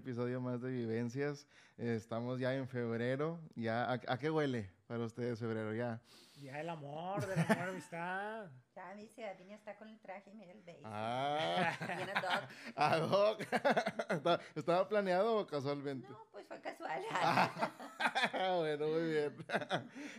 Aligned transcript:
episodio 0.00 0.40
más 0.40 0.62
de 0.62 0.70
Vivencias. 0.70 1.46
Estamos 1.76 2.40
ya 2.40 2.54
en 2.54 2.66
febrero. 2.66 3.38
Ya, 3.54 3.92
¿a, 3.92 4.18
qué 4.18 4.30
huele 4.30 4.70
para 4.86 5.04
ustedes 5.04 5.38
febrero? 5.38 5.74
Ya. 5.74 6.00
Ya 6.40 6.58
el 6.62 6.70
amor, 6.70 7.26
del 7.26 7.38
amor, 7.38 7.68
amistad. 7.68 8.46
Ya 8.74 8.94
dice, 8.94 9.26
Adina 9.26 9.56
está 9.56 9.76
con 9.76 9.88
el 9.88 10.00
traje, 10.00 10.32
mira 10.32 10.52
el 10.52 10.62
beige. 10.62 10.80
Ah. 10.84 11.76
Viene. 11.86 12.12
Ah, 12.76 12.96
Doc. 12.96 13.42
¿Estaba 14.54 14.88
planeado 14.88 15.36
o 15.36 15.46
casualmente? 15.46 16.08
No, 16.08 16.26
pues 16.32 16.46
fue 16.46 16.58
casual. 16.62 17.02
bueno, 18.58 18.86
muy 18.88 19.10
bien. 19.10 19.36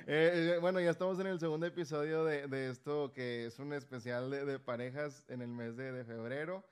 Eh, 0.06 0.54
eh, 0.54 0.58
bueno, 0.62 0.80
ya 0.80 0.92
estamos 0.92 1.20
en 1.20 1.26
el 1.26 1.40
segundo 1.40 1.66
episodio 1.66 2.24
de, 2.24 2.46
de, 2.48 2.70
esto 2.70 3.12
que 3.14 3.48
es 3.48 3.58
un 3.58 3.74
especial 3.74 4.30
de, 4.30 4.46
de 4.46 4.60
parejas 4.60 5.26
en 5.28 5.42
el 5.42 5.48
mes 5.48 5.76
de, 5.76 5.92
de 5.92 6.06
febrero. 6.06 6.64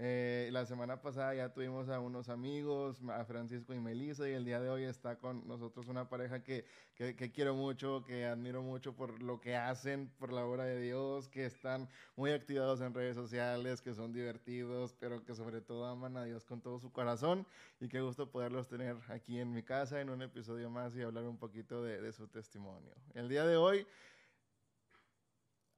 Eh, 0.00 0.48
la 0.52 0.64
semana 0.64 1.02
pasada 1.02 1.34
ya 1.34 1.52
tuvimos 1.52 1.88
a 1.88 1.98
unos 1.98 2.28
amigos, 2.28 3.00
a 3.10 3.24
Francisco 3.24 3.74
y 3.74 3.80
Melissa, 3.80 4.28
y 4.28 4.32
el 4.32 4.44
día 4.44 4.60
de 4.60 4.70
hoy 4.70 4.84
está 4.84 5.18
con 5.18 5.44
nosotros 5.48 5.88
una 5.88 6.08
pareja 6.08 6.44
que, 6.44 6.64
que, 6.94 7.32
quiero 7.32 7.56
mucho, 7.56 8.04
que 8.06 8.24
admiro 8.24 8.62
mucho 8.62 8.94
por 8.94 9.20
lo 9.20 9.40
que 9.40 9.56
hacen, 9.56 10.08
por 10.20 10.32
la 10.32 10.44
obra 10.44 10.66
de 10.66 10.80
Dios, 10.80 11.26
que 11.26 11.46
están 11.46 11.88
muy 12.14 12.30
activados 12.30 12.80
en 12.80 12.94
redes 12.94 13.16
sociales, 13.16 13.82
que 13.82 13.92
son 13.92 14.12
divertidos, 14.12 14.94
pero 15.00 15.24
que 15.24 15.34
sobre 15.34 15.60
todo 15.60 15.84
aman 15.86 16.16
a 16.16 16.22
Dios 16.22 16.44
con 16.44 16.60
todo 16.60 16.78
su 16.78 16.92
corazón. 16.92 17.44
Y 17.80 17.88
qué 17.88 18.00
gusto 18.00 18.30
poderlos 18.30 18.68
tener 18.68 18.96
aquí 19.08 19.40
en 19.40 19.52
mi 19.52 19.64
casa 19.64 20.00
en 20.00 20.10
un 20.10 20.22
episodio 20.22 20.70
más 20.70 20.94
y 20.94 21.02
hablar 21.02 21.24
un 21.24 21.38
poquito 21.38 21.82
de, 21.82 22.00
de 22.00 22.12
su 22.12 22.28
testimonio. 22.28 22.94
El 23.14 23.28
día 23.28 23.44
de 23.44 23.56
hoy... 23.56 23.84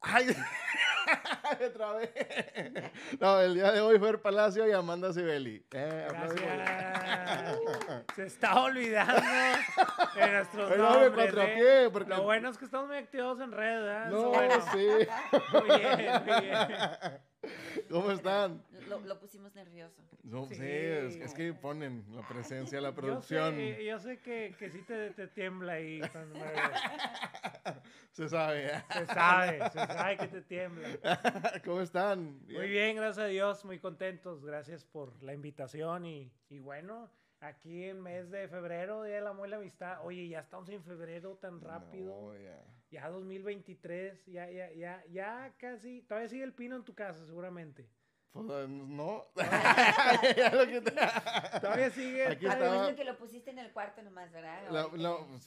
¡Ay! 0.03 0.29
Otra 1.67 1.93
vez. 1.95 2.11
No, 3.19 3.41
el 3.41 3.55
día 3.55 3.73
de 3.73 3.81
hoy 3.81 3.99
fue 3.99 4.11
el 4.11 4.21
Palacio 4.21 4.67
y 4.69 4.73
Amanda 4.73 5.13
Sibeli. 5.13 5.65
Eh, 5.73 6.09
Se 8.15 8.27
está 8.27 8.61
olvidando 8.61 9.21
de 10.15 10.31
nuestros 10.33 10.77
nombres. 10.79 11.35
¿eh? 11.37 11.91
Lo 12.07 12.23
bueno 12.23 12.49
es 12.51 12.59
que 12.59 12.65
estamos 12.65 12.89
muy 12.89 12.97
activos 12.99 13.41
en 13.41 13.53
red, 13.53 14.09
No, 14.11 14.33
sí. 14.73 14.89
Muy 15.53 15.79
bien, 15.79 16.23
muy 16.25 16.41
bien. 16.41 16.69
¿Cómo 17.91 18.11
están? 18.13 18.63
Lo, 18.99 19.19
pusimos 19.19 19.55
nervioso. 19.55 20.03
No, 20.23 20.47
sí, 20.47 20.57
es, 20.61 21.35
que 21.35 21.53
ponen 21.53 22.05
la 22.15 22.27
presencia, 22.27 22.81
la 22.81 22.95
producción. 22.95 23.57
Yo 23.59 23.99
sé, 23.99 24.19
que, 24.19 24.55
que 24.59 24.71
sí 24.71 24.83
te, 24.83 25.11
te 25.11 25.29
tiembla 25.29 25.75
ahí 25.75 26.01
cuando 26.13 26.39
me 26.39 26.45
Se 28.13 28.29
sabe. 28.29 28.71
Se 28.93 29.07
sabe, 29.07 29.71
se 29.71 29.79
sabe 29.79 30.17
que 30.17 30.29
te 30.29 30.43
tiembla. 30.43 30.89
¿Cómo 31.65 31.81
están? 31.81 32.41
Muy 32.47 32.69
bien, 32.69 32.97
gracias 32.97 33.25
a 33.25 33.29
Dios, 33.29 33.65
muy 33.65 33.79
contentos. 33.79 34.45
Gracias 34.45 34.85
por 34.85 35.23
la 35.23 35.33
invitación 35.33 36.07
y, 36.07 36.33
y 36.49 36.59
bueno, 36.59 37.11
aquí 37.41 37.85
en 37.85 38.01
mes 38.01 38.31
de 38.31 38.49
febrero, 38.49 39.03
Día 39.05 39.17
de 39.17 39.21
la 39.23 39.33
Muela 39.33 39.57
Amistad. 39.57 40.05
Oye, 40.05 40.29
ya 40.29 40.41
estamos 40.41 40.69
en 40.69 40.83
febrero 40.83 41.37
tan 41.37 41.61
rápido. 41.61 42.35
Ya 42.91 43.09
2023, 43.09 44.27
ya, 44.27 44.51
ya, 44.51 44.73
ya, 44.73 45.05
ya 45.11 45.55
casi. 45.59 46.03
Todavía 46.03 46.29
sigue 46.29 46.45
el 46.45 46.53
pino 46.53 46.77
en 46.77 46.85
tu 46.85 46.95
casa, 46.95 47.25
seguramente. 47.25 47.89
Pues 48.33 48.69
no. 48.69 49.25
Todavía 51.61 51.91
sigue. 51.91 52.29
Aquí 52.29 52.47
estaba... 52.47 52.95
que 52.95 53.05
lo 53.05 53.19
pusiste 53.19 53.51
en 53.51 53.59
el 53.59 53.73
cuarto 53.73 54.03
nomás, 54.03 54.31
¿verdad? 54.31 54.71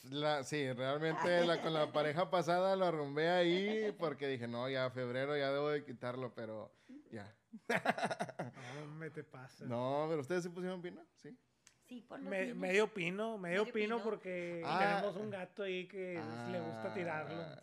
La, 0.10 0.44
sí, 0.44 0.72
realmente 0.74 1.46
la, 1.46 1.62
con 1.62 1.74
la 1.74 1.94
pareja 1.94 2.30
pasada 2.30 2.76
lo 2.76 2.86
arrumbé 2.86 3.30
ahí 3.30 3.92
porque 4.00 4.28
dije, 4.28 4.48
no, 4.48 4.70
ya 4.70 4.90
febrero 4.90 5.38
ya 5.38 5.52
debo 5.52 5.70
de 5.70 5.86
quitarlo, 5.86 6.34
pero 6.34 6.74
ya. 7.10 7.34
No, 7.70 8.88
me 8.96 9.10
te 9.10 9.24
pasa. 9.24 9.66
No, 9.66 10.06
pero 10.10 10.22
ustedes 10.22 10.44
sí 10.44 10.50
pusieron 10.50 10.82
pino, 10.82 11.02
¿sí? 11.16 11.38
Sí, 11.86 12.02
por 12.02 12.20
me, 12.20 12.54
medio 12.54 12.94
pino, 12.94 13.38
medio, 13.38 13.66
pino, 13.72 14.02
porque 14.04 14.62
ah. 14.66 14.80
tenemos 14.80 15.16
un 15.18 15.30
gato 15.30 15.64
ahí 15.64 15.88
que 15.88 16.20
le 16.52 16.60
gusta 16.60 16.94
tirarlo. 16.94 17.42
Ah. 17.42 17.62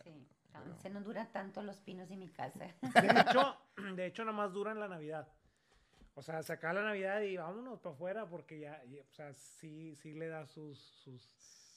Sí. 0.52 0.70
Se 0.82 0.90
no 0.90 1.00
duran 1.00 1.30
tanto 1.32 1.62
los 1.62 1.80
pinos 1.80 2.10
en 2.10 2.18
mi 2.20 2.28
casa. 2.28 2.74
De 2.80 3.20
hecho, 3.20 3.56
de 3.96 4.06
hecho, 4.06 4.24
nomás 4.24 4.52
duran 4.52 4.78
la 4.78 4.88
Navidad. 4.88 5.28
O 6.14 6.22
sea, 6.22 6.42
se 6.42 6.52
acaba 6.52 6.74
la 6.74 6.82
Navidad 6.82 7.20
y 7.22 7.36
vámonos 7.36 7.80
para 7.80 7.94
afuera 7.94 8.26
porque 8.26 8.60
ya, 8.60 8.82
o 9.08 9.14
sea, 9.14 9.32
sí, 9.32 9.94
sí 9.96 10.12
le 10.14 10.28
da 10.28 10.44
sus, 10.46 10.78
sus, 10.78 11.22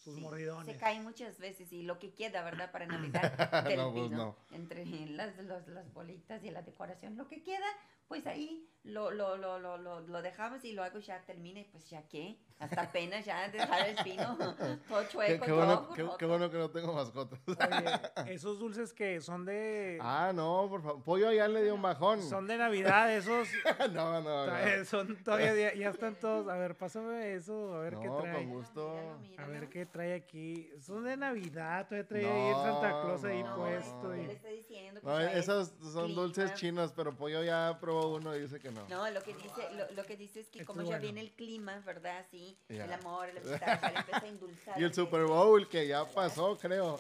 sus 0.04 0.20
mordidones. 0.20 0.66
Se 0.66 0.78
cae 0.78 1.00
muchas 1.00 1.40
veces 1.40 1.72
y 1.72 1.84
lo 1.84 2.00
que 2.00 2.14
queda, 2.14 2.44
¿verdad? 2.44 2.72
Para 2.72 2.86
Navidad 2.86 3.32
del 3.64 3.78
no, 3.78 3.94
pues 3.94 4.12
no. 4.12 4.36
Entre 4.52 4.86
las, 5.08 5.38
las 5.38 5.94
bolitas 5.94 6.44
y 6.44 6.52
la 6.52 6.62
decoración, 6.62 7.16
lo 7.16 7.28
que 7.28 7.44
queda, 7.44 7.68
pues 8.08 8.25
ahí 8.28 8.69
lo, 8.84 9.12
lo, 9.12 9.38
lo, 9.38 9.59
lo, 9.59 9.78
lo, 10.02 10.22
dejamos 10.22 10.64
y 10.66 10.74
luego 10.74 11.00
ya 11.00 11.22
termine, 11.22 11.68
pues 11.72 11.90
ya 11.90 12.06
qué, 12.09 12.38
hasta 12.59 12.81
apenas 12.84 13.24
ya 13.24 13.47
dejar 13.47 13.88
el 13.88 13.96
pino 14.03 14.38
todo 14.90 15.03
chueco. 15.06 15.46
Qué, 15.46 15.52
bueno, 15.52 15.90
qué, 16.18 16.25
bueno, 16.25 16.52
que 16.52 16.58
no 16.58 16.69
tengo 16.69 16.94
mascotas. 16.94 17.40
Oye, 17.47 18.34
esos 18.34 18.59
dulces 18.59 18.94
que 18.94 19.22
son 19.22 19.46
de... 19.46 19.97
Ah, 20.02 20.31
no, 20.36 20.68
por 20.69 20.81
favor, 20.81 21.03
pollo 21.03 21.31
ya 21.31 21.47
le 21.47 21.63
dio 21.63 21.75
un 21.75 21.81
bajón. 21.81 22.22
Son 22.22 22.46
de 22.46 22.58
Navidad, 22.58 23.16
esos... 23.16 23.47
no, 23.94 24.22
no, 24.22 24.46
no. 24.46 24.86
Son 24.86 25.16
todavía, 25.24 25.74
ya 25.74 25.90
están 25.90 26.16
todos, 26.16 26.50
a 26.50 26.58
ver, 26.58 26.75
pásame 26.75 27.36
eso, 27.36 27.75
a 27.75 27.80
ver 27.80 27.97
qué 28.00 28.09
trae. 28.09 28.34
con 28.34 28.50
gusto. 28.50 29.00
A 29.38 29.46
ver 29.46 29.69
qué 29.69 29.86
trae 29.86 30.13
aquí. 30.13 30.69
Son 30.81 31.06
de 31.06 31.16
Navidad, 31.16 31.88
todavía 31.88 32.08
trae 32.08 32.25
ahí 32.25 32.47
el 32.50 32.56
Santa 32.56 33.02
Claus 33.02 33.24
ahí 33.24 33.46
puesto. 33.56 34.16
Y... 34.16 34.28
Le 34.28 34.34
está 34.34 34.50
diciendo 34.50 35.00
no, 35.03 35.19
esos 35.19 35.74
son 35.94 36.13
dulces 36.13 36.53
chinos, 36.56 36.92
pero 36.94 37.16
pollo 37.16 37.44
ya 37.44 37.78
probó 37.80 37.93
uno 38.02 38.36
y 38.36 38.42
dice 38.42 38.59
que 38.59 38.72
no. 38.72 38.88
No, 38.90 39.09
lo 39.09 39.22
que 39.24 39.34
dice, 39.34 39.70
lo, 39.76 39.92
lo 39.92 40.04
que 40.06 40.18
dice 40.18 40.40
es 40.42 40.50
que 40.50 40.66
como 40.66 40.81
ya 40.84 40.98
viene 40.98 41.22
el 41.22 41.31
clima, 41.31 41.80
¿verdad? 41.86 42.26
Sí, 42.30 42.58
el 42.70 42.92
amor, 42.94 43.30
el 43.30 43.38
amistad, 43.38 43.81
ya 43.81 43.94
empieza 44.00 44.26
a 44.26 44.28
endulzar. 44.28 44.81
Y 44.81 44.84
el 44.84 44.94
Super 44.94 45.24
Bowl 45.26 45.68
que 45.68 45.88
ya 45.88 46.06
pasó, 46.06 46.58
creo. 46.58 46.98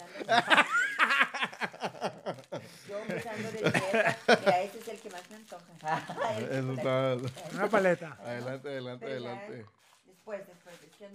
Yo 2.87 2.99
pensando 3.07 3.51
de 3.51 3.57
dieta, 3.59 4.17
mira, 4.27 4.61
ese 4.61 4.79
es 4.79 4.87
el 4.87 4.99
que 4.99 5.09
más 5.09 5.29
me 5.29 5.35
antoja. 5.37 5.73
Eso 6.49 6.73
está. 6.73 7.17
Una 7.53 7.69
paleta. 7.69 8.17
Adelante, 8.21 8.69
adelante, 8.69 9.05
adelante. 9.05 9.65
Después, 10.05 10.47
después, 10.47 10.75
es 10.83 10.95
que 10.95 11.09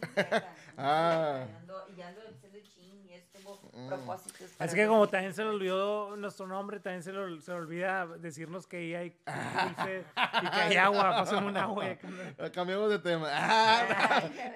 ah. 0.77 1.47
Y 1.89 1.97
ya 1.97 2.09
ando 2.09 2.21
haciendo 2.23 2.59
chin 2.61 2.78
y 3.09 3.15
es 3.15 3.29
tengo 3.31 3.59
mm. 3.73 3.89
propósitos. 3.89 4.61
Es 4.61 4.75
que 4.75 4.87
como 4.87 5.09
también 5.09 5.33
se 5.33 5.43
le 5.43 5.51
olvidó 5.51 6.17
nuestro 6.17 6.47
nombre, 6.47 6.81
también 6.81 7.03
se 7.03 7.13
le, 7.13 7.41
se 7.41 7.53
le 7.53 7.59
olvida 7.59 8.07
decirnos 8.07 8.67
que 8.67 8.77
ahí 8.77 8.95
hay 8.95 9.11
dulce 9.65 10.05
y 10.43 10.51
que 10.51 10.57
hay 10.57 10.77
agua, 10.77 11.11
pasen 11.19 11.45
un 11.45 11.57
agua. 11.57 11.97
Cambiamos 12.53 12.91
de 12.91 12.99
tema. 12.99 13.31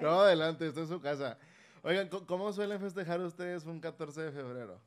no, 0.01 0.21
adelante, 0.21 0.67
esto 0.67 0.83
es 0.83 0.89
su 0.89 1.01
casa. 1.01 1.37
Oigan, 1.81 2.07
¿cómo 2.07 2.53
suelen 2.53 2.79
festejar 2.79 3.19
ustedes 3.21 3.65
un 3.65 3.81
14 3.81 4.21
de 4.21 4.31
febrero? 4.31 4.81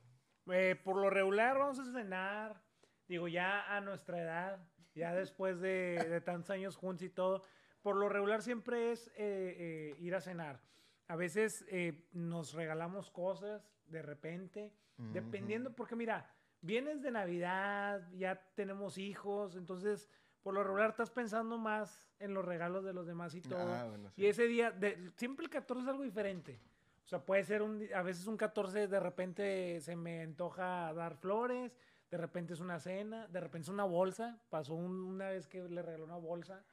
Eh, 0.51 0.79
por 0.83 0.95
lo 0.95 1.09
regular 1.09 1.57
vamos 1.57 1.79
a 1.79 1.85
cenar, 1.85 2.61
digo, 3.07 3.27
ya 3.27 3.75
a 3.75 3.81
nuestra 3.81 4.19
edad, 4.19 4.59
ya 4.95 5.13
después 5.13 5.59
de, 5.59 6.05
de 6.09 6.21
tantos 6.21 6.49
años 6.49 6.75
juntos 6.75 7.03
y 7.03 7.09
todo, 7.09 7.43
por 7.81 7.95
lo 7.95 8.09
regular 8.09 8.41
siempre 8.41 8.91
es 8.91 9.07
eh, 9.09 9.13
eh, 9.17 9.95
ir 9.99 10.15
a 10.15 10.21
cenar. 10.21 10.59
A 11.07 11.15
veces 11.15 11.65
eh, 11.69 12.07
nos 12.11 12.53
regalamos 12.53 13.09
cosas 13.09 13.69
de 13.87 14.01
repente, 14.01 14.73
dependiendo, 14.97 15.73
porque 15.73 15.95
mira, 15.95 16.29
vienes 16.61 17.01
de 17.01 17.11
Navidad, 17.11 18.09
ya 18.13 18.41
tenemos 18.55 18.97
hijos, 18.97 19.55
entonces 19.55 20.09
por 20.41 20.53
lo 20.53 20.63
regular 20.63 20.89
estás 20.89 21.09
pensando 21.09 21.57
más 21.57 22.09
en 22.19 22.33
los 22.33 22.45
regalos 22.45 22.83
de 22.83 22.93
los 22.93 23.05
demás 23.05 23.35
y 23.35 23.41
todo. 23.41 23.73
Ah, 23.73 23.87
y 24.15 24.25
ese 24.25 24.47
día, 24.47 24.71
de, 24.71 25.11
siempre 25.17 25.45
el 25.45 25.49
14 25.49 25.83
es 25.83 25.87
algo 25.89 26.03
diferente. 26.03 26.59
O 27.03 27.07
sea, 27.07 27.19
puede 27.19 27.43
ser 27.43 27.61
un, 27.61 27.87
a 27.93 28.01
veces 28.01 28.27
un 28.27 28.35
14 28.35 28.87
de 28.87 28.99
repente 28.99 29.79
se 29.79 29.95
me 29.95 30.23
antoja 30.23 30.93
dar 30.93 31.15
flores, 31.15 31.77
de 32.09 32.17
repente 32.17 32.53
es 32.53 32.59
una 32.59 32.79
cena, 32.79 33.27
de 33.27 33.39
repente 33.39 33.65
es 33.65 33.69
una 33.69 33.83
bolsa. 33.83 34.41
Pasó 34.49 34.75
una 34.75 35.29
vez 35.29 35.47
que 35.47 35.63
le 35.67 35.81
regaló 35.81 36.05
una 36.05 36.17
bolsa. 36.17 36.63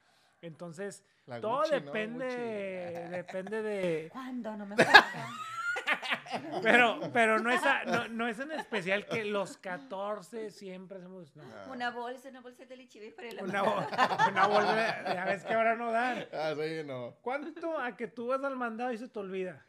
Entonces, 0.45 1.03
todo 1.41 1.63
depende, 1.69 3.09
depende 3.11 3.63
de... 3.63 4.09
¿Cuándo? 4.13 4.57
No 4.57 4.67
me 4.67 4.77
pero, 6.63 7.01
pero 7.13 7.39
no 7.39 7.51
es, 7.51 7.61
no, 7.87 8.09
no, 8.09 8.29
es 8.29 8.39
en 8.39 8.53
especial 8.53 9.07
que 9.07 9.25
los 9.25 9.57
14 9.59 10.51
siempre 10.51 10.99
hacemos. 10.99 11.33
Una 11.69 11.91
bolsa, 11.91 12.29
una 12.29 12.41
bolsa 12.41 12.65
de 12.65 12.77
leche 12.77 13.13
para 13.13 13.29
el 13.29 13.43
una, 13.43 13.63
una 13.63 14.47
bolsa, 14.47 15.15
ya 15.15 15.25
ves 15.25 15.45
que 15.45 15.55
ahora 15.55 15.77
no 15.77 15.93
dan. 15.93 16.27
Ah, 16.33 16.55
sí, 16.55 16.83
no. 16.85 17.17
¿Cuánto 17.23 17.79
a 17.79 17.97
que 17.97 18.09
tú 18.09 18.29
vas 18.29 18.43
al 18.43 18.57
mandado 18.57 18.93
y 18.93 18.99
se 18.99 19.09
te 19.09 19.19
olvida? 19.19 19.65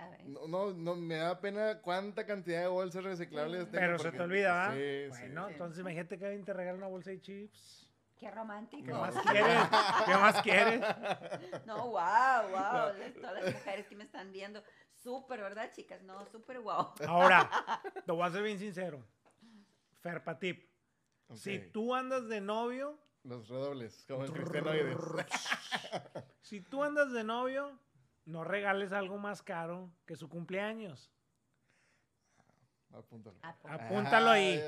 No, 0.48 0.74
no, 0.74 0.96
me 0.96 1.16
da 1.16 1.40
pena 1.40 1.80
cuánta 1.82 2.26
cantidad 2.26 2.62
de 2.62 2.68
bolsas 2.68 3.04
reciclables 3.04 3.70
tengo. 3.72 3.80
Pero 3.80 4.00
se 4.00 4.12
te 4.12 4.22
olvida, 4.22 4.54
¿va? 4.54 4.74
Sí, 4.74 5.08
bueno, 5.10 5.50
entonces 5.50 5.80
imagínate 5.80 6.18
que 6.18 6.26
alguien 6.26 6.46
te 6.46 6.54
regala 6.54 6.78
una 6.78 6.88
bolsa 6.88 7.12
de 7.12 7.22
chips. 7.22 7.85
Qué 8.18 8.32
romántico. 8.32 8.86
¿Qué 8.86 8.94
más 8.94 9.16
quieres? 9.16 9.68
¿Qué 10.06 10.14
más 10.14 10.42
quieres? 10.42 10.82
No, 11.66 11.88
wow, 11.90 12.50
wow. 12.50 13.12
Todas 13.22 13.44
las 13.44 13.54
mujeres 13.54 13.88
que 13.88 13.96
me 13.96 14.04
están 14.06 14.32
viendo. 14.32 14.64
Súper, 14.94 15.42
¿verdad, 15.42 15.72
chicas? 15.74 16.02
No, 16.04 16.26
súper 16.28 16.60
wow. 16.60 16.94
Ahora, 17.08 17.50
te 18.06 18.12
voy 18.12 18.24
a 18.26 18.32
ser 18.32 18.44
bien 18.44 18.58
sincero. 18.58 19.06
Ferpatip. 20.02 20.70
Si 21.34 21.60
tú 21.72 21.94
andas 21.94 22.28
de 22.28 22.40
novio. 22.40 23.00
Los 23.24 23.50
redobles, 23.50 24.06
como 24.08 24.24
el 24.24 24.32
Cristiano 24.32 24.70
si 26.42 26.62
tú 26.62 26.84
andas 26.84 27.12
de 27.12 27.24
novio, 27.24 27.80
no 28.26 28.44
regales 28.44 28.92
algo 28.92 29.18
más 29.18 29.42
caro 29.42 29.92
que 30.06 30.16
su 30.16 30.30
cumpleaños. 30.30 31.12
Apúntalo. 32.98 33.38
Apúntalo 33.64 34.30
ahí. 34.30 34.62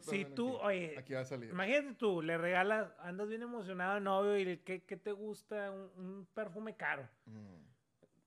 si 0.00 0.24
tú, 0.24 0.56
oye, 0.56 0.96
aquí 0.98 1.14
va 1.14 1.20
a 1.20 1.24
salir. 1.24 1.50
imagínate 1.50 1.94
tú, 1.94 2.22
le 2.22 2.38
regalas, 2.38 2.88
andas 3.00 3.28
bien 3.28 3.42
emocionado 3.42 3.94
al 3.94 4.04
novio 4.04 4.38
y 4.38 4.58
¿qué, 4.58 4.82
qué 4.84 4.96
te 4.96 5.12
gusta? 5.12 5.70
Un, 5.70 6.26
perfume 6.34 6.74
caro. 6.74 7.08
Mm. 7.26 7.64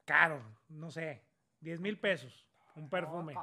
Caro, 0.05 0.41
no 0.69 0.89
sé, 0.91 1.23
10 1.61 1.79
mil 1.79 1.99
pesos. 1.99 2.47
Un 2.77 2.89
perfume. 2.89 3.33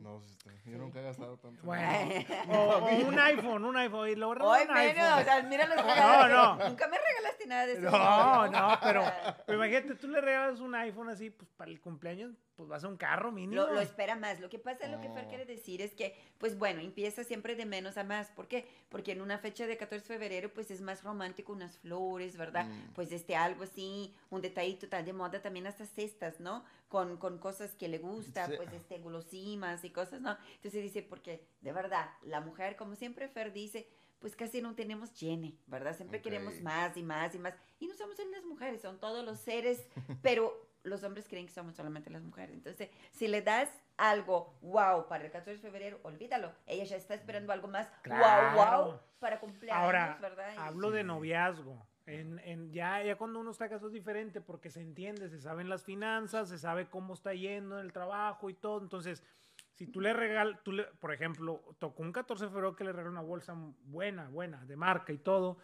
No, 0.00 0.22
yo 0.64 0.78
nunca 0.78 1.00
he 1.00 1.02
gastado 1.02 1.36
tanto. 1.38 1.60
Bueno, 1.64 1.88
o, 2.48 2.88
un 3.08 3.18
iPhone, 3.18 3.64
un 3.64 3.76
iPhone. 3.76 4.08
Y 4.08 4.14
luego 4.14 4.34
Hoy 4.34 4.62
un 4.68 4.74
menos, 4.74 5.02
iPhone. 5.02 5.20
o 5.20 5.24
sea, 5.24 5.42
mira 5.42 5.66
los 5.66 5.84
No, 5.84 6.28
no. 6.28 6.56
Nunca 6.68 6.86
me 6.86 6.96
nada 7.48 7.66
de 7.66 7.72
eso. 7.74 7.90
No, 7.90 8.46
no, 8.50 8.78
pero, 8.82 9.04
pero 9.46 9.58
imagínate, 9.58 9.94
tú 9.94 10.08
le 10.08 10.20
regalas 10.20 10.60
un 10.60 10.74
iPhone 10.74 11.08
así, 11.08 11.30
pues 11.30 11.50
para 11.56 11.70
el 11.70 11.80
cumpleaños, 11.80 12.32
pues 12.54 12.68
vas 12.68 12.84
a 12.84 12.88
un 12.88 12.96
carro 12.96 13.30
mínimo. 13.32 13.62
Lo, 13.62 13.80
espera 13.80 14.16
más. 14.16 14.40
Lo 14.40 14.48
que 14.48 14.58
pasa, 14.58 14.88
lo 14.88 15.00
que 15.00 15.08
Fer 15.10 15.28
quiere 15.28 15.44
decir 15.44 15.80
es 15.80 15.94
que, 15.94 16.16
pues 16.38 16.58
bueno, 16.58 16.80
empieza 16.80 17.24
siempre 17.24 17.54
de 17.54 17.66
menos 17.66 17.96
a 17.96 18.04
más. 18.04 18.30
¿Por 18.30 18.48
qué? 18.48 18.68
Porque 18.88 19.12
en 19.12 19.20
una 19.20 19.38
fecha 19.38 19.66
de 19.66 19.76
14 19.76 20.12
de 20.12 20.18
febrero, 20.18 20.52
pues 20.52 20.70
es 20.70 20.80
más 20.80 21.02
romántico 21.02 21.52
unas 21.52 21.78
flores, 21.78 22.36
¿verdad? 22.36 22.66
Mm. 22.66 22.94
Pues 22.94 23.12
este 23.12 23.36
algo 23.36 23.64
así, 23.64 24.14
un 24.30 24.42
detallito 24.42 24.88
tal 24.88 25.04
de 25.04 25.12
moda, 25.12 25.40
también 25.40 25.66
hasta 25.66 25.86
cestas, 25.86 26.40
¿no? 26.40 26.64
Con, 26.88 27.16
con 27.16 27.38
cosas 27.38 27.74
que 27.74 27.86
le 27.86 27.98
gusta, 27.98 28.46
pues 28.56 28.72
este, 28.72 28.98
gulosimas 28.98 29.84
y 29.84 29.90
cosas, 29.90 30.20
¿no? 30.20 30.36
Entonces 30.56 30.82
dice, 30.82 31.02
porque 31.02 31.46
de 31.60 31.72
verdad, 31.72 32.08
la 32.22 32.40
mujer, 32.40 32.76
como 32.76 32.96
siempre 32.96 33.28
Fer 33.28 33.52
dice, 33.52 33.88
pues 34.18 34.34
casi 34.34 34.60
no 34.60 34.74
tenemos 34.74 35.12
llene, 35.18 35.56
¿verdad? 35.66 35.94
Siempre 35.96 36.20
queremos 36.20 36.60
más 36.60 36.96
y 36.96 37.02
más 37.02 37.34
y 37.34 37.38
más. 37.38 37.54
Y 37.78 37.86
no 37.86 37.94
somos 37.94 38.16
las 38.18 38.44
mujeres, 38.44 38.80
son 38.80 38.98
todos 38.98 39.24
los 39.24 39.38
seres, 39.38 39.86
pero 40.22 40.68
los 40.82 41.02
hombres 41.04 41.28
creen 41.28 41.46
que 41.46 41.52
somos 41.52 41.76
solamente 41.76 42.10
las 42.10 42.22
mujeres. 42.22 42.54
Entonces, 42.54 42.90
si 43.12 43.28
le 43.28 43.42
das 43.42 43.68
algo 43.96 44.56
wow 44.62 45.06
para 45.08 45.24
el 45.24 45.30
14 45.30 45.52
de 45.52 45.58
febrero, 45.58 46.00
olvídalo. 46.02 46.52
Ella 46.66 46.84
ya 46.84 46.96
está 46.96 47.14
esperando 47.14 47.52
algo 47.52 47.68
más 47.68 47.88
wow, 48.06 48.54
wow 48.54 49.00
para 49.18 49.40
cumpleaños, 49.40 49.84
Ahora, 49.84 50.18
¿verdad? 50.20 50.54
hablo 50.56 50.90
de 50.90 51.04
noviazgo. 51.04 51.86
En, 52.06 52.38
en, 52.38 52.72
ya, 52.72 53.02
ya 53.02 53.16
cuando 53.16 53.38
uno 53.38 53.50
está 53.50 53.68
casado 53.68 53.88
es 53.88 53.92
diferente 53.92 54.40
porque 54.40 54.70
se 54.70 54.80
entiende, 54.80 55.28
se 55.28 55.40
saben 55.40 55.68
las 55.68 55.84
finanzas, 55.84 56.48
se 56.48 56.58
sabe 56.58 56.88
cómo 56.88 57.12
está 57.12 57.34
yendo 57.34 57.78
en 57.78 57.84
el 57.84 57.92
trabajo 57.92 58.48
y 58.48 58.54
todo. 58.54 58.80
Entonces, 58.80 59.22
si 59.78 59.86
tú 59.86 60.00
le 60.00 60.12
regalas, 60.12 60.60
tú 60.64 60.72
le, 60.72 60.84
por 60.84 61.14
ejemplo, 61.14 61.62
tocó 61.78 62.02
un 62.02 62.10
14 62.10 62.46
de 62.46 62.50
febrero 62.50 62.74
que 62.74 62.82
le 62.82 62.92
regaló 62.92 63.12
una 63.12 63.20
bolsa 63.20 63.54
buena, 63.84 64.28
buena, 64.28 64.64
de 64.64 64.74
marca 64.74 65.12
y 65.12 65.18
todo, 65.18 65.58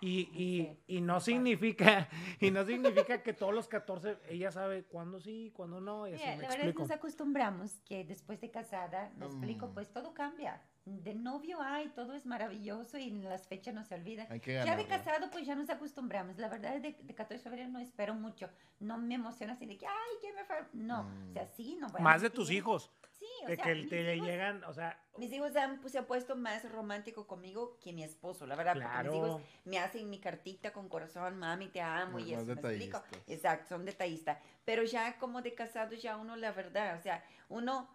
y, 0.00 0.28
y, 0.32 0.96
y, 0.98 1.00
no 1.00 1.18
significa 1.18 2.08
y 2.40 2.52
no 2.52 2.64
significa 2.64 3.24
que 3.24 3.32
todos 3.32 3.52
los 3.52 3.66
14 3.66 4.18
ella 4.28 4.52
sabe 4.52 4.84
cuándo 4.84 5.18
sí, 5.18 5.50
cuándo 5.52 5.80
no. 5.80 6.06
Y 6.06 6.12
así 6.12 6.22
la 6.24 6.36
verdad 6.36 6.60
es 6.60 6.74
que 6.74 6.78
nos 6.78 6.90
acostumbramos 6.92 7.80
que 7.80 8.04
después 8.04 8.40
de 8.40 8.52
casada, 8.52 9.10
me 9.16 9.26
explico, 9.26 9.66
mm. 9.66 9.74
pues 9.74 9.90
todo 9.90 10.14
cambia. 10.14 10.62
De 10.86 11.14
novio 11.16 11.60
hay, 11.60 11.88
todo 11.88 12.14
es 12.14 12.26
maravilloso 12.26 12.96
y 12.96 13.08
en 13.08 13.24
las 13.24 13.48
fechas 13.48 13.74
no 13.74 13.82
se 13.82 13.96
olvida. 13.96 14.28
Ya 14.38 14.76
de 14.76 14.86
casado, 14.86 15.28
pues 15.32 15.44
ya 15.44 15.56
nos 15.56 15.68
acostumbramos. 15.68 16.38
La 16.38 16.48
verdad 16.48 16.76
es 16.76 16.82
de, 16.82 16.96
de 17.02 17.12
14 17.12 17.34
de 17.34 17.40
febrero 17.40 17.68
no 17.68 17.80
espero 17.80 18.14
mucho. 18.14 18.48
No 18.78 18.96
me 18.96 19.16
emociona 19.16 19.54
así 19.54 19.66
de 19.66 19.76
que, 19.76 19.84
ay, 19.84 20.16
¿qué 20.22 20.32
me 20.32 20.44
fue? 20.44 20.64
No, 20.74 21.00
o 21.28 21.32
sea, 21.32 21.42
mm. 21.42 21.48
sí, 21.56 21.76
no 21.80 21.88
voy 21.88 22.00
Más 22.02 22.22
de 22.22 22.30
tus 22.30 22.52
hijos. 22.52 22.92
Sí, 23.10 23.26
o 23.44 23.48
de 23.48 23.56
que 23.56 23.74
te 23.86 24.16
llegan, 24.20 24.62
o 24.62 24.72
sea... 24.72 24.96
Mis 25.18 25.32
hijos 25.32 25.56
han, 25.56 25.80
pues, 25.80 25.92
se 25.92 25.98
han 25.98 26.04
puesto 26.04 26.36
más 26.36 26.70
romántico 26.70 27.26
conmigo 27.26 27.78
que 27.80 27.92
mi 27.92 28.04
esposo, 28.04 28.46
la 28.46 28.54
verdad. 28.54 28.74
Porque 28.74 29.08
mis 29.08 29.18
hijos 29.18 29.42
me 29.64 29.78
hacen 29.80 30.08
mi 30.08 30.20
cartita 30.20 30.72
con 30.72 30.88
corazón, 30.88 31.36
mami, 31.36 31.66
te 31.66 31.80
amo, 31.80 32.20
y 32.20 32.32
eso, 32.32 32.44
¿me 32.44 32.52
explico? 32.52 33.02
Exacto, 33.26 33.70
son 33.70 33.84
detallistas. 33.84 34.38
Pero 34.64 34.84
ya 34.84 35.18
como 35.18 35.42
de 35.42 35.52
casado, 35.52 35.94
ya 35.94 36.16
uno, 36.16 36.36
la 36.36 36.52
verdad, 36.52 36.96
o 36.96 37.02
sea, 37.02 37.24
uno 37.48 37.88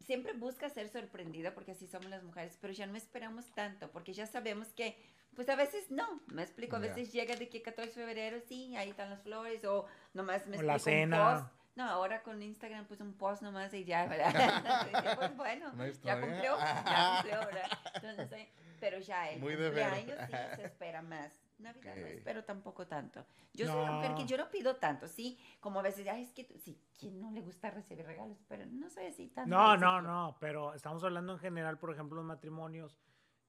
siempre 0.00 0.32
busca 0.32 0.68
ser 0.68 0.88
sorprendida 0.88 1.54
porque 1.54 1.72
así 1.72 1.86
somos 1.86 2.08
las 2.10 2.22
mujeres, 2.22 2.58
pero 2.60 2.72
ya 2.72 2.86
no 2.86 2.96
esperamos 2.96 3.46
tanto, 3.54 3.90
porque 3.90 4.12
ya 4.12 4.26
sabemos 4.26 4.68
que, 4.68 4.96
pues 5.34 5.48
a 5.48 5.56
veces 5.56 5.90
no, 5.90 6.22
me 6.26 6.42
explico, 6.42 6.76
a 6.76 6.80
veces 6.80 7.12
llega 7.12 7.36
de 7.36 7.48
que 7.48 7.62
14 7.62 7.88
de 7.88 8.06
febrero, 8.06 8.40
sí, 8.40 8.76
ahí 8.76 8.90
están 8.90 9.10
las 9.10 9.22
flores, 9.22 9.64
o 9.64 9.86
nomás 10.12 10.46
me 10.46 10.56
explico 10.56 10.72
la 10.72 10.78
cena. 10.78 11.52
No, 11.76 11.88
ahora 11.88 12.22
con 12.22 12.40
Instagram 12.40 12.86
pues 12.86 13.00
un 13.00 13.14
post 13.14 13.42
nomás 13.42 13.74
y 13.74 13.84
ya, 13.84 14.06
¿verdad? 14.06 14.32
pues 15.16 15.36
bueno, 15.36 15.72
ya 16.04 16.20
cumplió, 16.20 16.56
ya 16.56 17.14
cumplió, 17.16 17.38
¿verdad? 17.40 17.68
Entonces, 17.94 18.48
pero 18.78 18.98
ya 19.00 19.28
el 19.30 19.40
Muy 19.40 19.56
cumpleaños 19.56 20.18
sí 20.26 20.32
se 20.56 20.64
espera 20.64 21.02
más. 21.02 21.32
Navidad 21.58 21.96
no 21.96 22.06
espero 22.06 22.44
tampoco 22.44 22.86
tanto. 22.86 23.24
Yo 23.52 23.66
soy 23.66 23.82
una 23.82 23.92
mujer 23.92 24.14
que 24.14 24.26
yo 24.26 24.36
no 24.36 24.50
pido 24.50 24.76
tanto, 24.76 25.06
sí, 25.08 25.38
como 25.60 25.80
a 25.80 25.82
veces, 25.82 26.06
ay, 26.08 26.22
es 26.22 26.32
que 26.32 26.44
sí, 26.58 26.80
¿quién 26.98 27.20
no 27.20 27.30
le 27.30 27.40
gusta 27.40 27.70
recibir 27.70 28.04
regalos? 28.04 28.38
Pero 28.48 28.66
no 28.66 28.90
soy 28.90 29.06
así 29.06 29.28
tan. 29.28 29.48
No, 29.48 29.76
no, 29.76 30.02
no, 30.02 30.36
pero 30.40 30.74
estamos 30.74 31.04
hablando 31.04 31.34
en 31.34 31.38
general, 31.38 31.78
por 31.78 31.92
ejemplo, 31.92 32.16
los 32.16 32.24
matrimonios, 32.24 32.98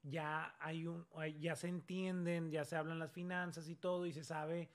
ya 0.04 0.56
hay 0.60 0.86
un, 0.86 1.08
ya 1.40 1.56
se 1.56 1.68
entienden, 1.68 2.52
ya 2.52 2.64
se 2.64 2.76
hablan 2.76 3.00
las 3.00 3.12
finanzas 3.12 3.68
y 3.68 3.76
todo, 3.76 4.06
y 4.06 4.14
se 4.14 4.24
sabe 4.24 4.70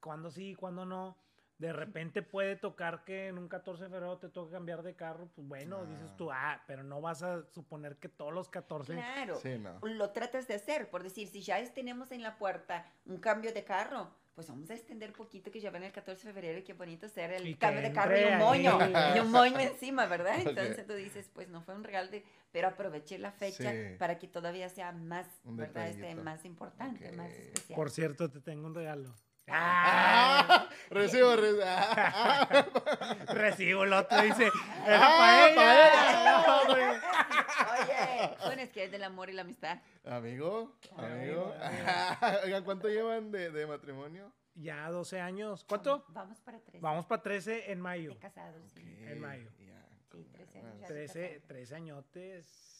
cuándo 0.00 0.30
sí, 0.30 0.54
cuándo 0.54 0.84
no 0.84 1.16
de 1.58 1.72
repente 1.72 2.22
puede 2.22 2.56
tocar 2.56 3.04
que 3.04 3.28
en 3.28 3.38
un 3.38 3.48
14 3.48 3.84
de 3.84 3.90
febrero 3.90 4.18
te 4.18 4.28
toque 4.28 4.52
cambiar 4.52 4.82
de 4.82 4.94
carro, 4.94 5.28
pues 5.34 5.46
bueno, 5.46 5.86
dices 5.86 6.16
tú, 6.16 6.30
ah, 6.32 6.62
pero 6.66 6.82
no 6.82 7.00
vas 7.00 7.22
a 7.22 7.44
suponer 7.50 7.96
que 7.96 8.08
todos 8.08 8.32
los 8.32 8.48
14. 8.48 8.92
Claro, 8.92 9.40
lo 9.82 10.10
tratas 10.10 10.48
de 10.48 10.54
hacer, 10.54 10.90
por 10.90 11.02
decir, 11.02 11.28
si 11.28 11.42
ya 11.42 11.62
tenemos 11.72 12.10
en 12.12 12.22
la 12.22 12.36
puerta 12.38 12.86
un 13.06 13.18
cambio 13.18 13.52
de 13.52 13.64
carro, 13.64 14.10
pues 14.34 14.48
vamos 14.48 14.68
a 14.70 14.74
extender 14.74 15.12
poquito 15.12 15.52
que 15.52 15.60
ya 15.60 15.70
ven 15.70 15.84
el 15.84 15.92
14 15.92 16.26
de 16.26 16.34
febrero 16.34 16.58
y 16.58 16.62
qué 16.62 16.72
bonito 16.72 17.08
ser 17.08 17.32
el 17.32 17.56
cambio 17.56 17.82
de 17.82 17.92
carro 17.92 18.18
y 18.18 18.24
un 18.24 18.38
moño, 18.38 18.78
y 19.14 19.18
un 19.20 19.30
moño 19.30 19.60
encima, 19.60 20.06
¿verdad? 20.06 20.34
Entonces 20.44 20.84
tú 20.86 20.94
dices, 20.94 21.30
pues 21.32 21.48
no 21.48 21.62
fue 21.62 21.76
un 21.76 21.84
regalo, 21.84 22.10
de, 22.10 22.24
pero 22.50 22.68
aproveché 22.68 23.18
la 23.18 23.30
fecha 23.30 23.72
para 23.98 24.18
que 24.18 24.26
todavía 24.26 24.68
sea 24.68 24.90
más, 24.90 25.28
¿verdad? 25.44 25.88
Este, 25.88 26.16
más 26.16 26.44
importante, 26.44 27.12
más 27.12 27.30
especial. 27.32 27.76
Por 27.76 27.90
cierto, 27.90 28.28
te 28.28 28.40
tengo 28.40 28.66
un 28.66 28.74
regalo. 28.74 29.14
Ah, 29.48 30.68
recibo, 30.90 31.36
recibo. 31.36 31.64
recibo, 33.34 33.84
el 33.84 33.92
otro 33.92 34.22
dice, 34.22 34.50
era 34.86 35.00
ah, 35.02 35.16
para 35.18 35.50
ella. 35.50 37.00
Oye, 37.72 38.36
bueno, 38.46 38.62
es 38.62 38.70
que 38.70 38.84
es 38.84 38.90
del 38.90 39.04
amor 39.04 39.28
y 39.28 39.34
la 39.34 39.42
amistad. 39.42 39.78
Amigo, 40.04 40.76
amigo. 40.96 41.54
Oigan, 42.44 42.64
¿cuánto 42.64 42.88
llevan 42.88 43.30
de, 43.30 43.50
de, 43.50 43.66
matrimonio? 43.66 44.32
Ya 44.54 44.88
12 44.90 45.20
años. 45.20 45.64
¿Cuánto? 45.64 46.04
Vamos 46.08 46.40
para 46.40 46.60
13. 46.60 46.80
Vamos 46.80 47.06
para 47.06 47.22
13 47.22 47.72
en 47.72 47.80
mayo. 47.80 48.10
De 48.10 48.18
casados, 48.18 48.72
sí. 48.72 48.82
En 48.82 49.20
mayo. 49.20 49.50
Sí, 49.52 49.70
13 50.32 50.58
años. 50.60 50.86
13, 50.86 51.42
13 51.46 51.74
añotes. 51.74 52.73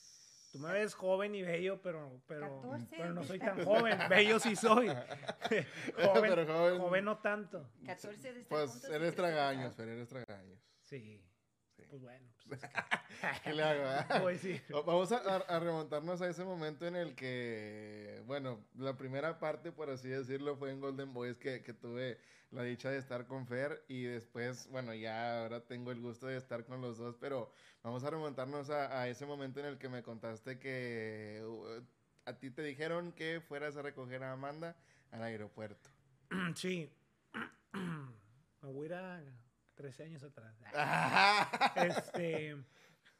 Tú 0.55 0.61
me 0.61 0.73
ves 0.73 0.95
joven 0.95 1.35
y 1.35 1.43
bello, 1.43 1.83
pero, 1.83 2.23
pero, 2.29 2.63
pero 2.89 3.13
no 3.13 3.25
soy 3.25 3.41
tan 3.41 3.65
joven. 3.65 3.99
bello 4.09 4.39
sí 4.39 4.55
soy. 4.55 4.87
joven, 5.97 6.31
pero 6.31 6.47
joven, 6.47 6.79
joven, 6.79 7.05
no 7.05 7.19
tanto. 7.19 7.69
14 7.85 8.33
de 8.35 8.45
Pues 8.45 8.85
eres 8.85 9.17
tragaños, 9.17 9.75
pero 9.77 9.91
eres 9.91 10.07
tragaños. 10.07 10.61
Sí. 10.85 11.21
Pues 11.77 12.03
bueno. 12.03 12.29
Pues 12.49 12.61
¿Qué 13.43 13.53
le 13.53 13.63
hago? 13.63 14.23
Pues 14.23 14.41
sí. 14.41 14.61
Vamos 14.69 15.13
a, 15.13 15.17
a, 15.17 15.61
remontarnos 15.61 16.21
a 16.21 16.29
ese 16.29 16.45
momento 16.45 16.87
en 16.87 16.97
el 16.97 17.15
que, 17.15 18.23
bueno, 18.27 18.65
la 18.77 18.97
primera 18.97 19.39
parte, 19.39 19.73
por 19.73 19.91
así 19.91 20.09
decirlo, 20.09 20.57
fue 20.57 20.71
en 20.71 20.81
Golden 20.81 21.13
Boys 21.15 21.39
que, 21.39 21.63
que 21.63 21.73
tuve 21.73 22.19
la 22.55 22.63
dicha 22.63 22.91
de 22.91 22.99
estar 22.99 23.27
con 23.27 23.47
Fer 23.47 23.85
y 23.89 24.05
después, 24.05 24.69
bueno, 24.71 24.95
ya 24.95 25.43
ahora 25.43 25.61
tengo 25.61 25.91
el 25.91 26.01
gusto 26.01 26.27
de 26.27 26.37
estar 26.37 26.65
con 26.65 26.81
los 26.81 26.99
dos, 26.99 27.17
pero 27.21 27.53
vamos 27.83 28.05
a 28.05 28.11
remontarnos 28.11 28.71
a, 28.71 29.09
ese 29.09 29.27
momento 29.27 29.61
en 29.61 29.67
el 29.67 29.79
que 29.79 29.89
me 29.89 30.03
contaste 30.03 30.59
que 30.59 31.43
uh, 31.45 31.83
a 32.25 32.39
ti 32.39 32.51
te 32.51 32.63
dijeron 32.63 33.13
que 33.13 33.41
fueras 33.41 33.77
a 33.77 33.83
recoger 33.83 34.23
a 34.23 34.33
Amanda 34.33 34.77
al 35.11 35.23
aeropuerto. 35.23 35.91
Sí. 36.55 36.91
me 37.73 38.73
voy 38.73 38.85
a 38.85 38.87
ir 38.87 38.95
a 38.95 39.23
13 39.75 40.05
años 40.05 40.23
atrás. 40.23 40.57
este, 41.77 42.57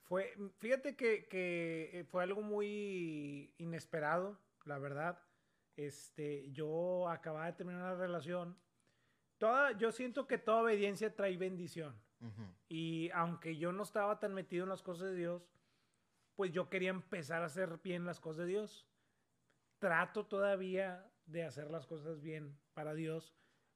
fue, 0.03 0.35
fíjate 0.59 0.97
que, 0.97 1.27
que 1.29 2.07
fue 2.11 2.23
algo 2.23 2.43
muy 2.43 3.55
inesperado, 3.59 4.41
la 4.65 4.79
verdad. 4.79 5.21
Este, 5.77 6.51
yo 6.53 7.09
acababa 7.09 7.47
de 7.47 7.53
terminar 7.55 7.83
una 7.83 7.95
relación 7.95 8.57
yo 9.79 9.93
siento 9.93 10.27
que 10.27 10.39
toda 10.39 10.63
obediencia 10.63 11.15
trae 11.15 11.37
bendición. 11.37 12.01
Y 12.71 13.11
aunque 13.11 13.59
yo 13.59 13.71
no 13.71 13.83
estaba 13.83 14.19
tan 14.19 14.33
metido 14.33 14.65
en 14.65 14.71
las 14.71 14.83
cosas 14.83 15.11
de 15.11 15.15
Dios, 15.15 15.47
pues 16.37 16.53
yo 16.53 16.71
quería 16.71 16.89
empezar 16.89 17.43
a 17.43 17.47
hacer 17.47 17.81
bien 17.83 18.07
las 18.07 18.19
cosas 18.19 18.47
de 18.47 18.53
Dios. 18.53 18.89
Trato 19.79 20.25
todavía 20.25 21.07
de 21.27 21.45
hacer 21.45 21.71
las 21.71 21.87
cosas 21.87 22.23
bien 22.23 22.59
para 22.73 22.95
Dios, 22.95 23.35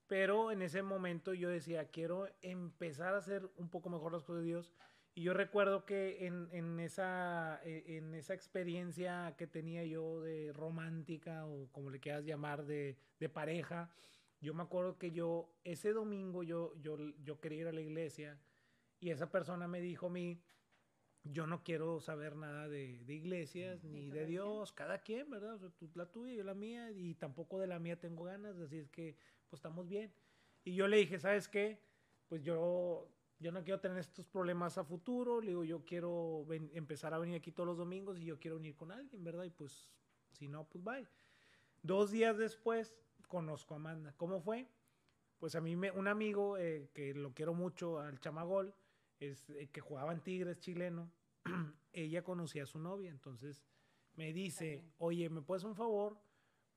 pero 0.09 0.51
en 0.51 0.63
ese 0.63 0.83
momento 0.83 1.35
yo 1.35 1.51
decía, 1.51 1.91
quiero 1.91 2.29
empezar 2.41 3.15
a 3.15 3.19
hacer 3.19 3.49
un 3.57 3.69
poco 3.69 3.91
mejor 3.91 4.13
las 4.13 4.25
cosas 4.25 4.43
de 4.43 4.49
Dios. 4.49 4.73
Y 5.15 5.23
yo 5.23 5.35
recuerdo 5.35 5.85
que 5.85 6.27
en, 6.27 6.81
esa, 6.81 7.61
e, 7.63 7.97
en 7.97 8.15
esa 8.15 8.35
experiencia 8.35 9.35
que 9.37 9.47
tenía 9.47 9.85
yo 9.85 10.21
de 10.21 10.53
romántica 10.53 11.45
o 11.45 11.69
como 11.73 11.91
le 11.91 12.01
quieras 12.01 12.25
llamar, 12.25 12.65
de, 12.65 12.97
de 13.21 13.29
pareja, 13.29 13.93
yo 14.41 14.55
me 14.55 14.63
acuerdo 14.63 14.97
que 14.97 15.11
yo, 15.11 15.53
ese 15.65 15.93
domingo 15.93 16.43
yo, 16.43 16.73
yo, 16.81 16.97
yo 17.23 17.41
quería 17.41 17.63
ir 17.63 17.67
a 17.69 17.73
la 17.73 17.81
iglesia 17.81 18.41
y 19.01 19.11
esa 19.11 19.31
persona 19.31 19.69
me 19.69 19.81
dijo 19.81 20.07
a 20.07 20.11
mí, 20.11 20.41
yo 21.25 21.47
no 21.47 21.63
quiero 21.65 22.01
saber 22.01 22.37
nada 22.37 22.69
de, 22.69 23.05
de 23.05 23.15
iglesias 23.15 23.85
ni 23.85 24.09
de 24.11 24.25
Dios, 24.25 24.73
cada 24.73 25.03
quien, 25.03 25.29
¿verdad? 25.29 25.55
O 25.55 25.59
sea, 25.59 25.71
tú 25.71 25.91
la 25.95 26.07
tuya, 26.07 26.33
yo 26.33 26.45
la 26.45 26.55
mía, 26.55 26.91
y 26.93 27.15
tampoco 27.15 27.59
de 27.59 27.67
la 27.67 27.79
mía 27.79 27.99
tengo 27.99 28.25
ganas, 28.25 28.57
así 28.59 28.79
es 28.79 28.89
que 28.89 29.17
pues 29.49 29.59
estamos 29.59 29.89
bien. 29.89 30.13
Y 30.65 30.75
yo 30.75 30.89
le 30.89 30.99
dije, 30.99 31.19
¿sabes 31.19 31.49
qué? 31.49 31.81
Pues 32.29 32.43
yo, 32.43 33.09
yo 33.39 33.53
no 33.53 33.63
quiero 33.65 33.81
tener 33.81 33.99
estos 33.99 34.27
problemas 34.29 34.79
a 34.79 34.85
futuro, 34.85 35.41
le 35.41 35.49
digo, 35.49 35.65
yo 35.65 35.85
quiero 35.85 36.47
empezar 36.51 37.15
a 37.15 37.19
venir 37.19 37.37
aquí 37.37 37.53
todos 37.53 37.67
los 37.67 37.79
domingos 37.79 38.19
y 38.19 38.25
yo 38.25 38.39
quiero 38.39 38.57
venir 38.57 38.77
con 38.77 38.93
alguien, 38.93 39.25
¿verdad? 39.25 39.45
Y 39.45 39.51
pues, 39.51 39.89
si 40.33 40.49
no, 40.49 40.69
pues 40.69 40.85
bye. 40.85 41.09
Dos 41.83 42.11
días 42.11 42.37
después, 42.37 42.95
conozco 43.29 43.75
a 43.75 43.77
Amanda. 43.77 44.13
¿Cómo 44.17 44.41
fue? 44.41 44.69
Pues 45.39 45.55
a 45.55 45.61
mí 45.61 45.77
me, 45.77 45.91
un 45.93 46.09
amigo 46.09 46.59
eh, 46.59 46.91
que 46.93 47.15
lo 47.15 47.33
quiero 47.33 47.55
mucho, 47.55 48.01
al 48.01 48.19
Chamagol, 48.19 48.75
es, 49.21 49.49
eh, 49.51 49.69
que 49.71 49.81
jugaba 49.81 50.13
en 50.13 50.21
Tigres, 50.21 50.59
chileno, 50.59 51.11
ella 51.93 52.23
conocía 52.25 52.65
a 52.65 52.67
su 52.67 52.79
novia, 52.79 53.11
entonces 53.11 53.65
me 54.15 54.33
dice, 54.33 54.85
oye, 54.99 55.29
¿me 55.29 55.43
puedes 55.43 55.63
un 55.63 55.77
favor? 55.77 56.19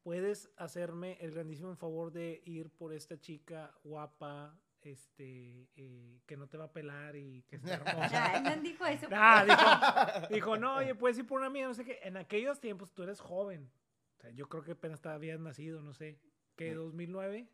¿Puedes 0.03 0.50
hacerme 0.58 1.17
el 1.22 1.31
grandísimo 1.31 1.75
favor 1.75 2.12
de 2.12 2.41
ir 2.46 2.72
por 2.72 2.91
esta 2.93 3.20
chica 3.20 3.72
guapa, 3.84 4.60
este, 4.81 5.70
eh, 5.75 6.22
que 6.25 6.38
no 6.38 6.48
te 6.48 6.58
va 6.58 6.65
a 6.65 6.74
pelar 6.74 7.15
y 7.15 7.43
que 7.43 7.58
está 7.58 7.75
hermosa? 7.75 8.41
no 8.41 8.62
dijo 8.62 8.86
eso. 8.86 9.08
dijo, 9.08 10.27
dijo, 10.29 10.58
no, 10.58 10.77
oye, 10.77 10.96
puedes 10.96 11.20
ir 11.20 11.27
por 11.27 11.39
una 11.39 11.51
mía, 11.51 11.67
no 11.67 11.75
sé 11.75 11.86
qué. 11.86 12.00
En 12.03 12.17
aquellos 12.17 12.60
tiempos 12.60 12.91
tú 12.93 13.03
eres 13.03 13.20
joven. 13.20 13.72
O 14.17 14.22
sea, 14.22 14.31
yo 14.31 14.50
creo 14.50 14.63
que 14.63 14.72
apenas 14.72 15.05
habías 15.05 15.39
nacido, 15.39 15.81
no 15.81 15.93
sé. 15.93 16.20
¿Qué, 16.55 16.74
2009? 16.74 17.48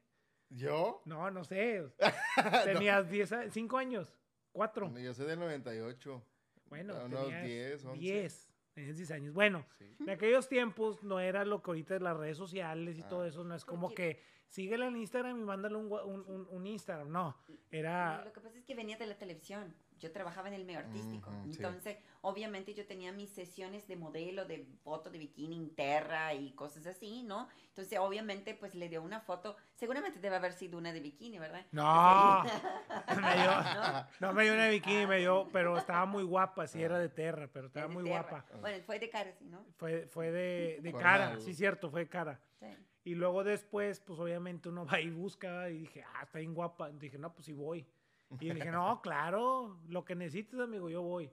¿Yo? 0.49 1.01
No, 1.05 1.29
no 1.31 1.43
sé. 1.43 1.83
Tenías 2.63 3.09
10, 3.09 3.33
5 3.51 3.77
años, 3.77 4.13
4. 4.53 4.97
Yo 4.97 5.13
soy 5.13 5.25
del 5.27 5.39
98. 5.39 6.23
Bueno, 6.69 7.05
unos 7.05 7.27
10, 7.27 7.85
11. 7.85 7.99
10. 7.99 8.46
10 8.85 9.11
años. 9.11 9.33
Bueno, 9.33 9.65
en 9.99 10.09
aquellos 10.09 10.47
tiempos 10.47 11.03
no 11.03 11.19
era 11.19 11.45
lo 11.45 11.61
que 11.61 11.71
ahorita 11.71 11.95
es 11.95 12.01
las 12.01 12.17
redes 12.17 12.37
sociales 12.37 12.97
y 12.97 13.03
todo 13.03 13.21
ah. 13.21 13.27
eso. 13.27 13.43
No 13.43 13.55
es 13.55 13.65
como 13.65 13.93
que 13.93 14.21
síguele 14.47 14.85
en 14.85 14.97
Instagram 14.97 15.39
y 15.39 15.43
mándale 15.43 15.75
un, 15.75 15.91
un, 15.91 16.47
un, 16.49 16.67
Instagram. 16.67 17.11
No, 17.11 17.37
era... 17.71 18.23
Lo 18.23 18.33
que 18.33 18.41
pasa 18.41 18.57
es 18.57 18.65
que 18.65 18.75
venía 18.75 18.97
de 18.97 19.07
la 19.07 19.17
televisión 19.17 19.75
yo 19.99 20.11
trabajaba 20.11 20.47
en 20.47 20.53
el 20.53 20.65
medio 20.65 20.79
artístico. 20.79 21.31
Entonces, 21.45 21.97
obviamente 22.21 22.73
yo 22.73 22.85
tenía 22.85 23.11
mis 23.11 23.29
sesiones 23.29 23.87
de 23.87 23.95
modelo, 23.95 24.45
de 24.45 24.65
foto 24.83 25.09
de 25.09 25.17
bikini 25.17 25.55
interra 25.55 26.33
y 26.33 26.51
cosas 26.51 26.85
así, 26.87 27.23
¿no? 27.23 27.47
Entonces, 27.69 27.99
obviamente, 27.99 28.53
pues 28.53 28.75
le 28.75 28.89
dio 28.89 29.01
una 29.01 29.19
foto. 29.19 29.55
Seguramente 29.75 30.19
debe 30.19 30.35
haber 30.35 30.53
sido 30.53 30.77
una 30.77 30.91
de 30.93 30.99
bikini, 30.99 31.39
¿verdad? 31.39 31.65
No, 31.71 32.43
me 33.21 33.35
dio, 33.35 33.51
¿No? 34.19 34.33
me 34.33 34.43
dio 34.43 34.53
una 34.53 34.65
de 34.65 34.71
bikini, 34.71 35.05
me 35.05 35.19
dio, 35.19 35.47
pero 35.51 35.77
estaba 35.77 36.05
muy 36.05 36.23
guapa, 36.23 36.67
sí, 36.67 36.81
era 36.81 36.99
de 36.99 37.09
terra, 37.09 37.49
pero 37.51 37.67
estaba 37.67 37.87
muy 37.87 38.03
guapa. 38.03 38.45
Bueno, 38.61 38.83
fue 38.85 38.99
de 38.99 39.09
cara, 39.09 39.31
sí, 39.37 39.45
¿no? 39.45 39.65
Fue, 39.77 40.07
fue 40.07 40.31
de, 40.31 40.79
de 40.81 40.93
cara, 40.93 41.39
sí, 41.39 41.53
cierto, 41.53 41.89
fue 41.89 42.01
de 42.01 42.09
cara. 42.09 42.39
Sí. 42.59 42.67
Y 43.07 43.15
luego 43.15 43.45
después, 43.45 44.01
pues 44.01 44.19
obviamente 44.19 44.67
uno 44.67 44.85
va 44.85 44.99
y 44.99 45.09
busca 45.09 45.69
y 45.69 45.77
dije, 45.79 46.03
ah, 46.03 46.23
está 46.23 46.39
bien 46.39 46.53
guapa. 46.53 46.89
dije, 46.89 47.17
no, 47.17 47.33
pues 47.33 47.45
sí 47.45 47.53
voy. 47.53 47.87
Y 48.31 48.53
dije, 48.53 48.71
no, 48.71 49.01
claro, 49.01 49.79
lo 49.87 50.03
que 50.03 50.15
necesites, 50.15 50.59
amigo, 50.59 50.89
yo 50.89 51.01
voy. 51.01 51.31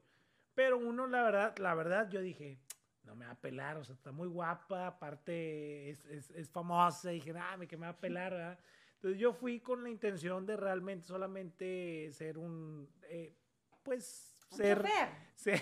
Pero 0.54 0.78
uno, 0.78 1.06
la 1.06 1.22
verdad, 1.22 1.58
la 1.58 1.74
verdad, 1.74 2.08
yo 2.10 2.20
dije, 2.20 2.60
no 3.02 3.16
me 3.16 3.26
va 3.26 3.32
a 3.32 3.40
pelar, 3.40 3.76
o 3.76 3.84
sea, 3.84 3.94
está 3.94 4.12
muy 4.12 4.28
guapa, 4.28 4.86
aparte 4.86 5.90
es, 5.90 6.04
es, 6.06 6.30
es 6.30 6.48
famosa, 6.48 7.12
y 7.12 7.16
dije, 7.16 7.34
ah, 7.36 7.58
que 7.68 7.76
me 7.76 7.86
va 7.86 7.92
a 7.92 8.00
pelar, 8.00 8.32
¿verdad? 8.32 8.58
Entonces 8.94 9.20
yo 9.20 9.32
fui 9.32 9.60
con 9.60 9.82
la 9.82 9.90
intención 9.90 10.46
de 10.46 10.56
realmente 10.56 11.06
solamente 11.06 12.10
ser 12.12 12.38
un, 12.38 12.88
eh, 13.02 13.36
pues, 13.82 14.46
ser, 14.50 14.82
ser, 15.34 15.60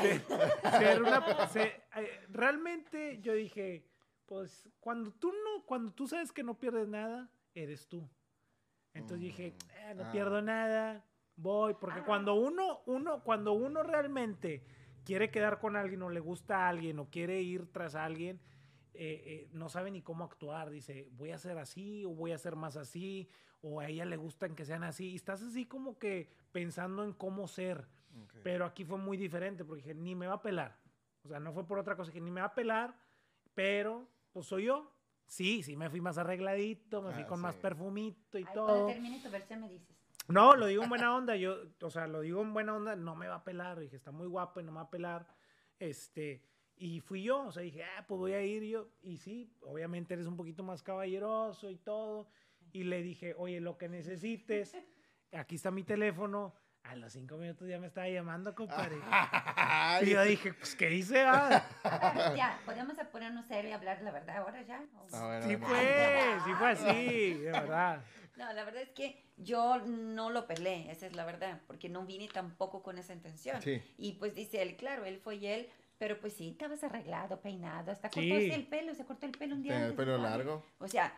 ser, 0.00 1.02
una, 1.02 1.24
eh, 1.54 2.26
realmente 2.30 3.20
yo 3.20 3.34
dije, 3.34 3.86
pues, 4.26 4.68
cuando 4.80 5.12
tú 5.12 5.30
no, 5.30 5.64
cuando 5.66 5.92
tú 5.92 6.08
sabes 6.08 6.32
que 6.32 6.42
no 6.42 6.58
pierdes 6.58 6.88
nada, 6.88 7.30
eres 7.54 7.86
tú. 7.86 8.08
Entonces 8.94 9.20
dije, 9.20 9.52
mm, 9.52 9.90
eh, 9.90 9.94
no 9.94 10.04
ah. 10.04 10.12
pierdo 10.12 10.42
nada, 10.42 11.04
voy, 11.36 11.74
porque 11.74 12.00
ah. 12.00 12.04
cuando 12.04 12.34
uno, 12.34 12.82
uno, 12.86 13.22
cuando 13.22 13.52
uno 13.52 13.82
realmente 13.82 14.64
quiere 15.04 15.30
quedar 15.30 15.58
con 15.58 15.76
alguien 15.76 16.02
o 16.02 16.10
le 16.10 16.20
gusta 16.20 16.66
a 16.66 16.68
alguien 16.68 16.98
o 16.98 17.10
quiere 17.10 17.40
ir 17.40 17.72
tras 17.72 17.94
alguien, 17.94 18.40
eh, 18.94 19.22
eh, 19.24 19.48
no 19.52 19.68
sabe 19.68 19.90
ni 19.90 20.02
cómo 20.02 20.24
actuar. 20.24 20.70
Dice, 20.70 21.08
voy 21.12 21.30
a 21.30 21.38
ser 21.38 21.58
así 21.58 22.04
o 22.04 22.10
voy 22.10 22.32
a 22.32 22.38
ser 22.38 22.56
más 22.56 22.76
así 22.76 23.28
o 23.62 23.80
a 23.80 23.88
ella 23.88 24.04
le 24.04 24.16
gustan 24.16 24.54
que 24.54 24.64
sean 24.64 24.84
así. 24.84 25.10
Y 25.10 25.16
estás 25.16 25.42
así 25.42 25.66
como 25.66 25.98
que 25.98 26.30
pensando 26.52 27.04
en 27.04 27.12
cómo 27.12 27.46
ser. 27.48 27.88
Pero 28.42 28.66
aquí 28.66 28.84
fue 28.84 28.98
muy 28.98 29.16
diferente 29.16 29.64
porque 29.64 29.82
dije, 29.82 29.94
ni 29.94 30.14
me 30.14 30.26
va 30.26 30.34
a 30.34 30.42
pelar. 30.42 30.78
O 31.24 31.28
sea, 31.28 31.40
no 31.40 31.52
fue 31.52 31.66
por 31.66 31.78
otra 31.78 31.96
cosa, 31.96 32.12
que 32.12 32.20
ni 32.20 32.30
me 32.30 32.42
va 32.42 32.48
a 32.48 32.54
pelar, 32.54 32.94
pero 33.54 34.06
pues 34.32 34.46
soy 34.46 34.64
yo. 34.64 34.92
Sí, 35.32 35.62
sí, 35.62 35.78
me 35.78 35.88
fui 35.88 36.02
más 36.02 36.18
arregladito, 36.18 37.00
me 37.00 37.10
fui 37.10 37.22
ah, 37.22 37.26
con 37.26 37.40
más 37.40 37.56
perfumito 37.56 38.38
y 38.38 38.44
todo. 38.44 38.66
Cuando 38.66 38.86
termine 38.88 39.18
tu 39.18 39.30
versión 39.30 39.62
me 39.62 39.68
dices. 39.70 39.96
No, 40.28 40.54
lo 40.56 40.66
digo 40.66 40.82
en 40.82 40.90
buena 40.90 41.16
onda, 41.16 41.36
yo, 41.36 41.56
o 41.80 41.88
sea, 41.88 42.06
lo 42.06 42.20
digo 42.20 42.42
en 42.42 42.52
buena 42.52 42.76
onda, 42.76 42.96
no 42.96 43.16
me 43.16 43.28
va 43.28 43.36
a 43.36 43.42
pelar, 43.42 43.80
dije, 43.80 43.96
está 43.96 44.10
muy 44.10 44.26
guapo 44.26 44.60
y 44.60 44.64
no 44.64 44.72
me 44.72 44.76
va 44.76 44.82
a 44.82 44.90
pelar, 44.90 45.26
este, 45.78 46.44
y 46.76 47.00
fui 47.00 47.22
yo, 47.22 47.46
o 47.46 47.50
sea, 47.50 47.62
dije, 47.62 47.82
ah, 47.82 48.04
pues 48.06 48.18
voy 48.18 48.34
a 48.34 48.42
ir 48.42 48.62
yo, 48.64 48.90
y 49.00 49.16
sí, 49.16 49.50
obviamente 49.62 50.12
eres 50.12 50.26
un 50.26 50.36
poquito 50.36 50.62
más 50.62 50.82
caballeroso 50.82 51.70
y 51.70 51.78
todo, 51.78 52.28
y 52.70 52.84
le 52.84 53.02
dije, 53.02 53.34
oye, 53.38 53.58
lo 53.62 53.78
que 53.78 53.88
necesites, 53.88 54.76
aquí 55.32 55.54
está 55.54 55.70
mi 55.70 55.82
teléfono, 55.82 56.52
a 56.84 56.96
los 56.96 57.12
cinco 57.12 57.36
minutos 57.36 57.68
ya 57.68 57.78
me 57.78 57.86
estaba 57.86 58.08
llamando, 58.08 58.54
compadre. 58.54 58.96
y 60.02 60.10
yo 60.10 60.22
dije, 60.24 60.52
pues, 60.52 60.74
¿qué 60.74 60.92
hice? 60.92 61.22
Ah? 61.22 61.64
ya, 62.36 62.60
podemos 62.64 62.96
ponernos 63.10 63.46
serio 63.46 63.70
y 63.70 63.72
hablar 63.72 64.02
la 64.02 64.10
verdad 64.10 64.38
ahora 64.38 64.62
ya. 64.62 64.82
sí 65.42 65.56
fue, 65.56 66.38
sí 66.44 66.52
fue 66.58 66.70
así, 66.70 67.34
de 67.34 67.50
verdad. 67.52 68.02
No, 68.36 68.52
la 68.52 68.64
verdad 68.64 68.82
es 68.82 68.90
que 68.90 69.22
yo 69.36 69.78
no 69.78 70.30
lo 70.30 70.46
peleé, 70.46 70.90
esa 70.90 71.06
es 71.06 71.14
la 71.14 71.24
verdad, 71.24 71.60
porque 71.66 71.88
no 71.88 72.04
vine 72.04 72.28
tampoco 72.28 72.82
con 72.82 72.98
esa 72.98 73.12
intención. 73.12 73.60
Y 73.98 74.12
pues 74.12 74.34
dice 74.34 74.62
él, 74.62 74.76
claro, 74.76 75.04
él 75.04 75.18
fue 75.18 75.36
y 75.36 75.46
él, 75.46 75.68
pero 75.98 76.18
pues 76.18 76.32
sí, 76.32 76.50
estabas 76.50 76.82
arreglado, 76.82 77.40
peinado, 77.40 77.92
hasta 77.92 78.08
cortó 78.10 78.34
el 78.34 78.66
pelo, 78.66 78.94
se 78.94 79.04
cortó 79.04 79.26
el 79.26 79.32
pelo 79.32 79.54
un 79.54 79.62
día. 79.62 79.74
Tenía 79.74 79.88
el 79.88 79.94
pelo 79.94 80.18
largo. 80.18 80.64
O 80.78 80.88
sea, 80.88 81.12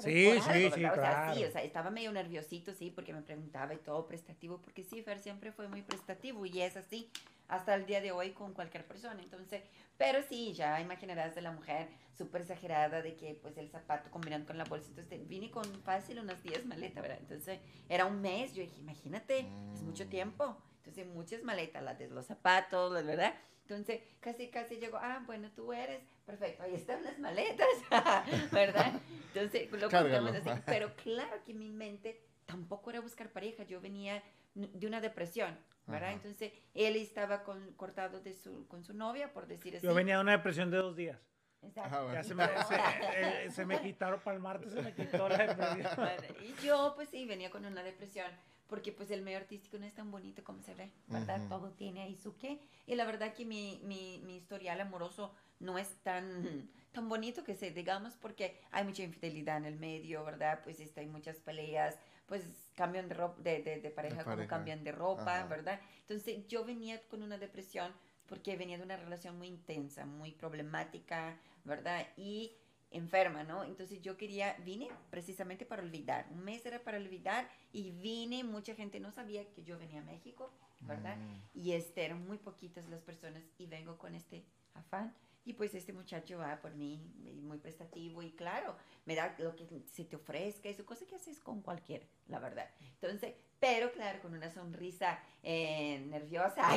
sí, 0.00 0.32
sí, 0.40 0.70
sí, 0.74 0.84
o 0.84 0.94
sea, 0.94 1.34
sí, 1.34 1.44
o 1.44 1.50
sea, 1.50 1.62
estaba 1.62 1.90
medio 1.90 2.12
nerviosito, 2.12 2.72
sí, 2.74 2.90
porque 2.90 3.12
me 3.12 3.22
preguntaba 3.22 3.74
y 3.74 3.78
todo 3.78 4.06
prestativo, 4.06 4.60
porque 4.62 4.84
sí, 4.84 5.02
Fer 5.02 5.18
siempre 5.18 5.52
fue 5.52 5.68
muy 5.68 5.82
prestativo 5.82 6.44
y 6.46 6.60
es 6.60 6.76
así 6.76 7.10
hasta 7.48 7.74
el 7.74 7.86
día 7.86 8.00
de 8.00 8.12
hoy 8.12 8.30
con 8.30 8.52
cualquier 8.52 8.86
persona. 8.86 9.20
Entonces, 9.22 9.62
pero 9.96 10.22
sí, 10.22 10.52
ya 10.52 10.80
imaginarás 10.80 11.34
de 11.34 11.40
la 11.40 11.50
mujer 11.50 11.88
súper 12.16 12.42
exagerada 12.42 13.02
de 13.02 13.16
que 13.16 13.34
pues 13.34 13.56
el 13.56 13.70
zapato 13.70 14.10
combinando 14.10 14.46
con 14.46 14.58
la 14.58 14.64
bolsa. 14.64 14.88
Entonces, 14.90 15.26
vine 15.26 15.50
con 15.50 15.64
fácil 15.82 16.20
unas 16.20 16.42
10 16.42 16.66
maletas, 16.66 17.02
¿verdad? 17.02 17.18
Entonces, 17.20 17.58
era 17.88 18.04
un 18.04 18.20
mes. 18.20 18.54
Yo 18.54 18.62
dije, 18.62 18.78
imagínate, 18.78 19.46
es 19.72 19.82
mucho 19.82 20.04
mm. 20.04 20.08
tiempo. 20.08 20.56
Entonces, 20.78 21.06
muchas 21.06 21.42
maletas, 21.42 21.82
las 21.82 21.98
de 21.98 22.08
los 22.08 22.26
zapatos, 22.26 22.92
¿verdad? 23.04 23.34
Entonces, 23.68 24.00
casi, 24.20 24.48
casi 24.48 24.76
llegó, 24.76 24.96
ah, 24.96 25.22
bueno, 25.26 25.50
tú 25.54 25.74
eres, 25.74 26.00
perfecto, 26.24 26.62
ahí 26.62 26.74
están 26.74 27.04
las 27.04 27.18
maletas, 27.18 27.68
¿verdad? 28.50 28.94
Entonces, 29.34 29.70
lo 29.70 29.90
contamos 29.90 30.34
así. 30.36 30.48
Pero 30.66 30.94
claro 30.96 31.44
que 31.44 31.52
mi 31.52 31.70
mente 31.70 32.18
tampoco 32.46 32.88
era 32.88 33.00
buscar 33.02 33.28
pareja, 33.28 33.64
yo 33.64 33.78
venía 33.78 34.22
de 34.54 34.86
una 34.86 35.02
depresión, 35.02 35.54
¿verdad? 35.86 36.12
Entonces, 36.12 36.50
él 36.72 36.96
estaba 36.96 37.44
con, 37.44 37.74
cortado 37.74 38.20
de 38.20 38.32
su, 38.32 38.66
con 38.68 38.84
su 38.84 38.94
novia, 38.94 39.34
por 39.34 39.46
decir 39.46 39.76
así. 39.76 39.86
Yo 39.86 39.92
venía 39.92 40.14
de 40.14 40.22
una 40.22 40.32
depresión 40.32 40.70
de 40.70 40.78
dos 40.78 40.96
días. 40.96 41.18
Exacto. 41.60 42.10
Ya 42.14 42.24
se 42.24 42.34
me, 42.34 42.44
eh, 43.16 43.50
se, 43.50 43.66
me 43.66 43.82
quitaron 43.82 44.20
para 44.20 44.34
el 44.34 44.42
martes, 44.42 44.72
se 44.72 44.80
me 44.80 44.94
quitó 44.94 45.28
la 45.28 45.36
depresión. 45.36 46.08
Y 46.42 46.64
yo, 46.64 46.94
pues 46.96 47.10
sí, 47.10 47.26
venía 47.26 47.50
con 47.50 47.66
una 47.66 47.82
depresión 47.82 48.30
porque 48.68 48.92
pues 48.92 49.10
el 49.10 49.22
medio 49.22 49.38
artístico 49.38 49.78
no 49.78 49.86
es 49.86 49.94
tan 49.94 50.10
bonito 50.10 50.44
como 50.44 50.62
se 50.62 50.74
ve, 50.74 50.92
¿verdad? 51.06 51.40
Todo 51.48 51.72
tiene 51.72 52.02
ahí 52.02 52.14
su 52.14 52.36
qué. 52.36 52.60
Y 52.86 52.94
la 52.94 53.06
verdad 53.06 53.32
que 53.32 53.44
mi, 53.44 53.80
mi, 53.82 54.20
mi, 54.24 54.36
historial 54.36 54.80
amoroso 54.80 55.34
no 55.58 55.78
es 55.78 55.88
tan, 56.02 56.70
tan 56.92 57.08
bonito 57.08 57.44
que 57.44 57.54
se 57.54 57.70
digamos, 57.70 58.14
porque 58.16 58.60
hay 58.70 58.84
mucha 58.84 59.02
infidelidad 59.02 59.56
en 59.56 59.64
el 59.64 59.76
medio, 59.76 60.22
¿verdad? 60.22 60.60
Pues 60.62 60.80
este, 60.80 61.00
hay 61.00 61.06
muchas 61.06 61.36
peleas, 61.36 61.98
pues 62.26 62.70
cambian 62.74 63.08
de, 63.08 63.14
ropa, 63.14 63.40
de, 63.40 63.62
de, 63.62 63.90
pareja, 63.90 64.22
como 64.22 64.46
cambian 64.46 64.84
de 64.84 64.92
ropa, 64.92 65.44
¿verdad? 65.46 65.80
Entonces 66.00 66.46
yo 66.46 66.64
venía 66.64 67.00
con 67.08 67.22
una 67.22 67.38
depresión 67.38 67.92
porque 68.26 68.56
venía 68.56 68.76
de 68.76 68.84
una 68.84 68.98
relación 68.98 69.38
muy 69.38 69.48
intensa, 69.48 70.04
muy 70.04 70.32
problemática, 70.32 71.40
¿verdad? 71.64 72.06
Y 72.18 72.52
enferma, 72.90 73.44
¿no? 73.44 73.64
Entonces 73.64 74.00
yo 74.00 74.16
quería, 74.16 74.56
vine 74.64 74.88
precisamente 75.10 75.66
para 75.66 75.82
olvidar, 75.82 76.26
un 76.30 76.44
mes 76.44 76.64
era 76.64 76.78
para 76.78 76.98
olvidar 76.98 77.48
y 77.72 77.90
vine, 77.90 78.44
mucha 78.44 78.74
gente 78.74 79.00
no 79.00 79.12
sabía 79.12 79.44
que 79.52 79.62
yo 79.62 79.78
venía 79.78 80.00
a 80.00 80.04
México, 80.04 80.50
¿verdad? 80.80 81.16
Mm. 81.16 81.58
Y 81.58 81.72
este, 81.72 82.04
eran 82.04 82.26
muy 82.26 82.38
poquitas 82.38 82.88
las 82.88 83.02
personas 83.02 83.42
y 83.58 83.66
vengo 83.66 83.98
con 83.98 84.14
este 84.14 84.44
afán. 84.74 85.14
Y 85.44 85.54
pues 85.54 85.74
este 85.74 85.94
muchacho 85.94 86.38
va 86.38 86.60
por 86.60 86.74
mí, 86.74 87.00
muy 87.42 87.56
prestativo 87.56 88.22
y 88.22 88.32
claro, 88.32 88.76
me 89.06 89.14
da 89.14 89.34
lo 89.38 89.56
que 89.56 89.66
se 89.90 90.04
te 90.04 90.16
ofrezca, 90.16 90.68
eso, 90.68 90.84
cosa 90.84 91.06
que 91.06 91.14
haces 91.14 91.40
con 91.40 91.62
cualquiera, 91.62 92.04
la 92.26 92.38
verdad. 92.38 92.68
Entonces, 93.00 93.34
pero 93.58 93.90
claro, 93.92 94.20
con 94.20 94.34
una 94.34 94.50
sonrisa 94.50 95.18
eh, 95.42 96.00
nerviosa. 96.00 96.68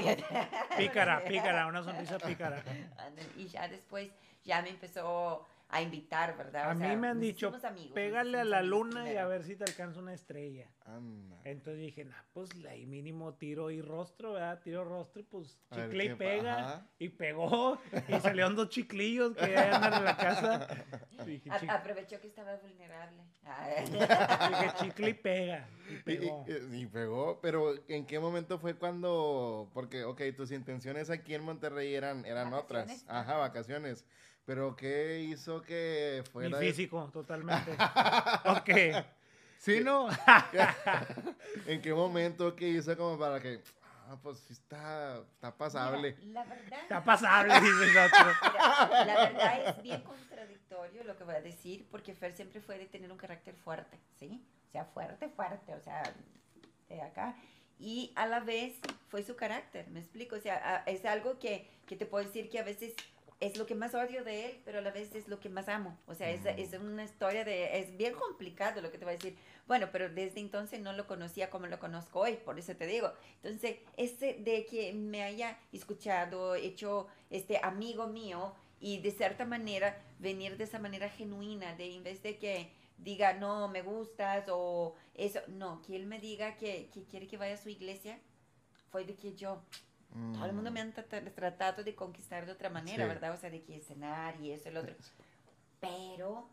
Pícara, 0.78 1.22
pícara, 1.28 1.68
una 1.68 1.84
sonrisa 1.84 2.18
pícara. 2.18 2.64
Y 3.36 3.48
ya 3.48 3.68
después, 3.68 4.10
ya 4.46 4.62
me 4.62 4.70
empezó 4.70 5.46
a 5.72 5.82
invitar, 5.82 6.38
¿verdad? 6.38 6.72
A 6.72 6.74
mí 6.74 6.96
me 6.98 7.08
han 7.08 7.20
dicho, 7.20 7.52
pégale 7.94 8.42
a 8.42 8.44
la 8.44 8.62
luna 8.62 9.12
y 9.12 9.16
a 9.16 9.26
ver 9.26 9.44
si 9.44 9.56
te 9.56 9.64
alcanza 9.64 10.00
una 10.00 10.14
estrella. 10.14 10.70
Entonces 11.46 11.82
dije, 11.82 12.04
nah, 12.04 12.22
pues 12.34 12.50
ahí 12.70 12.86
mínimo 12.86 13.34
tiro 13.36 13.72
y 13.72 13.82
rostro, 13.82 14.34
¿verdad? 14.34 14.62
Tiro 14.62 14.84
rostro 14.84 15.22
y 15.22 15.24
pues 15.24 15.58
chicle 15.74 16.06
y 16.06 16.16
pega. 16.16 16.86
Y 17.00 17.10
pegó. 17.10 17.80
Y 18.10 18.20
salieron 18.20 18.56
dos 18.56 18.70
chiclillos 18.70 19.36
que 19.36 19.56
andan 19.58 19.94
en 19.94 20.04
la 20.04 20.18
casa. 20.18 20.68
aprovechó 21.70 22.20
que 22.20 22.28
estaba 22.28 22.58
vulnerable. 22.58 23.24
dije, 23.90 24.74
chicle 24.76 25.10
y 25.10 25.14
pega. 25.14 25.68
Y 25.90 25.96
pegó. 26.04 26.46
Y, 26.74 26.86
pegó, 26.88 27.40
pero 27.42 27.74
¿en 27.88 28.06
qué 28.06 28.20
momento 28.20 28.60
fue 28.60 28.76
cuando? 28.76 29.72
Porque, 29.74 30.04
ok, 30.04 30.22
tus 30.36 30.52
intenciones 30.52 31.10
aquí 31.10 31.34
en 31.34 31.44
Monterrey 31.44 31.96
eran, 31.96 32.26
eran 32.26 32.54
otras. 32.54 33.06
Ajá, 33.08 33.38
vacaciones. 33.38 34.06
Pero 34.52 34.76
¿qué 34.76 35.22
hizo 35.22 35.62
que 35.62 36.26
fuera? 36.30 36.60
Mi 36.60 36.68
físico, 36.68 37.10
totalmente. 37.14 37.72
ok. 38.48 39.06
¿Sí, 39.58 39.80
no? 39.82 40.10
¿En 41.68 41.82
qué 41.82 41.94
momento 41.94 42.54
qué 42.54 42.68
hizo 42.68 42.98
como 42.98 43.18
para 43.18 43.40
que... 43.40 43.62
Ah, 44.10 44.18
pues 44.22 44.52
está, 44.52 45.20
está 45.20 45.56
pasable. 45.56 46.18
la 46.24 46.44
verdad... 46.44 46.82
Está 46.82 47.02
pasable, 47.02 47.54
dice 47.62 47.98
otro. 47.98 48.92
la 49.06 49.30
verdad 49.30 49.70
es 49.70 49.82
bien 49.84 50.02
contradictorio 50.02 51.06
lo 51.06 51.16
que 51.16 51.24
voy 51.24 51.36
a 51.36 51.42
decir, 51.42 51.88
porque 51.90 52.14
Fer 52.14 52.36
siempre 52.36 52.60
fue 52.60 52.78
de 52.78 52.88
tener 52.88 53.10
un 53.10 53.18
carácter 53.18 53.56
fuerte, 53.56 53.98
¿sí? 54.20 54.46
O 54.68 54.72
sea, 54.74 54.84
fuerte, 54.84 55.30
fuerte, 55.30 55.74
o 55.74 55.80
sea, 55.80 56.04
de 56.90 57.02
acá 57.02 57.38
y 57.82 58.12
a 58.16 58.28
la 58.28 58.42
vez 58.42 58.80
fue 59.10 59.24
su 59.24 59.36
carácter, 59.36 59.88
me 59.90 60.00
explico, 60.00 60.36
o 60.36 60.40
sea, 60.40 60.84
es 60.86 61.04
algo 61.04 61.40
que, 61.40 61.68
que, 61.88 61.96
te 61.96 62.06
puedo 62.06 62.24
decir 62.24 62.50
que 62.50 62.60
a 62.60 62.64
veces 62.64 62.94
es 63.42 63.58
lo 63.58 63.66
que 63.66 63.74
más 63.74 63.96
odio 63.96 64.24
de 64.24 64.46
él, 64.46 64.62
pero 64.64 64.80
a 64.80 64.82
la 64.82 64.92
vez 64.92 65.14
es 65.16 65.28
lo 65.28 65.40
que 65.40 65.50
más 65.50 65.68
amo. 65.68 65.98
O 66.06 66.14
sea, 66.14 66.30
es, 66.30 66.46
es, 66.46 66.80
una 66.80 67.04
historia 67.04 67.44
de, 67.44 67.80
es 67.80 67.98
bien 67.98 68.14
complicado 68.14 68.82
lo 68.82 68.92
que 68.92 69.00
te 69.00 69.04
voy 69.04 69.16
a 69.16 69.18
decir. 69.18 69.36
Bueno, 69.68 69.90
pero 69.92 70.10
desde 70.10 70.40
entonces 70.40 70.80
no 70.80 70.94
lo 70.94 71.08
conocía 71.08 71.50
como 71.50 71.66
lo 71.66 71.80
conozco 71.80 72.20
hoy, 72.20 72.34
por 72.34 72.60
eso 72.60 72.76
te 72.76 72.86
digo. 72.86 73.12
Entonces, 73.42 73.78
ese 73.98 74.36
de 74.36 74.68
que 74.68 74.94
me 74.94 75.24
haya 75.24 75.58
escuchado, 75.74 76.54
hecho 76.54 77.08
este 77.32 77.60
amigo 77.64 78.06
mío 78.06 78.54
y 78.80 79.02
de 79.02 79.10
cierta 79.10 79.44
manera 79.44 80.00
venir 80.20 80.56
de 80.56 80.66
esa 80.66 80.78
manera 80.78 81.10
genuina, 81.10 81.76
de 81.76 81.96
en 81.96 82.04
vez 82.04 82.22
de 82.22 82.38
que 82.38 82.72
diga, 83.00 83.34
no, 83.34 83.68
me 83.70 83.82
gustas 83.82 84.46
o 84.50 84.96
eso, 85.16 85.40
no, 85.48 85.82
que 85.82 85.96
él 85.96 86.06
me 86.06 86.20
diga 86.20 86.58
que, 86.58 86.92
que 86.94 87.06
quiere 87.06 87.28
que 87.28 87.38
vaya 87.38 87.56
a 87.56 87.58
su 87.58 87.70
iglesia, 87.70 88.20
fue 88.92 89.04
de 89.04 89.16
que 89.16 89.34
yo, 89.34 89.64
todo 90.34 90.46
el 90.46 90.54
mundo 90.54 90.72
me 90.72 90.82
han 90.82 90.94
tratado 90.94 91.84
de 91.84 91.96
conquistar 91.96 92.46
de 92.46 92.52
otra 92.52 92.70
manera, 92.70 93.08
¿verdad? 93.08 93.34
O 93.34 93.38
sea, 93.38 93.50
de 93.50 93.62
que 93.64 93.80
cenar 93.80 94.40
y 94.42 94.52
eso 94.52 94.70
y 94.70 94.74
lo 94.74 94.82
otro. 94.82 94.94
Pero, 95.80 96.50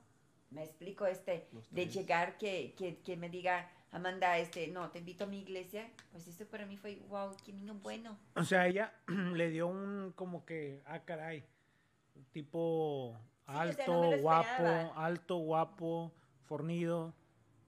me 0.50 0.64
explico, 0.64 1.06
este, 1.06 1.48
de 1.70 1.86
llegar 1.86 2.38
que, 2.38 2.74
que, 2.78 2.98
que, 2.98 3.16
me 3.16 3.28
diga, 3.28 3.68
Amanda, 3.90 4.38
este, 4.38 4.68
no, 4.68 4.90
te 4.90 5.00
invito 5.00 5.24
a 5.24 5.26
mi 5.26 5.40
iglesia, 5.40 5.90
pues 6.12 6.28
esto 6.28 6.46
para 6.46 6.66
mí 6.66 6.76
fue, 6.76 7.02
wow, 7.08 7.36
qué 7.44 7.52
niño 7.52 7.74
bueno. 7.74 8.16
O 8.36 8.44
sea, 8.44 8.66
ella 8.66 8.92
le 9.06 9.50
dio 9.50 9.66
un, 9.66 10.12
como 10.14 10.44
que, 10.44 10.80
ah, 10.86 11.00
caray, 11.00 11.44
tipo 12.32 13.18
alto, 13.46 14.18
guapo, 14.20 14.92
alto, 14.94 15.36
guapo, 15.38 16.12
fornido, 16.44 17.14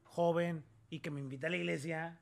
joven, 0.05 0.65
y 0.89 1.01
que 1.01 1.11
me 1.11 1.21
invita 1.21 1.47
a 1.47 1.51
la 1.51 1.57
iglesia 1.57 2.21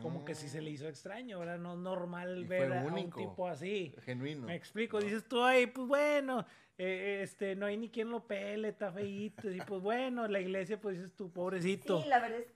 como 0.00 0.24
que 0.24 0.34
si 0.34 0.48
se 0.48 0.60
le 0.60 0.70
hizo 0.70 0.88
extraño, 0.88 1.38
¿verdad? 1.38 1.58
No 1.58 1.72
es 1.74 1.78
normal 1.78 2.44
ver 2.44 2.72
a 2.72 2.84
un 2.84 3.10
tipo 3.10 3.48
así. 3.48 3.94
Genuino. 4.04 4.46
Me 4.46 4.54
explico, 4.54 5.00
dices 5.00 5.24
tú, 5.28 5.42
ay, 5.42 5.66
pues 5.66 5.86
bueno, 5.86 6.46
eh, 6.76 7.20
este, 7.22 7.56
no 7.56 7.66
hay 7.66 7.76
ni 7.76 7.88
quien 7.88 8.10
lo 8.10 8.26
pele, 8.26 8.68
está 8.68 8.92
feíto, 8.92 9.50
y 9.50 9.60
pues 9.60 9.82
bueno, 9.82 10.28
la 10.28 10.40
iglesia, 10.40 10.80
pues 10.80 10.96
dices 10.96 11.12
tú, 11.14 11.30
pobrecito. 11.30 12.02
Sí, 12.02 12.08
la 12.08 12.20
verdad 12.20 12.38
es... 12.40 12.46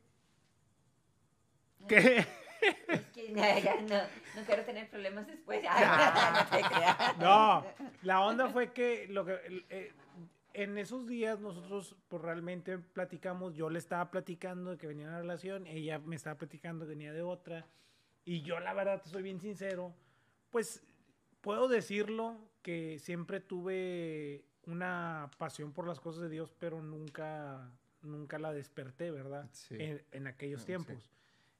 ¿Qué? 1.88 2.24
Es 2.88 3.00
que 3.12 3.32
ya, 3.34 3.74
no, 3.80 3.96
no, 4.36 4.46
quiero 4.46 4.64
tener 4.64 4.88
problemas 4.88 5.26
después. 5.26 5.64
no, 7.18 7.64
la 8.02 8.20
onda 8.20 8.48
fue 8.50 8.72
que 8.72 9.08
lo 9.08 9.24
que 9.24 9.64
eh, 9.68 9.92
en 10.54 10.78
esos 10.78 11.06
días 11.06 11.40
nosotros 11.40 11.96
pues 12.08 12.22
realmente 12.22 12.78
platicamos, 12.78 13.54
yo 13.54 13.70
le 13.70 13.78
estaba 13.78 14.10
platicando 14.10 14.72
de 14.72 14.78
que 14.78 14.86
venía 14.86 15.06
una 15.06 15.18
relación, 15.18 15.66
ella 15.66 15.98
me 15.98 16.16
estaba 16.16 16.36
platicando 16.36 16.84
que 16.84 16.90
venía 16.90 17.12
de 17.12 17.22
otra, 17.22 17.66
y 18.24 18.42
yo 18.42 18.60
la 18.60 18.72
verdad, 18.72 19.02
soy 19.04 19.22
bien 19.22 19.40
sincero, 19.40 19.94
pues 20.50 20.82
puedo 21.40 21.68
decirlo 21.68 22.36
que 22.62 22.98
siempre 22.98 23.40
tuve 23.40 24.44
una 24.66 25.30
pasión 25.38 25.72
por 25.72 25.86
las 25.86 26.00
cosas 26.00 26.22
de 26.22 26.28
Dios, 26.28 26.54
pero 26.58 26.82
nunca, 26.82 27.70
nunca 28.02 28.38
la 28.38 28.52
desperté, 28.52 29.10
¿verdad? 29.10 29.50
En, 29.70 30.26
aquellos 30.26 30.64
tiempos. 30.64 31.10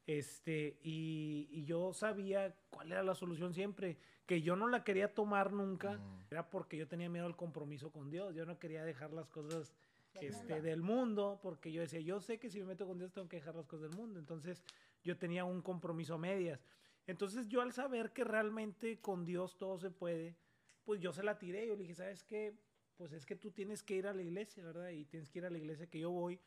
Este, 0.06 0.78
y, 0.82 1.48
y, 1.50 1.64
yo 1.64 1.92
sabía 1.94 2.54
cuál 2.70 2.90
era 2.90 3.04
la 3.04 3.14
solución 3.14 3.54
siempre 3.54 3.98
que 4.26 4.42
yo 4.42 4.56
no 4.56 4.68
la 4.68 4.84
quería 4.84 5.12
tomar 5.12 5.52
nunca, 5.52 6.00
era 6.30 6.48
porque 6.48 6.76
yo 6.76 6.86
tenía 6.86 7.08
miedo 7.08 7.26
al 7.26 7.36
compromiso 7.36 7.90
con 7.90 8.10
Dios. 8.10 8.34
Yo 8.34 8.46
no 8.46 8.58
quería 8.58 8.84
dejar 8.84 9.12
las 9.12 9.28
cosas 9.28 9.74
este, 10.20 10.60
del 10.60 10.82
mundo, 10.82 11.40
porque 11.42 11.72
yo 11.72 11.80
decía, 11.80 12.00
yo 12.00 12.20
sé 12.20 12.38
que 12.38 12.48
si 12.48 12.60
me 12.60 12.66
meto 12.66 12.86
con 12.86 12.98
Dios 12.98 13.12
tengo 13.12 13.28
que 13.28 13.36
dejar 13.36 13.54
las 13.54 13.66
cosas 13.66 13.90
del 13.90 13.98
mundo. 13.98 14.18
Entonces 14.18 14.62
yo 15.02 15.16
tenía 15.16 15.44
un 15.44 15.62
compromiso 15.62 16.14
a 16.14 16.18
medias. 16.18 16.64
Entonces 17.06 17.48
yo 17.48 17.60
al 17.60 17.72
saber 17.72 18.12
que 18.12 18.24
realmente 18.24 19.00
con 19.00 19.24
Dios 19.24 19.58
todo 19.58 19.78
se 19.78 19.90
puede, 19.90 20.36
pues 20.84 21.00
yo 21.00 21.12
se 21.12 21.22
la 21.22 21.38
tiré. 21.38 21.66
Yo 21.66 21.74
le 21.74 21.82
dije, 21.82 21.94
¿sabes 21.94 22.22
qué? 22.22 22.54
Pues 22.96 23.12
es 23.12 23.26
que 23.26 23.34
tú 23.34 23.50
tienes 23.50 23.82
que 23.82 23.96
ir 23.96 24.06
a 24.06 24.14
la 24.14 24.22
iglesia, 24.22 24.64
¿verdad? 24.64 24.90
Y 24.90 25.04
tienes 25.04 25.30
que 25.30 25.40
ir 25.40 25.46
a 25.46 25.50
la 25.50 25.58
iglesia 25.58 25.88
que 25.88 25.98
yo 25.98 26.10
voy 26.10 26.40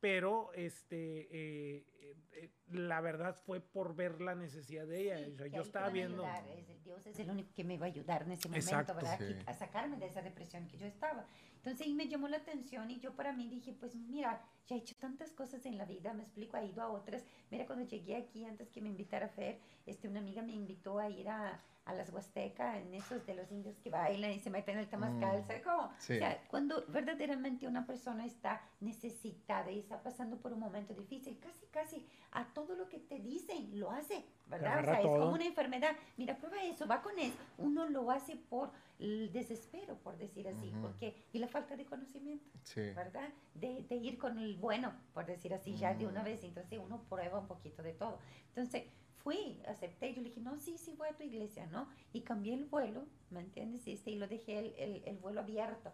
pero 0.00 0.52
este 0.54 1.28
eh, 1.30 1.86
eh, 2.32 2.50
la 2.70 3.00
verdad 3.00 3.34
fue 3.34 3.60
por 3.60 3.94
ver 3.94 4.20
la 4.20 4.34
necesidad 4.34 4.86
de 4.86 5.00
ella. 5.02 5.46
yo 5.48 5.62
estaba 5.62 5.88
viendo. 5.88 6.24
Dios 6.84 7.06
es 7.06 7.18
el 7.18 7.30
único 7.30 7.52
que 7.54 7.64
me 7.64 7.74
iba 7.74 7.86
a 7.86 7.88
ayudar 7.88 8.22
en 8.22 8.32
ese 8.32 8.48
momento, 8.48 8.94
¿verdad? 8.94 9.20
A 9.46 9.54
sacarme 9.54 9.96
de 9.98 10.06
esa 10.06 10.22
depresión 10.22 10.66
que 10.66 10.78
yo 10.78 10.86
estaba. 10.86 11.26
Entonces 11.56 11.86
ahí 11.86 11.92
me 11.92 12.08
llamó 12.08 12.28
la 12.28 12.38
atención 12.38 12.90
y 12.90 12.98
yo 13.00 13.14
para 13.14 13.32
mí 13.32 13.48
dije, 13.48 13.72
pues 13.72 13.94
mira, 13.94 14.42
ya 14.66 14.76
he 14.76 14.78
hecho 14.78 14.94
tantas 14.96 15.32
cosas 15.32 15.66
en 15.66 15.76
la 15.76 15.84
vida, 15.84 16.14
me 16.14 16.22
explico, 16.22 16.56
he 16.56 16.66
ido 16.66 16.82
a 16.82 16.88
otras. 16.88 17.24
Mira, 17.50 17.66
cuando 17.66 17.84
llegué 17.84 18.16
aquí, 18.16 18.44
antes 18.44 18.70
que 18.70 18.80
me 18.80 18.88
invitara 18.88 19.26
a 19.26 19.30
Fer, 19.30 19.58
este, 19.84 20.08
una 20.08 20.20
amiga 20.20 20.42
me 20.42 20.52
invitó 20.52 20.98
a 20.98 21.10
ir 21.10 21.28
a, 21.28 21.60
a 21.88 21.94
las 21.94 22.10
Huastecas, 22.12 22.76
en 22.76 22.92
esos 22.92 23.24
de 23.24 23.34
los 23.34 23.50
indios 23.50 23.78
que 23.78 23.88
bailan 23.88 24.32
y 24.32 24.40
se 24.40 24.50
meten 24.50 24.74
en 24.74 24.80
el 24.80 24.88
temazcal, 24.88 25.40
mm. 25.40 25.62
cómo? 25.64 25.84
O 25.84 26.00
sea, 26.00 26.38
cuando 26.48 26.84
verdaderamente 26.88 27.66
una 27.66 27.86
persona 27.86 28.26
está 28.26 28.60
necesitada 28.80 29.70
y 29.70 29.78
está 29.78 30.02
pasando 30.02 30.36
por 30.36 30.52
un 30.52 30.60
momento 30.60 30.92
difícil, 30.92 31.38
casi, 31.40 31.66
casi 31.70 32.06
a 32.32 32.44
todo 32.52 32.74
lo 32.74 32.90
que 32.90 32.98
te 32.98 33.18
dicen 33.20 33.80
lo 33.80 33.90
hace, 33.90 34.22
¿verdad? 34.48 34.80
O 34.80 34.84
sea, 34.84 35.00
es 35.00 35.06
como 35.06 35.32
una 35.32 35.46
enfermedad. 35.46 35.96
Mira, 36.18 36.36
prueba 36.36 36.62
eso, 36.62 36.86
va 36.86 37.00
con 37.00 37.18
eso. 37.18 37.38
Uno 37.56 37.88
lo 37.88 38.10
hace 38.10 38.36
por 38.36 38.70
el 38.98 39.32
desespero, 39.32 39.96
por 39.96 40.18
decir 40.18 40.46
así, 40.46 40.70
porque 40.82 41.24
y 41.32 41.38
la 41.38 41.48
falta 41.48 41.74
de 41.74 41.86
conocimiento, 41.86 42.44
¿verdad? 42.76 43.30
De, 43.54 43.82
de, 43.88 43.96
ir 43.96 44.18
con 44.18 44.38
el 44.38 44.58
bueno, 44.58 44.92
por 45.14 45.24
decir 45.24 45.54
así, 45.54 45.74
ya 45.74 45.94
de 45.94 46.06
una 46.06 46.20
mm. 46.20 46.24
vez, 46.24 46.44
entonces 46.44 46.78
uno 46.84 47.02
prueba 47.08 47.38
un 47.38 47.46
poquito 47.46 47.82
de 47.82 47.94
todo. 47.94 48.18
Entonces, 48.48 48.84
fui, 49.22 49.60
acepté, 49.66 50.14
yo 50.14 50.22
le 50.22 50.28
dije, 50.28 50.40
no, 50.40 50.56
sí, 50.58 50.78
sí 50.78 50.94
voy 50.96 51.08
a 51.08 51.16
tu 51.16 51.22
iglesia, 51.22 51.66
¿no? 51.66 51.88
Y 52.12 52.22
cambié 52.22 52.54
el 52.54 52.64
vuelo, 52.64 53.06
¿me 53.30 53.40
entiendes? 53.40 53.86
Y, 53.86 53.92
este, 53.92 54.10
y 54.10 54.16
lo 54.16 54.26
dejé 54.26 54.58
el, 54.58 54.74
el, 54.78 55.02
el, 55.04 55.18
vuelo 55.18 55.40
abierto, 55.40 55.92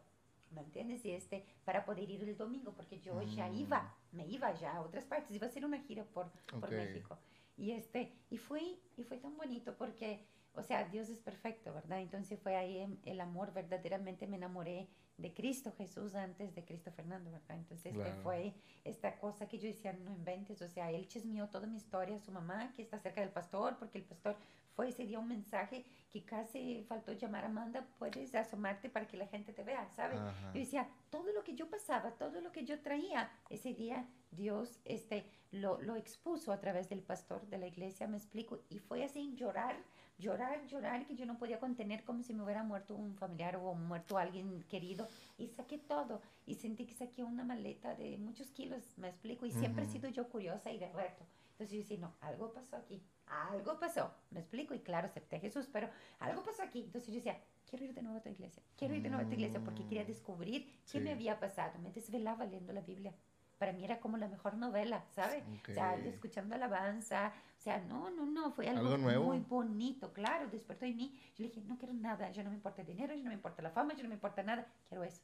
¿me 0.50 0.60
entiendes? 0.60 1.04
Y 1.04 1.10
este, 1.10 1.44
para 1.64 1.84
poder 1.84 2.10
ir 2.10 2.22
el 2.22 2.36
domingo, 2.36 2.72
porque 2.72 3.00
yo 3.00 3.22
ya 3.22 3.48
mm. 3.48 3.54
iba, 3.54 3.96
me 4.12 4.26
iba 4.26 4.52
ya 4.54 4.76
a 4.76 4.80
otras 4.82 5.04
partes, 5.04 5.30
iba 5.30 5.46
a 5.46 5.50
hacer 5.50 5.64
una 5.64 5.80
gira 5.80 6.04
por, 6.04 6.30
por 6.60 6.70
México. 6.70 7.18
Y 7.56 7.72
este, 7.72 8.12
y 8.30 8.38
fui, 8.38 8.80
y 8.96 9.04
fue 9.04 9.18
tan 9.18 9.36
bonito 9.36 9.76
porque, 9.76 10.26
o 10.54 10.62
sea, 10.62 10.88
Dios 10.88 11.08
es 11.08 11.20
perfecto, 11.20 11.72
¿verdad? 11.72 12.00
Entonces 12.00 12.40
fue 12.40 12.56
ahí 12.56 12.98
el 13.04 13.20
amor, 13.20 13.52
verdaderamente 13.52 14.26
me 14.26 14.36
enamoré 14.36 14.88
de 15.16 15.32
Cristo 15.32 15.72
Jesús 15.76 16.14
antes 16.14 16.54
de 16.54 16.64
Cristo 16.64 16.90
Fernando, 16.90 17.30
¿verdad? 17.30 17.56
Entonces 17.56 17.94
este 17.94 18.12
fue 18.22 18.52
esta 18.84 19.16
cosa 19.18 19.46
que 19.48 19.58
yo 19.58 19.68
decía, 19.68 19.92
no 19.92 20.10
inventes, 20.10 20.60
o 20.60 20.68
sea, 20.68 20.90
él 20.90 21.06
chismeó 21.06 21.48
toda 21.48 21.66
mi 21.66 21.76
historia, 21.76 22.18
su 22.18 22.32
mamá 22.32 22.72
que 22.74 22.82
está 22.82 22.98
cerca 22.98 23.20
del 23.20 23.30
pastor, 23.30 23.76
porque 23.78 23.98
el 23.98 24.04
pastor 24.04 24.36
fue 24.74 24.88
ese 24.88 25.06
día 25.06 25.20
un 25.20 25.28
mensaje 25.28 25.84
que 26.10 26.24
casi 26.24 26.84
faltó 26.88 27.12
llamar 27.12 27.44
a 27.44 27.46
Amanda, 27.46 27.86
puedes 27.98 28.34
asomarte 28.34 28.90
para 28.90 29.06
que 29.06 29.16
la 29.16 29.26
gente 29.26 29.52
te 29.52 29.62
vea, 29.62 29.88
¿sabes? 29.90 30.18
Yo 30.52 30.58
decía, 30.58 30.88
todo 31.10 31.32
lo 31.32 31.44
que 31.44 31.54
yo 31.54 31.70
pasaba, 31.70 32.10
todo 32.12 32.40
lo 32.40 32.50
que 32.50 32.64
yo 32.64 32.80
traía, 32.80 33.30
ese 33.50 33.72
día 33.72 34.08
Dios 34.32 34.80
este, 34.84 35.26
lo, 35.52 35.80
lo 35.80 35.94
expuso 35.94 36.52
a 36.52 36.60
través 36.60 36.88
del 36.88 37.02
pastor 37.02 37.46
de 37.46 37.58
la 37.58 37.68
iglesia, 37.68 38.08
me 38.08 38.16
explico, 38.16 38.64
y 38.68 38.80
fue 38.80 39.04
así 39.04 39.34
llorar 39.36 39.76
llorar, 40.18 40.66
llorar, 40.66 41.06
que 41.06 41.14
yo 41.14 41.26
no 41.26 41.38
podía 41.38 41.58
contener 41.58 42.04
como 42.04 42.22
si 42.22 42.34
me 42.34 42.42
hubiera 42.42 42.62
muerto 42.62 42.94
un 42.94 43.14
familiar 43.16 43.56
o 43.56 43.74
muerto 43.74 44.18
alguien 44.18 44.62
querido. 44.64 45.08
Y 45.38 45.48
saqué 45.48 45.78
todo. 45.78 46.20
Y 46.46 46.54
sentí 46.54 46.86
que 46.86 46.94
saqué 46.94 47.24
una 47.24 47.44
maleta 47.44 47.94
de 47.94 48.16
muchos 48.18 48.50
kilos, 48.50 48.82
me 48.96 49.08
explico. 49.08 49.46
Y 49.46 49.50
siempre 49.52 49.84
he 49.84 49.88
sido 49.88 50.08
yo 50.08 50.28
curiosa 50.28 50.70
y 50.72 50.78
de 50.78 50.92
reto. 50.92 51.24
Entonces 51.52 51.70
yo 51.70 51.78
decía, 51.78 51.98
no, 51.98 52.12
algo 52.20 52.52
pasó 52.52 52.76
aquí, 52.76 53.00
algo 53.26 53.78
pasó, 53.78 54.12
me 54.30 54.40
explico. 54.40 54.74
Y 54.74 54.80
claro, 54.80 55.06
acepté 55.06 55.36
a 55.36 55.40
Jesús, 55.40 55.68
pero 55.72 55.88
algo 56.18 56.42
pasó 56.42 56.64
aquí. 56.64 56.82
Entonces 56.82 57.08
yo 57.10 57.14
decía, 57.14 57.38
quiero 57.68 57.84
ir 57.84 57.94
de 57.94 58.02
nuevo 58.02 58.18
a 58.18 58.22
tu 58.22 58.28
iglesia, 58.28 58.60
quiero 58.76 58.94
ir 58.94 59.02
de 59.02 59.08
nuevo 59.08 59.24
a 59.24 59.28
tu 59.28 59.34
iglesia 59.34 59.60
porque 59.60 59.84
quería 59.84 60.02
mm. 60.02 60.08
descubrir 60.08 60.68
qué 60.90 61.00
me 61.00 61.12
había 61.12 61.38
pasado. 61.38 61.78
Me 61.78 61.92
desvelaba 61.92 62.44
leyendo 62.44 62.72
la 62.72 62.80
Biblia 62.80 63.14
para 63.58 63.72
mí 63.72 63.84
era 63.84 64.00
como 64.00 64.16
la 64.16 64.28
mejor 64.28 64.54
novela, 64.54 65.04
¿sabes? 65.12 65.44
O 65.68 65.72
sea, 65.72 65.94
escuchando 65.96 66.54
alabanza, 66.54 67.32
o 67.58 67.60
sea, 67.60 67.78
no, 67.78 68.10
no, 68.10 68.26
no, 68.26 68.52
fue 68.52 68.68
algo, 68.68 68.98
muy 68.98 69.38
bonito, 69.40 70.12
claro, 70.12 70.48
despertó 70.48 70.84
en 70.84 70.96
mí. 70.96 71.18
Yo 71.36 71.44
le 71.44 71.48
dije, 71.48 71.62
no 71.62 71.78
quiero 71.78 71.94
nada, 71.94 72.30
yo 72.30 72.42
no 72.42 72.50
me 72.50 72.56
importa 72.56 72.82
el 72.82 72.88
dinero, 72.88 73.14
yo 73.14 73.22
no 73.22 73.28
me 73.28 73.34
importa 73.34 73.62
la 73.62 73.70
fama, 73.70 73.94
yo 73.94 74.02
no 74.02 74.08
me 74.08 74.16
importa 74.16 74.42
nada, 74.42 74.66
quiero 74.88 75.04
eso, 75.04 75.22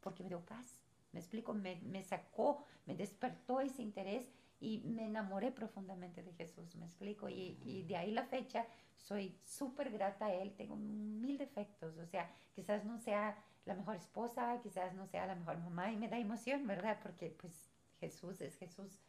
porque 0.00 0.22
me 0.22 0.28
dio 0.28 0.40
paz, 0.40 0.80
me 1.12 1.20
explico, 1.20 1.54
me, 1.54 1.76
me 1.82 2.02
sacó, 2.02 2.64
me 2.86 2.94
despertó 2.94 3.60
ese 3.60 3.82
interés 3.82 4.30
y 4.60 4.80
me 4.80 5.06
enamoré 5.06 5.52
profundamente 5.52 6.22
de 6.22 6.32
Jesús, 6.32 6.74
me 6.76 6.84
explico, 6.84 7.28
y, 7.28 7.58
y 7.64 7.84
de 7.84 7.96
ahí 7.96 8.10
la 8.10 8.24
fecha 8.24 8.66
soy 8.96 9.38
súper 9.44 9.90
grata 9.90 10.26
a 10.26 10.34
Él, 10.34 10.52
tengo 10.56 10.76
mil 10.76 11.38
defectos, 11.38 11.96
o 11.96 12.06
sea, 12.06 12.30
quizás 12.54 12.84
no 12.84 12.98
sea 12.98 13.36
la 13.64 13.74
mejor 13.74 13.96
esposa, 13.96 14.58
quizás 14.62 14.94
no 14.94 15.06
sea 15.06 15.26
la 15.26 15.34
mejor 15.34 15.58
mamá, 15.58 15.92
y 15.92 15.96
me 15.96 16.08
da 16.08 16.18
emoción, 16.18 16.66
¿verdad? 16.66 16.98
Porque 17.02 17.30
pues 17.30 17.67
Jesús 18.00 18.40
es 18.40 18.56
Jesús, 18.56 19.00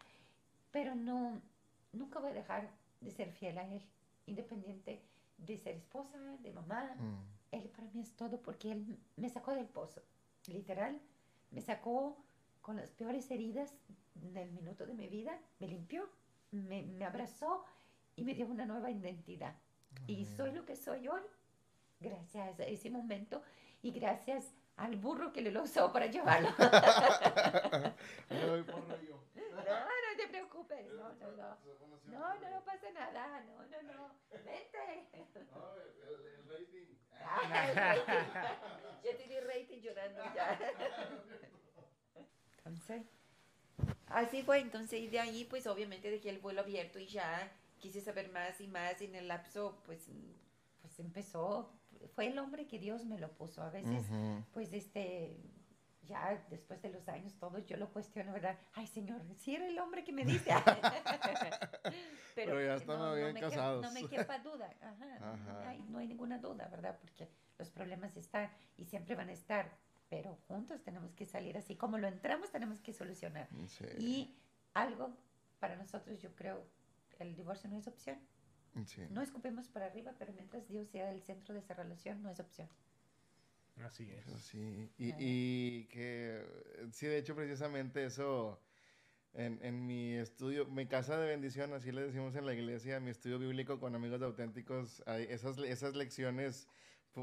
pero 0.71 0.95
no, 0.95 1.41
nunca 1.93 2.19
voy 2.19 2.32
a 2.32 2.34
dejar 2.34 2.69
de 3.02 3.12
ser 3.12 3.32
fiel 3.32 3.58
a 3.58 3.67
Él, 3.67 3.82
independiente 4.25 5.02
de 5.38 5.58
ser 5.58 5.75
esposa, 5.75 6.17
de 6.39 6.52
mamá. 6.52 6.95
Mm. 6.95 7.56
Él 7.56 7.69
para 7.69 7.89
mí 7.91 8.02
es 8.02 8.12
todo 8.15 8.41
porque 8.41 8.71
Él 8.71 8.97
me 9.15 9.30
sacó 9.30 9.54
del 9.54 9.67
pozo, 9.67 10.02
literal, 10.47 10.99
me 11.52 11.62
sacó 11.62 12.17
con 12.62 12.75
las 12.75 12.91
peores 12.91 13.30
heridas 13.32 13.73
del 14.15 14.52
minuto 14.52 14.86
de 14.86 14.93
mi 14.93 15.08
vida, 15.08 15.39
me 15.60 15.67
limpió, 15.67 16.08
me, 16.52 16.84
me 16.84 17.06
abrazó 17.06 17.65
y 18.15 18.23
me 18.23 18.34
dio 18.34 18.47
una 18.47 18.65
nueva 18.65 18.91
identidad. 18.91 19.56
Y 20.08 20.25
soy 20.25 20.52
lo 20.52 20.65
que 20.65 20.75
soy 20.75 21.08
hoy 21.08 21.21
gracias 21.99 22.60
a 22.60 22.63
ese 22.63 22.89
momento 22.89 23.41
y 23.82 23.91
gracias 23.91 24.54
al 24.80 24.96
burro 24.96 25.32
que 25.34 25.42
le 25.42 25.52
lo 25.52 25.63
usó 25.63 25.92
para 25.92 26.08
llevarlo. 26.08 26.50
No, 29.70 29.76
no 29.76 30.18
te 30.18 30.28
preocupes, 30.30 30.86
no, 30.94 31.13
no, 31.13 31.32
no. 31.32 31.58
No, 32.06 32.39
no, 32.39 32.50
no 32.50 32.63
pasa 32.63 32.92
nada, 32.92 33.42
no, 33.42 33.65
no, 33.68 33.82
no. 33.94 34.12
Vente. 34.32 35.06
No, 35.52 35.76
el, 35.76 36.15
rating. 37.76 38.10
Yo 39.04 39.18
te 39.18 39.28
di 39.28 39.39
rating 39.39 39.82
llorando 39.82 40.24
ya. 40.34 40.60
Entonces, 42.58 43.04
así 44.08 44.42
fue, 44.44 44.60
entonces, 44.60 45.02
y 45.02 45.08
de 45.08 45.20
ahí, 45.20 45.46
pues 45.46 45.68
obviamente 45.68 46.10
dejé 46.10 46.30
el 46.30 46.39
vuelo 46.39 46.62
abierto 46.62 47.00
y 47.00 47.08
ya 47.08 47.52
quise 47.80 48.02
saber 48.02 48.32
más 48.32 48.60
y 48.62 48.68
más 48.68 49.00
y 49.02 49.06
en 49.06 49.15
el 49.15 49.28
lapso, 49.28 49.82
pues, 49.86 50.10
pues 50.82 51.00
empezó 51.00 51.79
fue 52.08 52.28
el 52.28 52.40
hombre 52.40 52.68
que 52.68 52.80
Dios 52.80 53.06
me 53.06 53.20
lo 53.20 53.32
puso. 53.32 53.62
A 53.62 53.70
veces, 53.70 54.06
pues, 54.54 54.74
este, 54.74 55.38
ya 56.04 56.44
después 56.50 56.82
de 56.82 56.90
los 56.90 57.08
años 57.08 57.36
todos 57.36 57.66
yo 57.66 57.78
lo 57.78 57.92
cuestiono, 57.92 58.34
¿verdad? 58.34 58.58
Ay, 58.74 58.88
Señor, 58.88 59.22
si 59.38 59.56
era 59.56 59.68
el 59.68 59.78
hombre 59.80 60.04
que 60.04 60.12
me 60.12 60.26
dice. 60.26 60.50
Pero, 62.36 62.62
ya 62.62 62.76
están 62.76 63.00
no, 63.00 63.16
bien 63.16 63.36
casados. 63.36 63.84
no 63.84 63.92
me 63.92 64.08
quepa 64.08 64.40
duda. 64.40 64.74
Ajá, 64.82 65.76
no 65.90 66.00
hay 66.00 66.08
ninguna 66.08 66.40
duda, 66.40 66.68
¿verdad? 66.68 66.98
Porque 67.00 67.30
los 67.58 67.70
problemas 67.70 68.18
están 68.18 68.50
y 68.78 68.86
siempre 68.86 69.16
van 69.16 69.30
a 69.30 69.34
estar. 69.34 69.72
Pero 70.10 70.40
juntos 70.48 70.82
tenemos 70.82 71.14
que 71.14 71.26
salir 71.26 71.56
así. 71.58 71.76
Como 71.76 72.00
lo 72.00 72.08
entramos, 72.08 72.50
tenemos 72.50 72.82
que 72.82 72.94
solucionar. 72.94 73.48
Y 74.00 74.36
algo 74.74 75.16
para 75.60 75.76
nosotros, 75.76 76.20
yo 76.20 76.36
creo, 76.36 76.66
el 77.20 77.36
divorcio 77.36 77.70
no 77.70 77.78
es 77.78 77.88
opción. 77.88 78.18
No 79.10 79.21
escupemos 79.21 79.67
para 79.67 79.88
arriba, 79.88 80.13
pero 80.17 80.34
mientras 80.34 80.67
Dios 80.67 80.88
sea 80.89 81.12
el 81.12 81.21
centro 81.21 81.53
de 81.53 81.60
esa 81.60 81.73
relación, 81.73 82.21
no 82.21 82.29
es 82.29 82.39
opción. 82.39 82.69
Así 83.84 84.10
es. 84.12 84.25
Sí, 84.41 84.89
y, 84.97 85.13
y, 85.17 85.86
que, 85.86 86.45
sí, 86.91 87.08
de 87.08 87.17
hecho, 87.17 87.36
precisamente 87.36 88.05
eso, 88.05 88.60
en, 89.34 89.60
en, 89.63 89.86
mi 89.86 90.15
estudio, 90.15 90.65
mi 90.65 90.86
casa 90.86 91.17
de 91.17 91.27
bendición, 91.27 91.73
así 91.73 91.91
le 91.91 92.03
decimos 92.03 92.36
en 92.36 92.45
la 92.45 92.53
iglesia, 92.53 92.99
mi 92.99 93.12
estudio 93.12 93.39
bíblico 93.39 93.79
con 93.79 93.95
amigos 93.95 94.21
auténticos, 94.21 95.01
hay 95.05 95.23
esas, 95.29 95.58
esas 95.60 95.95
lecciones, 95.95 96.67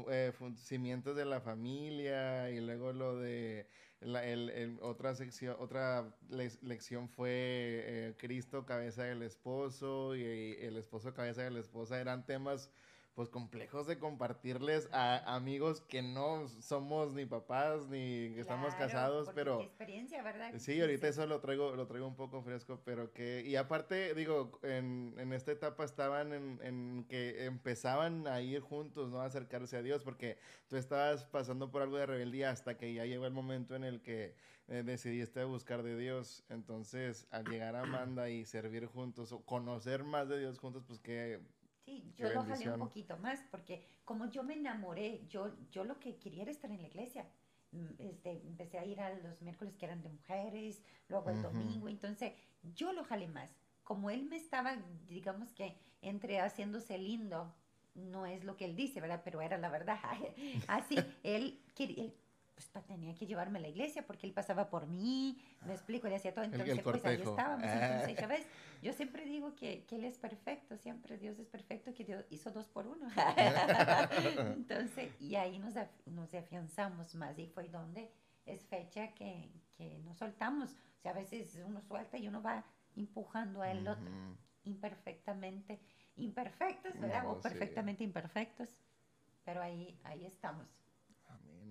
eh, 0.09 0.31
cimientos 0.55 1.15
de 1.15 1.25
la 1.25 1.41
familia, 1.41 2.49
y 2.49 2.59
luego 2.59 2.93
lo 2.93 3.17
de 3.17 3.67
la, 3.99 4.25
el, 4.25 4.77
otra 4.81 5.15
sección, 5.15 5.55
otra 5.59 6.13
lección 6.29 7.09
fue 7.09 7.29
eh, 7.31 8.15
Cristo, 8.17 8.65
cabeza 8.65 9.03
del 9.03 9.23
esposo, 9.23 10.15
y, 10.15 10.23
el 10.59 10.77
esposo, 10.77 11.13
cabeza 11.13 11.43
de 11.43 11.51
la 11.51 11.59
esposa, 11.59 11.99
eran 11.99 12.25
temas 12.25 12.69
pues 13.17 13.29
complejos 13.29 13.87
de 13.87 13.97
compartirles 13.97 14.87
a 14.91 15.33
amigos 15.33 15.81
que 15.81 16.03
no 16.03 16.47
somos 16.61 17.13
ni 17.13 17.25
papás 17.25 17.87
ni 17.87 18.35
que 18.35 18.41
estamos 18.41 18.75
casados, 18.75 19.31
pero 19.33 19.59
experiencia, 19.59 20.21
¿verdad? 20.21 20.53
Sí, 20.59 20.79
ahorita 20.79 21.07
eso 21.07 21.25
lo 21.25 21.39
traigo 21.39 21.75
lo 21.75 21.87
traigo 21.87 22.05
un 22.05 22.15
poco 22.15 22.43
fresco, 22.43 22.79
pero 22.85 23.11
que 23.13 23.41
y 23.43 23.55
aparte 23.55 24.13
digo, 24.13 24.59
en, 24.61 25.15
en 25.17 25.33
esta 25.33 25.51
etapa 25.51 25.83
estaban 25.83 26.31
en, 26.31 26.59
en, 26.61 27.05
que 27.05 27.45
empezaban 27.45 28.27
a 28.27 28.39
ir 28.41 28.61
juntos, 28.61 29.09
¿no? 29.09 29.19
A 29.19 29.25
acercarse 29.25 29.77
a 29.77 29.81
Dios 29.81 30.03
porque 30.03 30.37
tú 30.67 30.75
estabas 30.75 31.25
pasando 31.25 31.71
por 31.71 31.81
algo 31.81 31.97
de 31.97 32.05
rebeldía 32.05 32.51
hasta 32.51 32.77
que 32.77 32.93
ya 32.93 33.05
llegó 33.05 33.25
el 33.25 33.33
momento 33.33 33.75
en 33.75 33.83
el 33.83 34.03
que 34.03 34.35
eh, 34.67 34.83
decidiste 34.85 35.43
buscar 35.45 35.81
de 35.81 35.97
Dios. 35.97 36.43
Entonces, 36.49 37.25
al 37.31 37.45
llegar 37.45 37.75
a 37.75 37.81
Amanda 37.81 38.29
y 38.29 38.45
servir 38.45 38.85
juntos 38.85 39.31
o 39.31 39.43
conocer 39.43 40.03
más 40.03 40.29
de 40.29 40.39
Dios 40.39 40.59
juntos, 40.59 40.83
pues 40.85 40.99
que 40.99 41.39
Sí, 41.87 42.03
yo 42.17 42.27
lo 42.33 42.43
jalé 42.43 42.69
un 42.69 42.79
poquito 42.79 43.15
más 43.15 43.41
porque 43.49 43.81
como 44.03 44.29
yo 44.29 44.43
me 44.43 44.55
enamoré, 44.55 45.25
yo, 45.29 45.55
yo 45.71 45.85
lo 45.85 45.97
que 46.01 46.17
quería 46.17 46.41
era 46.41 46.51
estar 46.51 46.69
en 46.69 46.81
la 46.81 46.87
iglesia. 46.89 47.25
Mm, 47.71 47.87
este, 47.97 48.31
empecé 48.45 48.77
a 48.77 48.83
ir 48.83 48.99
a 48.99 49.13
los 49.13 49.41
miércoles 49.41 49.77
que 49.77 49.85
eran 49.85 50.01
de 50.01 50.09
mujeres, 50.09 50.83
luego 51.07 51.29
el 51.29 51.41
domingo, 51.41 51.87
entonces 51.87 52.33
yo 52.75 52.91
lo 52.91 53.05
jalé 53.05 53.29
más. 53.29 53.55
Como 53.85 54.09
él 54.09 54.25
me 54.25 54.35
estaba, 54.35 54.75
digamos 55.07 55.53
que 55.53 55.77
entre 56.01 56.41
haciéndose 56.41 56.97
lindo, 56.97 57.55
no 57.95 58.25
es 58.25 58.43
lo 58.43 58.57
que 58.57 58.65
él 58.65 58.75
dice, 58.75 58.99
¿verdad? 58.99 59.21
Pero 59.23 59.39
era 59.39 59.57
la 59.57 59.69
verdad. 59.69 59.97
Así, 60.67 60.97
él, 61.23 61.63
quería, 61.73 62.11
pues 62.57 62.85
tenía 62.87 63.13
que 63.13 63.27
llevarme 63.27 63.59
a 63.59 63.61
la 63.61 63.67
iglesia 63.67 64.03
porque 64.07 64.25
él 64.25 64.33
pasaba 64.33 64.67
por 64.67 64.87
mí, 64.87 65.37
me 65.67 65.73
explico, 65.73 66.07
le 66.07 66.15
hacía 66.15 66.33
todo, 66.33 66.43
entonces 66.43 66.81
pues 66.81 67.05
ahí 67.05 67.21
estábamos. 67.21 67.63
Entonces, 67.63 68.17
ya 68.17 68.25
ves, 68.25 68.47
yo 68.81 68.93
siempre 68.93 69.25
digo 69.25 69.53
que, 69.55 69.85
que, 69.85 69.97
él 69.97 70.05
es 70.05 70.17
perfecto, 70.17 70.75
siempre 70.75 71.19
Dios 71.19 71.37
es 71.37 71.47
perfecto, 71.47 71.93
que 71.93 72.03
Dios 72.03 72.25
hizo 72.31 72.49
dos 72.49 72.67
por 72.67 72.87
uno. 72.87 73.07
entonces, 74.55 75.11
y 75.21 75.35
ahí 75.35 75.59
nos, 75.59 75.75
nos 76.07 76.33
afianzamos 76.33 77.13
más 77.13 77.37
y 77.37 77.45
fue 77.45 77.67
donde 77.67 78.11
es 78.47 78.65
fecha 78.65 79.13
que, 79.13 79.51
que 79.77 79.99
nos 79.99 80.17
soltamos. 80.17 80.71
O 80.71 81.01
sea, 81.03 81.11
a 81.11 81.15
veces 81.15 81.61
uno 81.63 81.79
suelta 81.81 82.17
y 82.17 82.27
uno 82.27 82.41
va 82.41 82.65
empujando 82.95 83.61
al 83.61 83.87
otro 83.87 84.09
imperfectamente, 84.63 85.79
imperfectos, 86.15 86.99
¿verdad? 86.99 87.29
o 87.29 87.39
perfectamente 87.39 88.03
imperfectos, 88.03 88.75
pero 89.45 89.61
ahí, 89.61 89.99
ahí 90.03 90.25
estamos 90.25 90.86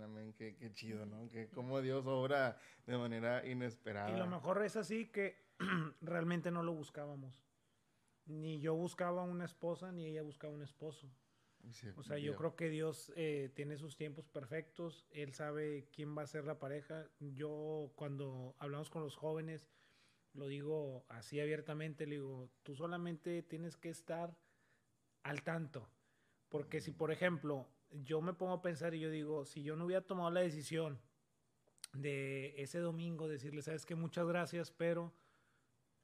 amén, 0.03 0.33
qué, 0.35 0.57
qué 0.57 0.73
chido, 0.73 1.07
¿no? 1.07 1.29
Que 1.29 1.49
como 1.49 1.81
Dios 1.81 2.07
obra 2.07 2.59
de 2.87 2.97
manera 2.97 3.47
inesperada. 3.47 4.11
Y 4.11 4.19
lo 4.19 4.27
mejor 4.27 4.63
es 4.63 4.77
así 4.77 5.07
que 5.07 5.47
realmente 6.01 6.51
no 6.51 6.63
lo 6.63 6.73
buscábamos. 6.73 7.43
Ni 8.27 8.61
yo 8.61 8.75
buscaba 8.75 9.23
una 9.23 9.45
esposa, 9.45 9.93
ni 9.93 10.07
ella 10.07 10.23
buscaba 10.23 10.53
un 10.53 10.63
esposo. 10.63 11.09
o 11.97 12.03
sea, 12.03 12.19
yo 12.19 12.35
creo 12.37 12.57
que 12.57 12.69
Dios 12.69 13.13
eh, 13.17 13.53
tiene 13.55 13.77
sus 13.77 13.97
tiempos 13.97 14.29
perfectos. 14.29 15.07
Él 15.11 15.33
sabe 15.33 15.89
quién 15.93 16.17
va 16.17 16.23
a 16.23 16.27
ser 16.27 16.45
la 16.45 16.59
pareja. 16.59 17.09
Yo, 17.21 17.93
cuando 17.95 18.57
hablamos 18.59 18.91
con 18.91 19.03
los 19.03 19.17
jóvenes, 19.17 19.69
lo 20.33 20.49
digo 20.49 21.07
así 21.09 21.41
abiertamente, 21.41 22.07
le 22.07 22.17
digo, 22.17 22.51
tú 22.63 22.75
solamente 22.75 23.43
tienes 23.43 23.77
que 23.77 23.91
estar 23.91 24.37
al 25.23 25.43
tanto. 25.43 25.89
Porque 26.49 26.81
si, 26.81 26.93
por 26.93 27.11
ejemplo, 27.11 27.69
yo 27.91 28.21
me 28.21 28.35
pongo 28.35 28.55
a 28.55 28.63
pensar 28.63 28.95
y 28.95 29.01
yo 29.01 29.11
digo, 29.11 29.45
si 29.45 29.63
yo 29.63 29.77
no 29.77 29.85
hubiera 29.85 30.03
tomado 30.03 30.31
la 30.31 30.41
decisión 30.41 31.01
de 31.93 32.55
ese 32.61 32.79
domingo 32.79 33.29
decirle, 33.29 33.63
sabes 33.63 33.87
que 33.87 33.95
muchas 33.95 34.27
gracias, 34.27 34.71
pero 34.71 35.13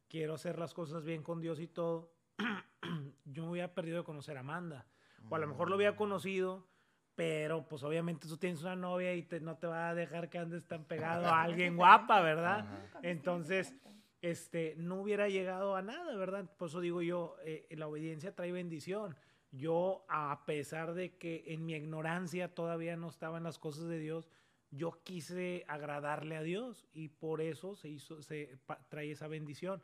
quiero 0.09 0.35
hacer 0.35 0.59
las 0.59 0.75
cosas 0.75 1.05
bien 1.05 1.23
con 1.23 1.41
Dios 1.41 1.61
y 1.61 1.67
todo, 1.67 2.13
yo 3.25 3.45
me 3.45 3.51
hubiera 3.51 3.75
perdido 3.75 3.99
de 3.99 4.05
conocer 4.05 4.37
a 4.37 4.41
Amanda. 4.41 4.87
O 5.31 5.37
a 5.37 5.39
lo 5.39 5.47
mejor 5.47 5.69
lo 5.69 5.77
había 5.77 5.95
conocido, 5.95 6.67
pero 7.15 7.69
pues 7.69 7.83
obviamente 7.85 8.27
tú 8.27 8.37
tienes 8.37 8.63
una 8.63 8.75
novia 8.75 9.15
y 9.15 9.27
no 9.41 9.57
te 9.57 9.67
va 9.67 9.91
a 9.91 9.95
dejar 9.95 10.29
que 10.29 10.39
andes 10.39 10.67
tan 10.67 10.85
pegado 10.85 11.27
a 11.27 11.43
alguien 11.43 11.77
guapa, 11.77 12.21
¿verdad? 12.21 12.67
Entonces, 13.03 13.75
este, 14.21 14.75
no 14.79 15.01
hubiera 15.01 15.29
llegado 15.29 15.77
a 15.77 15.83
nada, 15.83 16.17
¿verdad? 16.17 16.51
Por 16.57 16.69
eso 16.69 16.81
digo 16.81 17.03
yo, 17.03 17.37
eh, 17.45 17.67
la 17.71 17.87
obediencia 17.87 18.35
trae 18.35 18.51
bendición 18.51 19.17
yo, 19.53 20.05
a 20.09 20.45
pesar 20.47 20.95
de 20.95 21.17
que 21.17 21.45
en 21.47 21.67
mi 21.67 21.75
ignorancia 21.75 22.55
todavía 22.55 22.97
no 22.97 23.09
estaban 23.09 23.45
las 23.45 23.59
cosas 23.59 23.87
de 23.89 23.99
Dios, 23.99 24.29
yo 24.71 25.03
quise 25.05 25.65
agradarle 25.69 26.37
a 26.37 26.43
Dios 26.43 26.87
y 26.95 27.09
por 27.09 27.43
eso 27.43 27.77
se 27.77 27.91
hizo, 27.91 28.23
se 28.23 28.59
trae 28.89 29.11
esa 29.11 29.29
bendición. 29.29 29.83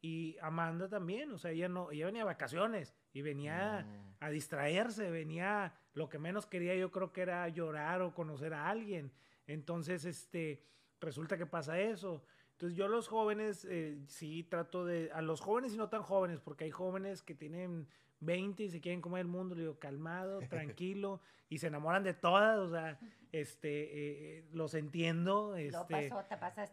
Y 0.00 0.36
Amanda 0.40 0.88
también, 0.88 1.32
o 1.32 1.38
sea, 1.38 1.50
ella 1.50 1.68
no, 1.68 1.90
ella 1.90 2.06
venía 2.06 2.22
a 2.22 2.26
vacaciones 2.26 2.94
y 3.12 3.22
venía 3.22 3.84
a 4.20 4.30
distraerse, 4.30 5.10
venía, 5.10 5.74
lo 5.94 6.08
que 6.08 6.20
menos 6.20 6.46
quería 6.46 6.76
yo 6.76 6.92
creo 6.92 7.12
que 7.12 7.22
era 7.22 7.48
llorar 7.48 8.02
o 8.02 8.14
conocer 8.14 8.54
a 8.54 8.68
alguien. 8.68 9.10
Entonces, 9.48 10.04
este, 10.04 10.62
resulta 11.00 11.36
que 11.36 11.46
pasa 11.46 11.80
eso. 11.80 12.22
Entonces 12.52 12.78
yo 12.78 12.84
a 12.84 12.88
los 12.88 13.08
jóvenes, 13.08 13.66
eh, 13.68 13.98
sí 14.06 14.44
trato 14.44 14.84
de, 14.84 15.10
a 15.12 15.22
los 15.22 15.40
jóvenes 15.40 15.74
y 15.74 15.76
no 15.76 15.88
tan 15.88 16.02
jóvenes, 16.02 16.40
porque 16.40 16.64
hay 16.64 16.70
jóvenes 16.70 17.22
que 17.22 17.34
tienen 17.34 17.88
20 18.20 18.64
y 18.64 18.70
se 18.70 18.80
quieren 18.80 19.00
comer 19.00 19.22
el 19.22 19.28
mundo, 19.28 19.54
le 19.54 19.62
digo, 19.62 19.78
calmado, 19.78 20.40
tranquilo, 20.48 21.20
y 21.48 21.58
se 21.58 21.68
enamoran 21.68 22.02
de 22.02 22.14
todas, 22.14 22.58
o 22.58 22.70
sea, 22.70 22.98
este, 23.32 24.38
eh, 24.38 24.44
los 24.52 24.74
entiendo, 24.74 25.56
este, 25.56 26.10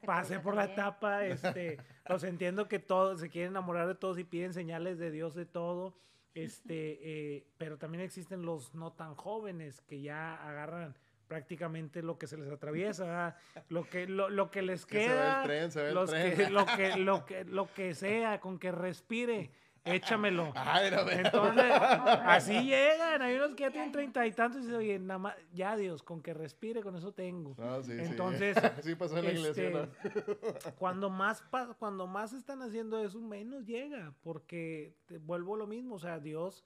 pasé 0.06 0.40
por, 0.40 0.56
la 0.56 0.66
etapa, 0.66 1.26
este, 1.26 1.78
los 2.08 2.24
entiendo 2.24 2.68
que 2.68 2.80
todos 2.80 3.20
se 3.20 3.30
quieren 3.30 3.52
enamorar 3.52 3.88
de 3.88 3.96
todos 3.96 4.18
y 4.18 4.24
piden 4.24 4.54
señales 4.54 4.98
de 4.98 5.12
Dios 5.12 5.36
de 5.36 5.46
todo, 5.46 5.96
este, 6.34 7.00
eh, 7.02 7.48
pero 7.58 7.78
también 7.78 8.04
existen 8.04 8.44
los 8.44 8.74
no 8.74 8.92
tan 8.92 9.16
jóvenes 9.16 9.82
que 9.82 10.02
ya 10.02 10.36
agarran 10.36 10.96
prácticamente 11.28 12.04
lo 12.04 12.18
que 12.18 12.28
se 12.28 12.38
les 12.38 12.52
atraviesa, 12.52 13.38
lo 13.70 13.90
que 13.90 14.08
lo, 14.08 14.30
lo 14.30 14.52
que 14.52 14.62
les 14.62 14.86
queda, 14.86 15.46
lo 15.92 16.06
que 16.06 16.50
lo 17.00 17.26
que 17.26 17.46
lo 17.46 17.74
que 17.74 17.96
sea 17.96 18.40
con 18.40 18.60
que 18.60 18.72
respire 18.72 19.52
échamelo. 19.86 20.52
Entonces, 21.12 21.72
así 21.72 22.54
llegan. 22.66 23.22
Hay 23.22 23.36
unos 23.36 23.56
que 23.56 23.64
ya 23.64 23.72
tienen 23.72 23.92
treinta 23.92 24.26
y 24.26 24.32
tantos 24.32 24.60
y 24.60 24.62
dicen, 24.62 24.76
oye, 24.76 25.00
nada 25.00 25.20
más, 25.20 25.36
ya 25.54 25.78
Dios, 25.78 26.04
con 26.04 26.22
que 26.22 26.34
respire, 26.34 26.82
con 26.82 26.96
eso 26.96 27.14
tengo. 27.14 27.56
Entonces, 27.88 28.58
sí. 28.84 28.96
pasó 28.96 29.18
en 29.18 29.26
la 29.26 29.32
iglesia. 29.32 29.90
Este, 30.04 30.72
cuando, 30.78 31.10
más, 31.10 31.44
cuando 31.80 32.08
más 32.08 32.34
están 32.34 32.62
haciendo 32.62 33.00
eso, 33.00 33.22
menos 33.22 33.66
llega, 33.66 34.14
porque 34.22 34.96
te 35.06 35.20
vuelvo 35.20 35.56
lo 35.56 35.68
mismo, 35.68 35.96
o 35.96 36.00
sea, 36.00 36.20
Dios... 36.20 36.66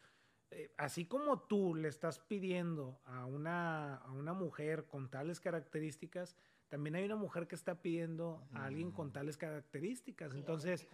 Eh, 0.51 0.73
así 0.77 1.05
como 1.05 1.41
tú 1.41 1.75
le 1.75 1.89
estás 1.89 2.17
pidiendo 2.17 2.99
a 3.05 3.27
una, 3.27 3.97
a 3.97 4.11
una 4.11 4.33
mujer 4.33 4.87
con 4.87 5.07
tales 5.07 5.39
características, 5.39 6.35
también 6.69 6.95
hay 6.95 7.03
una 7.03 7.17
mujer 7.17 7.47
que 7.47 7.53
está 7.53 7.83
pidiendo 7.83 8.43
a 8.53 8.65
alguien 8.65 8.91
con 8.91 9.09
mm. 9.09 9.11
tales 9.11 9.37
características. 9.37 10.33
Entonces, 10.33 10.87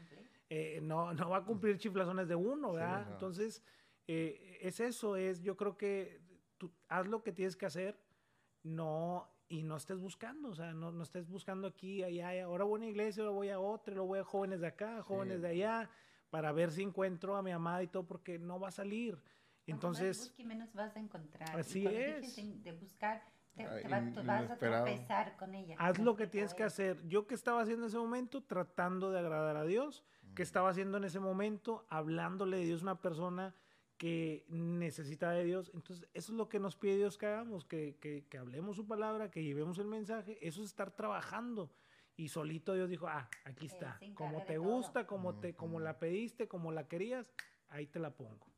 eh, 0.49 0.79
no, 0.81 1.13
no 1.13 1.29
va 1.29 1.37
a 1.37 1.43
cumplir 1.45 1.77
chiflazones 1.77 2.27
de 2.27 2.35
uno, 2.35 2.73
¿verdad? 2.73 3.07
Entonces, 3.11 3.63
eh, 4.07 4.59
es 4.61 4.79
eso, 4.79 5.15
es, 5.15 5.41
yo 5.41 5.55
creo 5.57 5.77
que 5.77 6.21
tú 6.57 6.71
haz 6.87 7.07
lo 7.07 7.23
que 7.23 7.31
tienes 7.31 7.55
que 7.55 7.65
hacer, 7.65 7.99
no, 8.63 9.27
y 9.47 9.63
no 9.63 9.77
estés 9.77 9.99
buscando, 9.99 10.49
o 10.49 10.55
sea, 10.55 10.73
no, 10.73 10.91
no 10.91 11.03
estés 11.03 11.27
buscando 11.27 11.67
aquí, 11.67 12.03
allá, 12.03 12.43
ahora 12.43 12.63
voy 12.63 12.73
a 12.73 12.77
una 12.77 12.87
iglesia, 12.87 13.23
ahora 13.23 13.35
voy 13.35 13.49
a 13.49 13.59
otra, 13.59 13.93
luego 13.93 14.07
voy 14.07 14.19
a 14.19 14.23
jóvenes 14.23 14.61
de 14.61 14.67
acá, 14.67 15.01
jóvenes 15.01 15.41
de 15.41 15.49
allá, 15.49 15.89
para 16.29 16.51
ver 16.51 16.71
si 16.71 16.83
encuentro 16.83 17.35
a 17.35 17.41
mi 17.41 17.51
amada 17.51 17.81
y 17.83 17.87
todo, 17.87 18.05
porque 18.05 18.37
no 18.39 18.59
va 18.59 18.69
a 18.69 18.71
salir. 18.71 19.17
Entonces, 19.67 20.33
menos 20.45 20.73
vas 20.73 20.95
a 20.95 20.99
encontrar. 20.99 21.57
Así 21.57 21.85
es. 21.87 22.35
De 22.63 22.71
buscar, 22.73 23.23
te, 23.55 23.65
vas 24.23 24.51
a 24.51 24.57
tropezar 24.57 25.35
con 25.37 25.55
ella. 25.55 25.75
Haz 25.79 25.97
lo 25.99 26.15
que 26.15 26.27
tienes 26.27 26.53
que 26.53 26.63
hacer. 26.63 27.07
Yo 27.07 27.25
que 27.25 27.33
estaba 27.33 27.61
haciendo 27.61 27.85
en 27.85 27.89
ese 27.89 27.97
momento, 27.97 28.43
tratando 28.43 29.11
de 29.11 29.19
agradar 29.19 29.57
a 29.57 29.63
Dios, 29.63 30.03
que 30.35 30.43
estaba 30.43 30.69
haciendo 30.69 30.97
en 30.97 31.05
ese 31.05 31.19
momento, 31.19 31.85
hablándole 31.89 32.57
de 32.57 32.65
Dios 32.65 32.81
a 32.81 32.85
una 32.85 33.01
persona 33.01 33.55
que 33.97 34.45
necesita 34.49 35.31
de 35.31 35.45
Dios. 35.45 35.71
Entonces, 35.73 36.07
eso 36.13 36.31
es 36.31 36.37
lo 36.37 36.49
que 36.49 36.59
nos 36.59 36.75
pide 36.75 36.97
Dios 36.97 37.17
que 37.17 37.25
hagamos, 37.25 37.65
que, 37.65 37.97
que, 38.01 38.25
que, 38.29 38.37
hablemos 38.37 38.75
su 38.75 38.85
palabra, 38.85 39.31
que 39.31 39.43
llevemos 39.43 39.77
el 39.79 39.87
mensaje. 39.87 40.37
Eso 40.45 40.61
es 40.61 40.69
estar 40.69 40.91
trabajando. 40.91 41.71
Y 42.17 42.29
solito 42.29 42.73
Dios 42.73 42.89
dijo, 42.89 43.07
ah, 43.07 43.29
aquí 43.45 43.65
está. 43.65 43.99
Como 44.13 44.43
te 44.43 44.57
gusta, 44.57 45.05
como, 45.07 45.35
te, 45.39 45.55
como 45.55 45.79
la 45.79 45.99
pediste, 45.99 46.47
como 46.47 46.71
la 46.71 46.87
querías, 46.87 47.31
ahí 47.69 47.87
te 47.87 47.99
la 47.99 48.11
pongo. 48.11 48.54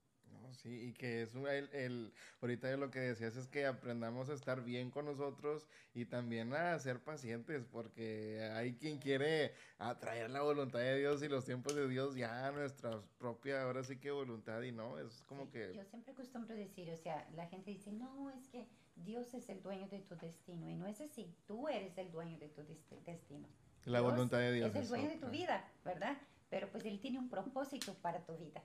Sí, 0.54 0.90
y 0.90 0.94
que 0.94 1.24
es 1.24 1.36
el, 1.36 1.70
el, 1.74 2.14
ahorita 2.42 2.76
lo 2.78 2.90
que 2.90 3.00
decías 3.00 3.36
es 3.36 3.48
que 3.48 3.66
aprendamos 3.66 4.30
a 4.30 4.34
estar 4.34 4.64
bien 4.64 4.92
con 4.92 5.06
nosotros 5.06 5.68
y 5.94 6.06
también 6.06 6.54
a 6.54 6.78
ser 6.80 7.00
pacientes, 7.00 7.66
porque 7.66 8.50
hay 8.54 8.76
quien 8.76 9.00
quiere 9.00 9.54
atraer 9.78 10.30
la 10.30 10.42
voluntad 10.42 10.80
de 10.80 10.98
Dios 11.00 11.22
y 11.24 11.28
los 11.28 11.46
tiempos 11.46 11.76
de 11.76 11.88
Dios 11.88 12.16
ya 12.16 12.48
a 12.48 12.52
nuestra 12.52 13.02
propia, 13.18 13.64
ahora 13.64 13.84
sí 13.84 13.98
que 13.98 14.12
voluntad 14.12 14.62
y 14.62 14.72
no, 14.72 14.98
es 15.00 15.24
como 15.24 15.50
que... 15.50 15.74
Yo 15.74 15.84
siempre 15.86 16.14
acostumbro 16.14 16.56
decir, 16.56 16.90
o 16.92 16.98
sea, 16.98 17.28
la 17.36 17.48
gente 17.48 17.72
dice, 17.72 17.92
no, 17.92 18.30
es 18.32 18.48
que 18.48 18.68
Dios 18.96 19.34
es 19.34 19.50
el 19.50 19.62
dueño 19.62 19.88
de 19.88 20.00
tu 20.00 20.16
destino 20.16 20.70
y 20.70 20.76
no 20.76 20.88
es 20.88 21.02
así, 21.02 21.36
tú 21.46 21.68
eres 21.68 21.98
el 21.98 22.12
dueño 22.12 22.38
de 22.40 22.50
tu 22.50 22.64
destino. 23.06 23.48
La 23.86 24.02
voluntad 24.02 24.40
de 24.40 24.52
Dios. 24.54 24.70
Es 24.70 24.76
el 24.76 24.88
dueño 24.88 25.10
de 25.10 25.18
tu 25.18 25.30
vida, 25.30 25.66
¿verdad? 25.86 26.18
Pero 26.50 26.70
pues 26.70 26.86
Él 26.86 27.00
tiene 27.00 27.20
un 27.20 27.30
propósito 27.30 27.94
para 27.96 28.26
tu 28.26 28.36
vida 28.38 28.62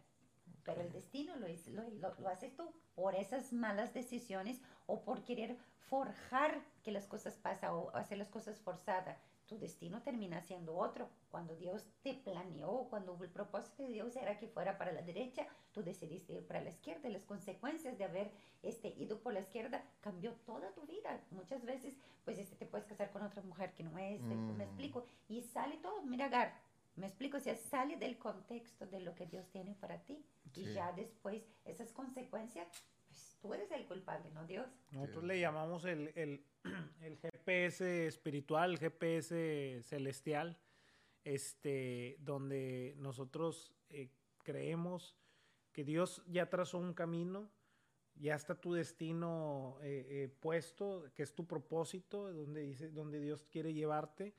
pero 0.65 0.81
el 0.81 0.93
destino 0.93 1.35
lo, 1.37 1.47
lo, 1.49 2.15
lo, 2.19 2.29
haces 2.29 2.55
tú 2.57 2.73
por 2.95 3.15
esas 3.15 3.53
malas 3.53 3.93
decisiones 3.95 4.61
o 4.87 5.03
por 5.03 5.25
querer 5.25 5.57
forjar 5.89 6.63
que 6.83 6.93
las 6.93 7.07
cosas 7.07 7.37
pasan 7.37 7.73
o 7.75 7.91
hacer 7.95 8.19
las 8.19 8.29
cosas 8.29 8.59
forzadas. 8.61 9.19
Tu 9.47 9.59
destino 9.59 10.01
termina 10.03 10.41
siendo 10.41 10.75
otro. 10.77 11.11
Cuando 11.31 11.55
Dios 11.57 11.85
te 12.03 12.15
planeó, 12.15 12.87
cuando 12.89 13.19
el 13.21 13.29
propósito 13.29 13.83
de 13.83 13.91
Dios 13.91 14.17
era 14.17 14.39
que 14.39 14.49
fuera 14.49 14.79
para 14.79 14.93
la 14.93 15.03
derecha, 15.03 15.47
tú 15.73 15.83
decidiste 15.83 16.33
ir 16.33 16.47
para 16.47 16.63
la 16.63 16.71
izquierda. 16.71 17.11
Las 17.11 17.25
consecuencias 17.25 17.99
de 17.99 18.05
haber 18.05 18.31
este, 18.63 18.95
ido 18.97 19.21
por 19.21 19.35
la 19.35 19.41
izquierda 19.41 19.85
cambió 20.01 20.33
toda 20.47 20.73
tu 20.73 20.87
vida. 20.87 21.21
Muchas 21.31 21.63
veces, 21.65 21.95
pues 22.25 22.39
este, 22.39 22.57
te 22.57 22.65
puedes 22.65 22.87
casar 22.87 23.11
con 23.11 23.23
otra 23.23 23.43
mujer 23.43 23.75
que 23.75 23.83
no 23.83 23.99
es, 23.99 24.23
me 24.23 24.35
mm. 24.37 24.61
explico, 24.63 25.05
y 25.29 25.43
sale 25.43 25.77
todo. 25.79 26.01
Mira, 26.03 26.29
Gar, 26.29 26.55
me 26.95 27.07
explico, 27.07 27.39
o 27.39 27.41
sea, 27.41 27.57
sale 27.57 27.97
del 27.97 28.19
contexto 28.19 28.87
de 28.87 29.01
lo 29.01 29.15
que 29.15 29.27
Dios 29.27 29.49
tiene 29.51 29.75
para 29.75 30.05
ti. 30.05 30.25
Y 30.55 30.73
ya 30.75 30.93
después, 30.93 31.43
esas 31.65 31.93
consecuencias, 31.93 32.69
pues 33.07 33.39
tú 33.41 33.55
eres 33.55 33.71
el 33.71 33.87
culpable, 33.87 34.31
no 34.33 34.47
Dios. 34.47 34.69
Nosotros 34.91 35.25
le 35.25 35.41
llamamos 35.41 35.85
el, 35.87 36.13
el, 36.15 36.45
el, 37.01 37.17
GPS 37.17 38.07
espiritual, 38.07 38.79
GPS 38.79 39.83
celestial, 39.83 40.59
este, 41.25 42.17
donde 42.21 42.95
nosotros 42.99 43.75
eh, 43.89 44.11
creemos 44.43 45.17
que 45.73 45.85
Dios 45.85 46.23
ya 46.27 46.51
trazó 46.51 46.79
un 46.79 46.93
camino, 46.93 47.51
ya 48.17 48.35
está 48.35 48.61
tu 48.61 48.75
destino 48.75 49.79
eh, 49.81 50.07
eh, 50.11 50.29
puesto, 50.41 51.11
que 51.15 51.23
es 51.23 51.35
tu 51.35 51.47
propósito, 51.47 52.31
donde, 52.31 52.61
dice, 52.61 52.91
donde 52.91 53.19
Dios 53.21 53.47
quiere 53.47 53.73
llevarte 53.73 54.35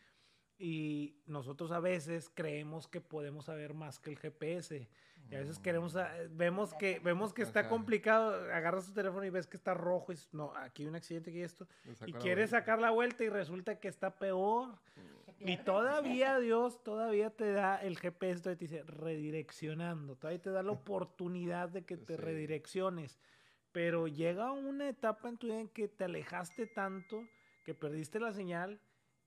y 0.57 1.15
nosotros 1.25 1.71
a 1.71 1.79
veces 1.79 2.29
creemos 2.33 2.87
que 2.87 3.01
podemos 3.01 3.45
saber 3.45 3.73
más 3.73 3.99
que 3.99 4.11
el 4.11 4.19
GPS. 4.19 4.89
Y 5.29 5.35
a 5.35 5.39
veces 5.39 5.57
queremos, 5.57 5.95
vemos 6.31 6.73
que, 6.73 6.99
vemos 6.99 7.33
que 7.33 7.41
está 7.41 7.67
complicado, 7.69 8.33
agarras 8.53 8.87
tu 8.87 8.93
teléfono 8.93 9.23
y 9.23 9.29
ves 9.29 9.47
que 9.47 9.57
está 9.57 9.73
rojo 9.73 10.11
y 10.11 10.17
no, 10.31 10.53
aquí 10.55 10.83
hay 10.83 10.89
un 10.89 10.95
accidente 10.95 11.31
y 11.31 11.41
esto. 11.41 11.67
Y 12.05 12.13
quieres 12.13 12.51
sacar 12.51 12.79
la 12.79 12.91
vuelta 12.91 13.23
y 13.23 13.29
resulta 13.29 13.79
que 13.79 13.87
está 13.87 14.15
peor. 14.15 14.77
Y 15.39 15.57
todavía 15.57 16.37
Dios 16.39 16.83
todavía 16.83 17.29
te 17.29 17.51
da 17.51 17.77
el 17.77 17.97
GPS, 17.97 18.41
todavía 18.41 18.59
te 18.59 18.65
dice 18.65 18.83
redireccionando, 18.83 20.15
todavía 20.15 20.41
te 20.41 20.51
da 20.51 20.61
la 20.61 20.71
oportunidad 20.73 21.69
de 21.69 21.83
que 21.83 21.97
te 21.97 22.17
redirecciones. 22.17 23.17
Pero 23.71 24.07
llega 24.07 24.51
una 24.51 24.89
etapa 24.89 25.29
en 25.29 25.37
tu 25.37 25.47
vida 25.47 25.59
en 25.59 25.69
que 25.69 25.87
te 25.87 26.03
alejaste 26.03 26.67
tanto 26.67 27.25
que 27.65 27.73
perdiste 27.73 28.19
la 28.19 28.33
señal 28.33 28.79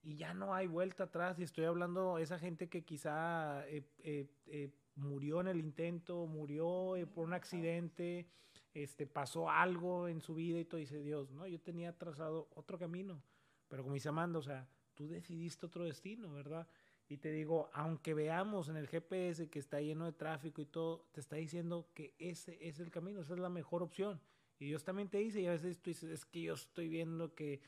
y 0.07 0.15
ya 0.15 0.33
no 0.33 0.55
hay 0.55 0.67
vuelta 0.67 1.03
atrás. 1.03 1.37
Y 1.37 1.43
estoy 1.43 1.65
hablando 1.65 2.17
esa 2.17 2.39
gente 2.39 2.69
que 2.69 2.85
quizá 2.85 3.67
eh, 3.67 3.83
eh, 3.99 4.25
eh, 4.45 4.69
murió 4.95 5.41
en 5.41 5.49
el 5.49 5.59
intento, 5.59 6.25
murió 6.27 6.93
por 7.13 7.25
un 7.25 7.33
accidente, 7.33 8.25
este, 8.73 9.05
pasó 9.05 9.49
algo 9.49 10.07
en 10.07 10.21
su 10.21 10.33
vida 10.33 10.59
y 10.59 10.63
todo 10.63 10.79
dice 10.79 11.01
Dios, 11.01 11.29
no, 11.31 11.45
yo 11.45 11.59
tenía 11.59 11.91
trazado 11.97 12.47
otro 12.55 12.79
camino, 12.79 13.21
pero 13.67 13.83
como 13.83 13.95
dice 13.95 14.07
Amanda, 14.07 14.39
o 14.39 14.41
sea, 14.41 14.65
tú 14.93 15.09
decidiste 15.09 15.65
otro 15.65 15.83
destino, 15.83 16.33
¿verdad? 16.33 16.65
Y 17.09 17.17
te 17.17 17.29
digo, 17.29 17.69
aunque 17.73 18.13
veamos 18.13 18.69
en 18.69 18.77
el 18.77 18.87
GPS 18.87 19.49
que 19.49 19.59
está 19.59 19.81
lleno 19.81 20.05
de 20.05 20.13
tráfico 20.13 20.61
y 20.61 20.67
todo, 20.67 21.05
te 21.11 21.19
está 21.19 21.35
diciendo 21.35 21.89
que 21.93 22.15
ese 22.17 22.57
es 22.65 22.79
el 22.79 22.91
camino, 22.91 23.19
esa 23.19 23.33
es 23.33 23.39
la 23.41 23.49
mejor 23.49 23.83
opción. 23.83 24.21
Y 24.57 24.67
Dios 24.67 24.85
también 24.85 25.09
te 25.09 25.17
dice, 25.17 25.41
y 25.41 25.47
a 25.47 25.51
veces 25.51 25.77
tú 25.79 25.89
dices, 25.89 26.09
es 26.09 26.25
que 26.25 26.43
yo 26.43 26.53
estoy 26.53 26.87
viendo 26.87 27.35
que 27.35 27.59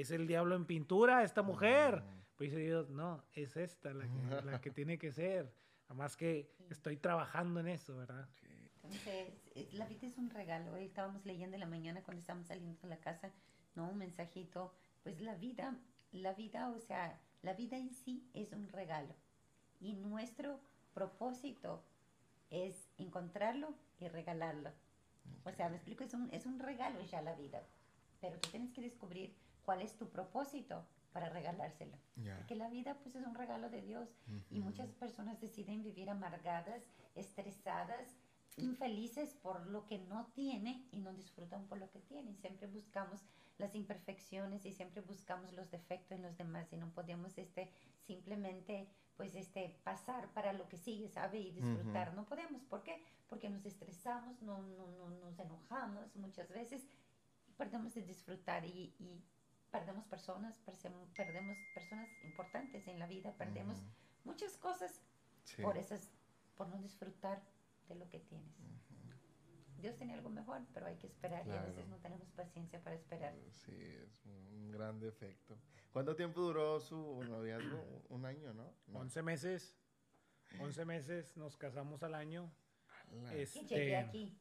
es 0.00 0.10
el 0.10 0.26
diablo 0.26 0.56
en 0.56 0.64
pintura, 0.66 1.22
esta 1.22 1.42
mujer. 1.42 2.02
Pues 2.36 2.50
dice 2.50 2.62
Dios, 2.64 2.90
no, 2.90 3.24
es 3.32 3.56
esta 3.56 3.94
la 3.94 4.06
que, 4.06 4.42
la 4.44 4.60
que 4.60 4.70
tiene 4.72 4.98
que 4.98 5.12
ser. 5.12 5.54
Además 5.86 6.16
que 6.16 6.50
estoy 6.68 6.96
trabajando 6.96 7.60
en 7.60 7.68
eso, 7.68 7.96
¿verdad? 7.96 8.28
Entonces, 8.82 9.32
la 9.72 9.86
vida 9.86 10.06
es 10.06 10.18
un 10.18 10.30
regalo. 10.30 10.72
Hoy 10.72 10.84
estábamos 10.84 11.24
leyendo 11.24 11.54
en 11.54 11.60
la 11.60 11.66
mañana 11.66 12.02
cuando 12.02 12.20
estábamos 12.20 12.48
saliendo 12.48 12.76
de 12.82 12.88
la 12.88 12.98
casa, 12.98 13.30
¿no? 13.76 13.88
Un 13.88 13.98
mensajito. 13.98 14.74
Pues 15.04 15.20
la 15.20 15.36
vida, 15.36 15.76
la 16.12 16.34
vida, 16.34 16.70
o 16.70 16.80
sea, 16.80 17.20
la 17.42 17.54
vida 17.54 17.76
en 17.76 17.90
sí 17.90 18.28
es 18.34 18.52
un 18.52 18.68
regalo. 18.68 19.14
Y 19.80 19.92
nuestro 19.92 20.60
propósito 20.92 21.84
es 22.50 22.90
encontrarlo 22.98 23.74
y 24.00 24.08
regalarlo. 24.08 24.72
O 25.44 25.52
sea, 25.52 25.68
me 25.68 25.76
explico, 25.76 26.04
es 26.04 26.14
un, 26.14 26.28
es 26.32 26.46
un 26.46 26.58
regalo 26.58 27.00
ya 27.02 27.22
la 27.22 27.34
vida, 27.34 27.62
pero 28.20 28.38
tú 28.40 28.50
tienes 28.50 28.72
que 28.72 28.82
descubrir 28.82 29.34
cuál 29.64 29.82
es 29.82 29.96
tu 29.96 30.08
propósito 30.08 30.86
para 31.12 31.28
regalárselo. 31.28 31.96
Porque 32.38 32.56
la 32.56 32.68
vida 32.68 32.98
pues 33.02 33.14
es 33.14 33.24
un 33.24 33.34
regalo 33.34 33.70
de 33.70 33.82
Dios 33.82 34.08
y 34.50 34.60
muchas 34.60 34.90
personas 34.92 35.40
deciden 35.40 35.82
vivir 35.82 36.10
amargadas, 36.10 36.82
estresadas, 37.14 38.16
infelices 38.56 39.34
por 39.34 39.66
lo 39.66 39.86
que 39.86 39.98
no 39.98 40.26
tienen 40.34 40.86
y 40.92 40.98
no 40.98 41.12
disfrutan 41.12 41.66
por 41.66 41.78
lo 41.78 41.90
que 41.90 42.00
tienen. 42.00 42.36
Siempre 42.38 42.66
buscamos 42.66 43.20
las 43.58 43.74
imperfecciones 43.74 44.66
y 44.66 44.72
siempre 44.72 45.00
buscamos 45.02 45.52
los 45.52 45.70
defectos 45.70 46.12
en 46.12 46.22
los 46.22 46.36
demás 46.36 46.72
y 46.72 46.76
no 46.76 46.90
podemos 46.90 47.38
este 47.38 47.70
simplemente 48.06 48.88
pues 49.16 49.36
este 49.36 49.78
pasar 49.84 50.28
para 50.32 50.52
lo 50.52 50.68
que 50.68 50.76
sigue, 50.76 51.08
¿sabe? 51.08 51.38
Y 51.38 51.52
disfrutar. 51.52 52.14
No 52.14 52.26
podemos, 52.26 52.64
¿por 52.64 52.82
qué? 52.82 53.00
Porque 53.28 53.48
nos 53.48 53.64
estresamos, 53.64 54.42
no, 54.42 54.60
no, 54.62 54.88
no 54.88 55.08
nos 55.10 55.38
enojamos 55.38 56.16
muchas 56.16 56.48
veces 56.50 56.88
y 57.48 57.52
perdemos 57.52 57.94
de 57.94 58.02
disfrutar 58.02 58.64
y, 58.64 58.92
y 58.98 59.22
perdemos 59.74 60.04
personas, 60.06 60.56
perdemos 61.16 61.58
personas 61.74 62.08
importantes 62.22 62.86
en 62.86 63.00
la 63.00 63.08
vida, 63.08 63.34
perdemos 63.36 63.82
muchas 64.22 64.56
cosas 64.56 65.02
por 65.60 65.76
esas, 65.76 66.12
por 66.56 66.68
no 66.68 66.78
disfrutar 66.78 67.42
de 67.88 67.96
lo 67.96 68.08
que 68.08 68.20
tienes. 68.20 68.54
Dios 69.78 69.96
tiene 69.96 70.14
algo 70.14 70.30
mejor, 70.30 70.62
pero 70.72 70.86
hay 70.86 70.96
que 70.96 71.08
esperar 71.08 71.44
y 71.48 71.50
a 71.50 71.60
veces 71.62 71.88
no 71.88 71.96
tenemos 71.96 72.30
paciencia 72.30 72.80
para 72.84 72.94
esperar. 72.94 73.34
Sí, 73.66 73.74
es 73.74 74.24
un 74.26 74.70
gran 74.70 75.00
defecto. 75.00 75.58
¿Cuánto 75.92 76.14
tiempo 76.14 76.40
duró 76.40 76.78
su 76.78 77.24
noviazgo? 77.24 78.04
Un 78.10 78.26
año, 78.26 78.54
¿no? 78.54 78.72
no. 78.86 79.00
11 79.00 79.22
meses. 79.22 79.74
11 80.60 80.84
meses, 80.84 81.36
nos 81.36 81.56
casamos 81.56 82.04
al 82.04 82.14
año. 82.14 82.48
Este... 83.32 83.58
Y 83.58 83.66
llegué 83.66 83.96
aquí. 83.96 84.38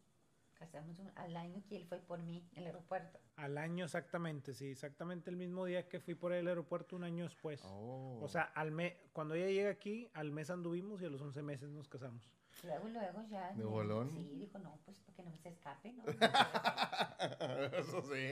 Casamos 0.64 0.98
al 1.16 1.36
año 1.36 1.62
que 1.68 1.76
él 1.76 1.86
fue 1.86 2.00
por 2.00 2.24
mí 2.24 2.42
en 2.54 2.60
el 2.60 2.68
aeropuerto. 2.68 3.20
Al 3.36 3.58
año 3.58 3.84
exactamente, 3.84 4.54
sí, 4.54 4.68
exactamente 4.68 5.30
el 5.30 5.36
mismo 5.36 5.66
día 5.66 5.90
que 5.90 6.00
fui 6.00 6.16
por 6.16 6.32
el 6.32 6.48
aeropuerto 6.48 6.96
un 6.96 7.04
año 7.04 7.26
después. 7.26 7.62
Oh. 7.66 8.20
O 8.22 8.30
sea, 8.30 8.44
al 8.44 8.72
mes, 8.72 8.94
cuando 9.12 9.36
ella 9.36 9.48
llega 9.48 9.70
aquí, 9.70 10.10
al 10.14 10.32
mes 10.32 10.50
anduvimos 10.50 11.02
y 11.02 11.06
a 11.06 11.10
los 11.10 11.22
11 11.22 11.42
meses 11.42 11.70
nos 11.70 11.90
casamos. 11.90 12.32
Luego, 12.64 12.88
luego 12.88 13.24
ya. 13.30 13.52
¿De 13.52 13.66
bolón? 13.66 14.12
Sí, 14.14 14.38
dijo, 14.38 14.58
no, 14.60 14.80
pues 14.86 14.96
porque 15.06 15.22
no 15.22 15.36
se 15.36 15.50
escape, 15.50 15.92
¿no? 15.92 16.04
Eso 17.78 18.02
sí. 18.04 18.32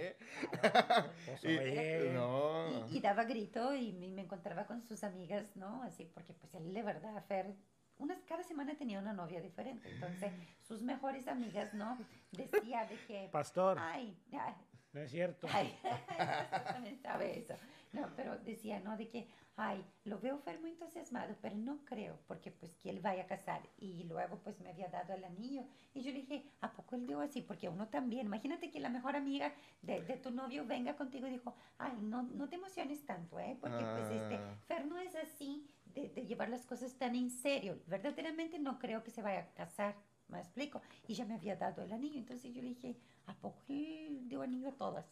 Pues, 1.26 1.44
y, 1.44 2.14
no. 2.14 2.88
y, 2.88 3.02
daba 3.02 3.26
grito 3.26 3.76
y 3.76 3.92
me, 3.92 4.22
encontraba 4.22 4.68
con 4.68 4.82
sus 4.84 5.04
amigas, 5.04 5.54
¿no? 5.58 5.84
Así, 5.84 6.06
porque 6.06 6.34
pues 6.34 6.56
él 6.56 6.74
de 6.74 6.82
verdad, 6.82 7.22
Fer, 7.28 7.54
unas, 8.02 8.22
cada 8.24 8.44
semana 8.44 8.76
tenía 8.76 9.00
una 9.00 9.14
novia 9.14 9.40
diferente. 9.42 9.90
Entonces, 9.90 10.32
sus 10.62 10.82
mejores 10.82 11.28
amigas, 11.28 11.74
¿no? 11.74 11.98
Decía 12.32 12.86
de 12.86 12.98
que... 13.06 13.30
Pastor. 13.32 13.78
Ay, 13.80 14.18
ay. 14.34 14.54
No 14.94 15.00
es 15.00 15.12
cierto. 15.12 15.48
Ay, 15.52 15.74
también 16.74 17.00
sabe 17.02 17.40
eso. 17.40 17.54
No, 17.94 18.10
pero 18.16 18.38
decía, 18.40 18.80
¿no? 18.80 18.98
De 18.98 19.08
que, 19.08 19.28
ay, 19.56 19.86
lo 20.04 20.20
veo 20.20 20.38
Fer 20.40 20.60
muy 20.60 20.72
entusiasmado, 20.72 21.36
pero 21.42 21.56
no 21.56 21.86
creo, 21.86 22.20
porque 22.28 22.52
pues 22.52 22.76
que 22.76 22.90
él 22.90 23.00
vaya 23.00 23.24
a 23.24 23.28
casar. 23.28 23.62
Y 23.78 24.04
luego 24.04 24.40
pues 24.44 24.60
me 24.60 24.70
había 24.70 24.90
dado 24.90 25.14
el 25.14 25.24
anillo. 25.24 25.64
Y 25.94 26.02
yo 26.02 26.12
le 26.12 26.20
dije, 26.20 26.44
¿a 26.60 26.74
poco 26.74 26.96
él 26.96 27.08
dio 27.08 27.22
así? 27.22 27.42
Porque 27.42 27.70
uno 27.70 27.88
también, 27.88 28.26
imagínate 28.26 28.70
que 28.70 28.82
la 28.82 28.90
mejor 28.90 29.16
amiga 29.16 29.54
de, 29.82 30.02
de 30.02 30.18
tu 30.18 30.32
novio 30.32 30.66
venga 30.66 30.96
contigo 30.96 31.28
y 31.28 31.32
dijo, 31.32 31.56
ay, 31.78 31.98
no, 32.02 32.24
no 32.24 32.50
te 32.50 32.56
emociones 32.56 33.06
tanto, 33.06 33.40
¿eh? 33.40 33.58
Porque 33.62 33.84
pues 33.84 34.10
este, 34.10 34.36
ah. 34.36 34.58
Fer 34.68 34.86
no 34.86 34.98
es 34.98 35.16
así 35.16 35.70
de, 35.94 36.10
de 36.10 36.26
llevar 36.26 36.50
las 36.50 36.66
cosas 36.66 36.98
tan 36.98 37.16
en 37.16 37.30
serio. 37.30 37.80
Verdaderamente 37.88 38.60
no 38.60 38.80
creo 38.80 39.04
que 39.04 39.12
se 39.12 39.22
vaya 39.22 39.42
a 39.42 39.54
casar. 39.54 39.96
¿Me 40.28 40.40
explico? 40.40 40.82
Y 41.08 41.14
ya 41.14 41.26
me 41.26 41.36
había 41.36 41.56
dado 41.56 41.84
el 41.84 41.92
anillo. 41.92 42.18
Entonces 42.18 42.54
yo 42.54 42.62
le 42.62 42.70
dije, 42.70 42.96
¿a 43.26 43.34
poco 43.36 43.64
él 43.68 44.28
dio 44.28 44.42
anillo 44.42 44.70
a 44.70 44.74
todas? 44.74 45.06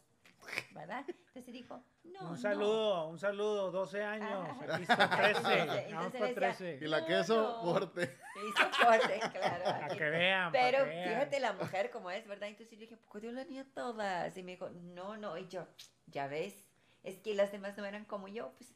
¿verdad? 0.71 1.05
Entonces 1.07 1.53
dijo, 1.53 1.83
no. 2.03 2.31
Un 2.31 2.37
saludo, 2.37 3.07
un 3.07 3.19
saludo, 3.19 3.71
12 3.71 4.03
años. 4.03 4.47
Aquí 4.69 4.83
está 4.83 5.09
13. 5.09 5.93
Vamos 5.93 6.13
13. 6.13 6.79
Y 6.81 6.87
la 6.87 7.05
queso, 7.05 7.61
porte. 7.63 8.17
Hizo 8.35 8.85
porte, 8.85 9.19
claro. 9.31 9.63
A 9.85 9.87
que 9.89 10.09
vean. 10.09 10.51
Pero 10.51 10.85
fíjate 10.85 11.39
la 11.39 11.53
mujer 11.53 11.91
como 11.91 12.09
es, 12.11 12.27
¿verdad? 12.27 12.49
Entonces 12.49 12.77
yo 12.77 12.81
dije, 12.81 12.97
¿por 12.97 13.13
qué 13.13 13.27
dio 13.27 13.31
la 13.31 13.43
niña 13.45 13.65
todas? 13.73 14.35
Y 14.37 14.43
me 14.43 14.51
dijo, 14.51 14.69
no, 14.69 15.17
no. 15.17 15.37
Y 15.37 15.47
yo, 15.47 15.67
ya 16.07 16.27
ves 16.27 16.68
es 17.03 17.17
que 17.19 17.33
las 17.33 17.51
demás 17.51 17.77
no 17.77 17.85
eran 17.85 18.03
como 18.03 18.27
yo, 18.27 18.51
pues 18.57 18.75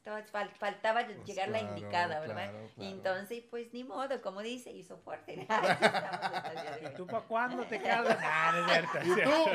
faltaba 0.57 1.05
pues 1.05 1.25
llegar 1.25 1.49
la 1.49 1.59
indicada, 1.59 2.21
¿verdad? 2.21 2.53
Y 2.77 2.89
entonces, 2.89 3.43
pues 3.49 3.73
ni 3.73 3.83
modo, 3.83 4.21
como 4.21 4.41
dice, 4.41 4.71
hizo 4.71 4.97
fuerte. 4.97 5.45
¿Y 6.81 6.95
tú 6.95 7.05
para 7.05 7.25
cuándo 7.25 7.63
te 7.63 7.81
casas? 7.81 8.17
Ah, 8.25 8.51
no 8.55 8.99
es 8.99 9.15
cierto. 9.15 9.45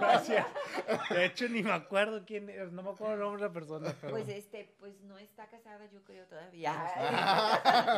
Gracias. 0.00 0.46
De 1.10 1.24
hecho, 1.24 1.48
ni 1.48 1.62
me 1.62 1.72
acuerdo 1.72 2.24
quién 2.24 2.48
es, 2.48 2.70
no 2.72 2.82
me 2.82 2.90
acuerdo 2.90 3.14
el 3.14 3.20
nombre 3.20 3.42
de 3.42 3.48
la 3.48 3.52
persona. 3.52 3.94
Pues 4.08 4.28
este, 4.28 4.72
pues 4.78 5.00
no 5.02 5.18
está 5.18 5.46
casada, 5.46 5.84
yo 5.92 6.02
creo 6.04 6.24
todavía. 6.26 6.72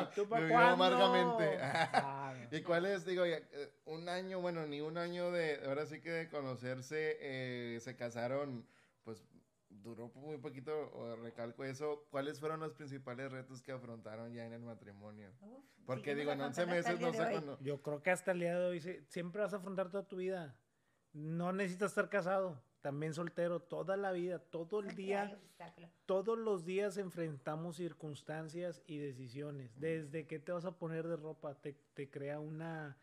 ¿Y 0.03 0.15
tú 0.15 0.29
para 0.29 0.49
cuándo? 0.49 0.85
amargamente. 0.85 1.59
Ah, 1.61 2.35
¿Y 2.51 2.63
cuál 2.63 2.87
es, 2.87 3.05
digo, 3.05 3.25
eh, 3.25 3.45
un 3.85 4.09
año, 4.09 4.41
bueno, 4.41 4.67
ni 4.67 4.81
un 4.81 4.99
año 4.99 5.31
de, 5.31 5.61
ahora 5.67 5.87
sí 5.87 6.01
que 6.01 6.11
de 6.11 6.29
conocerse, 6.29 7.19
eh, 7.21 7.81
se 7.81 7.97
casaron 7.97 8.67
pues 9.07 9.25
duró 9.69 10.11
muy 10.17 10.37
poquito, 10.37 11.17
recalco 11.23 11.65
eso. 11.65 12.07
¿Cuáles 12.11 12.41
fueron 12.41 12.59
los 12.59 12.75
principales 12.75 13.31
retos 13.31 13.63
que 13.63 13.71
afrontaron 13.71 14.33
ya 14.33 14.45
en 14.45 14.53
el 14.53 14.63
matrimonio? 14.63 15.31
Porque 15.87 16.17
digo, 16.17 16.33
en 16.33 16.41
11 16.41 16.67
meses 16.67 17.01
no 17.01 17.13
sé 17.13 17.19
cuándo. 17.31 17.57
Yo 17.61 17.81
creo 17.81 18.03
que 18.03 18.11
hasta 18.11 18.33
el 18.33 18.41
día 18.41 18.59
de 18.59 18.67
hoy 18.67 18.81
siempre 19.07 19.43
vas 19.43 19.55
a 19.55 19.59
afrontar 19.59 19.89
toda 19.89 20.09
tu 20.09 20.17
vida. 20.17 20.59
No 21.13 21.53
necesitas 21.53 21.93
estar 21.93 22.11
casado, 22.11 22.61
también 22.81 23.15
soltero, 23.15 23.61
toda 23.61 23.97
la 23.97 24.11
vida, 24.11 24.41
todo 24.41 24.81
el 24.81 24.97
día. 24.97 25.39
Todos 26.05 26.37
los 26.37 26.65
días 26.65 26.97
enfrentamos 26.97 27.77
circunstancias 27.77 28.83
y 28.89 28.99
decisiones. 28.99 29.79
Desde 29.79 30.27
que 30.27 30.41
te 30.41 30.51
vas 30.51 30.65
a 30.65 30.79
poner 30.79 31.07
de 31.07 31.17
ropa, 31.17 31.55
te, 31.55 31.75
te 31.95 32.11
crea 32.11 32.41
una. 32.41 32.99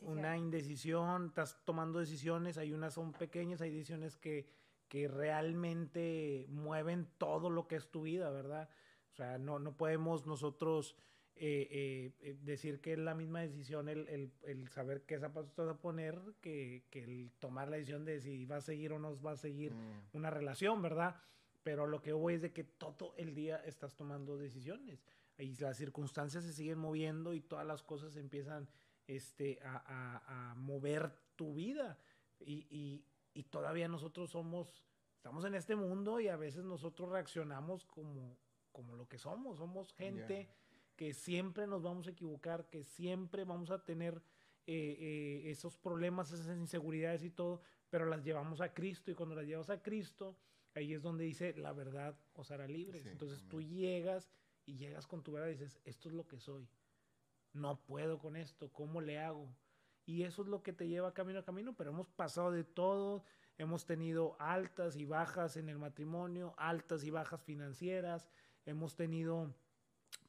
Una 0.00 0.38
indecisión, 0.38 1.26
estás 1.26 1.62
tomando 1.66 1.98
decisiones, 1.98 2.56
hay 2.56 2.72
unas 2.72 2.94
son 2.94 3.12
pequeñas, 3.12 3.60
hay 3.60 3.70
decisiones 3.70 4.16
que, 4.16 4.48
que 4.88 5.08
realmente 5.08 6.46
mueven 6.48 7.08
todo 7.18 7.50
lo 7.50 7.68
que 7.68 7.76
es 7.76 7.90
tu 7.90 8.02
vida, 8.02 8.30
¿verdad? 8.30 8.68
O 9.12 9.14
sea, 9.16 9.38
no, 9.38 9.58
no 9.58 9.76
podemos 9.76 10.26
nosotros 10.26 10.96
eh, 11.36 12.14
eh, 12.20 12.36
decir 12.42 12.80
que 12.80 12.94
es 12.94 12.98
la 12.98 13.14
misma 13.14 13.40
decisión 13.40 13.88
el, 13.88 14.08
el, 14.08 14.32
el 14.42 14.68
saber 14.68 15.02
qué 15.02 15.18
zapatos 15.18 15.54
te 15.54 15.62
vas 15.62 15.76
a 15.76 15.80
poner 15.80 16.18
que, 16.40 16.84
que, 16.90 17.04
el 17.04 17.30
tomar 17.38 17.68
la 17.68 17.76
decisión 17.76 18.04
de 18.04 18.20
si 18.20 18.44
va 18.44 18.56
a 18.56 18.60
seguir 18.60 18.92
o 18.92 18.98
no 18.98 19.20
va 19.20 19.32
a 19.32 19.36
seguir 19.36 19.72
mm. 19.72 20.16
una 20.16 20.30
relación, 20.30 20.82
¿verdad? 20.82 21.16
Pero 21.62 21.86
lo 21.86 22.02
que 22.02 22.12
voy 22.12 22.34
es 22.34 22.42
de 22.42 22.52
que 22.52 22.64
todo 22.64 23.14
el 23.16 23.34
día 23.34 23.56
estás 23.58 23.94
tomando 23.94 24.36
decisiones 24.36 25.04
y 25.38 25.54
las 25.56 25.76
circunstancias 25.76 26.44
se 26.44 26.52
siguen 26.52 26.78
moviendo 26.78 27.32
y 27.34 27.40
todas 27.40 27.66
las 27.66 27.82
cosas 27.82 28.16
empiezan 28.16 28.68
este, 29.06 29.60
a, 29.62 29.76
a, 29.86 30.50
a 30.50 30.54
mover 30.56 31.12
tu 31.36 31.54
vida. 31.54 31.98
Y, 32.40 32.66
y, 32.70 33.04
y 33.34 33.44
todavía 33.44 33.88
nosotros 33.88 34.30
somos, 34.30 34.84
estamos 35.16 35.44
en 35.44 35.54
este 35.54 35.76
mundo 35.76 36.20
y 36.20 36.28
a 36.28 36.36
veces 36.36 36.64
nosotros 36.64 37.10
reaccionamos 37.10 37.84
como, 37.84 38.36
como 38.72 38.96
lo 38.96 39.08
que 39.08 39.18
somos, 39.18 39.58
somos 39.58 39.92
gente 39.94 40.48
que 40.96 41.14
siempre 41.14 41.66
nos 41.66 41.82
vamos 41.82 42.08
a 42.08 42.10
equivocar, 42.10 42.68
que 42.68 42.82
siempre 42.82 43.44
vamos 43.44 43.70
a 43.70 43.84
tener 43.84 44.20
eh, 44.66 44.96
eh, 44.98 45.50
esos 45.50 45.78
problemas, 45.78 46.32
esas 46.32 46.58
inseguridades 46.58 47.22
y 47.22 47.30
todo, 47.30 47.62
pero 47.88 48.04
las 48.06 48.24
llevamos 48.24 48.60
a 48.60 48.74
Cristo 48.74 49.10
y 49.10 49.14
cuando 49.14 49.34
las 49.34 49.46
llevas 49.46 49.70
a 49.70 49.80
Cristo, 49.80 50.36
ahí 50.74 50.92
es 50.92 51.02
donde 51.02 51.24
dice, 51.24 51.54
la 51.54 51.72
verdad 51.72 52.18
os 52.34 52.50
hará 52.50 52.66
libres. 52.66 53.06
Entonces 53.06 53.46
tú 53.48 53.62
llegas 53.62 54.28
y 54.66 54.76
llegas 54.76 55.06
con 55.06 55.22
tu 55.22 55.32
verdad 55.32 55.48
y 55.48 55.52
dices, 55.52 55.80
esto 55.84 56.08
es 56.08 56.14
lo 56.14 56.26
que 56.26 56.38
soy. 56.38 56.68
No 57.52 57.80
puedo 57.86 58.18
con 58.18 58.36
esto, 58.36 58.70
¿cómo 58.72 59.00
le 59.00 59.18
hago? 59.18 59.48
Y 60.08 60.22
eso 60.22 60.40
es 60.40 60.48
lo 60.48 60.62
que 60.62 60.72
te 60.72 60.88
lleva 60.88 61.12
camino 61.12 61.40
a 61.40 61.44
camino, 61.44 61.74
pero 61.76 61.90
hemos 61.90 62.08
pasado 62.08 62.50
de 62.50 62.64
todo, 62.64 63.24
hemos 63.58 63.84
tenido 63.84 64.36
altas 64.40 64.96
y 64.96 65.04
bajas 65.04 65.58
en 65.58 65.68
el 65.68 65.78
matrimonio, 65.78 66.54
altas 66.56 67.04
y 67.04 67.10
bajas 67.10 67.42
financieras, 67.42 68.26
hemos 68.64 68.96
tenido 68.96 69.54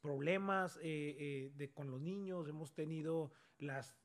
problemas 0.01 0.75
eh, 0.84 1.15
eh, 1.17 1.51
de, 1.55 1.71
con 1.71 1.89
los 1.89 2.01
niños, 2.01 2.49
hemos 2.49 2.73
tenido 2.73 3.32
las, 3.57 3.95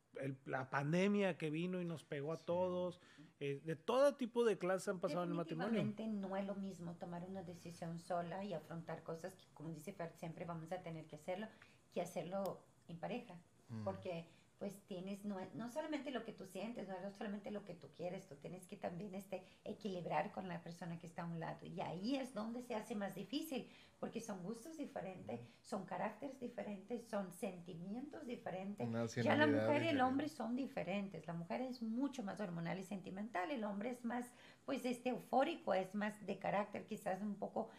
la 0.44 0.70
pandemia 0.70 1.36
que 1.36 1.50
vino 1.50 1.80
y 1.80 1.84
nos 1.84 2.04
pegó 2.04 2.32
a 2.32 2.36
todos, 2.36 3.00
eh, 3.40 3.60
de 3.64 3.74
todo 3.74 4.14
tipo 4.14 4.44
de 4.44 4.56
clases 4.56 4.86
han 4.86 5.00
pasado 5.00 5.24
en 5.24 5.30
el 5.30 5.34
matrimonio. 5.34 5.82
no 5.82 6.36
es 6.36 6.46
lo 6.46 6.54
mismo 6.54 6.94
tomar 6.94 7.24
una 7.24 7.42
decisión 7.42 7.98
sola 7.98 8.44
y 8.44 8.52
afrontar 8.54 9.02
cosas 9.02 9.34
que, 9.34 9.46
como 9.54 9.70
dice 9.70 9.92
Fer, 9.92 10.12
siempre 10.12 10.44
vamos 10.44 10.70
a 10.70 10.82
tener 10.82 11.08
que 11.08 11.16
hacerlo, 11.16 11.48
que 11.92 12.00
hacerlo 12.00 12.62
en 12.86 12.96
pareja, 13.00 13.34
mm. 13.70 13.82
porque 13.82 14.28
pues 14.58 14.80
tienes, 14.86 15.24
no, 15.24 15.36
no 15.54 15.68
solamente 15.68 16.10
lo 16.10 16.24
que 16.24 16.32
tú 16.32 16.46
sientes, 16.46 16.88
no 16.88 17.10
solamente 17.12 17.50
lo 17.50 17.64
que 17.64 17.74
tú 17.74 17.88
quieres, 17.94 18.26
tú 18.26 18.36
tienes 18.36 18.66
que 18.66 18.76
también 18.76 19.14
este, 19.14 19.44
equilibrar 19.64 20.32
con 20.32 20.48
la 20.48 20.62
persona 20.62 20.98
que 20.98 21.06
está 21.06 21.22
a 21.22 21.26
un 21.26 21.40
lado. 21.40 21.66
Y 21.66 21.80
ahí 21.80 22.16
es 22.16 22.34
donde 22.34 22.62
se 22.62 22.74
hace 22.74 22.94
más 22.94 23.14
difícil, 23.14 23.68
porque 23.98 24.20
son 24.20 24.42
gustos 24.42 24.76
diferentes, 24.76 25.40
son 25.60 25.84
caracteres 25.84 26.38
diferentes, 26.40 27.06
son 27.08 27.32
sentimientos 27.32 28.26
diferentes. 28.26 28.88
Ya 29.16 29.36
la 29.36 29.46
mujer 29.46 29.82
y 29.82 29.88
el 29.88 30.00
hombre 30.00 30.28
son 30.28 30.56
diferentes. 30.56 31.26
La 31.26 31.32
mujer 31.32 31.62
es 31.62 31.82
mucho 31.82 32.22
más 32.22 32.40
hormonal 32.40 32.78
y 32.78 32.84
sentimental, 32.84 33.50
el 33.50 33.64
hombre 33.64 33.90
es 33.90 34.04
más, 34.04 34.32
pues, 34.64 34.84
este 34.84 35.10
eufórico, 35.10 35.74
es 35.74 35.94
más 35.94 36.24
de 36.24 36.38
carácter, 36.38 36.86
quizás 36.86 37.20
un 37.22 37.36
poco 37.36 37.70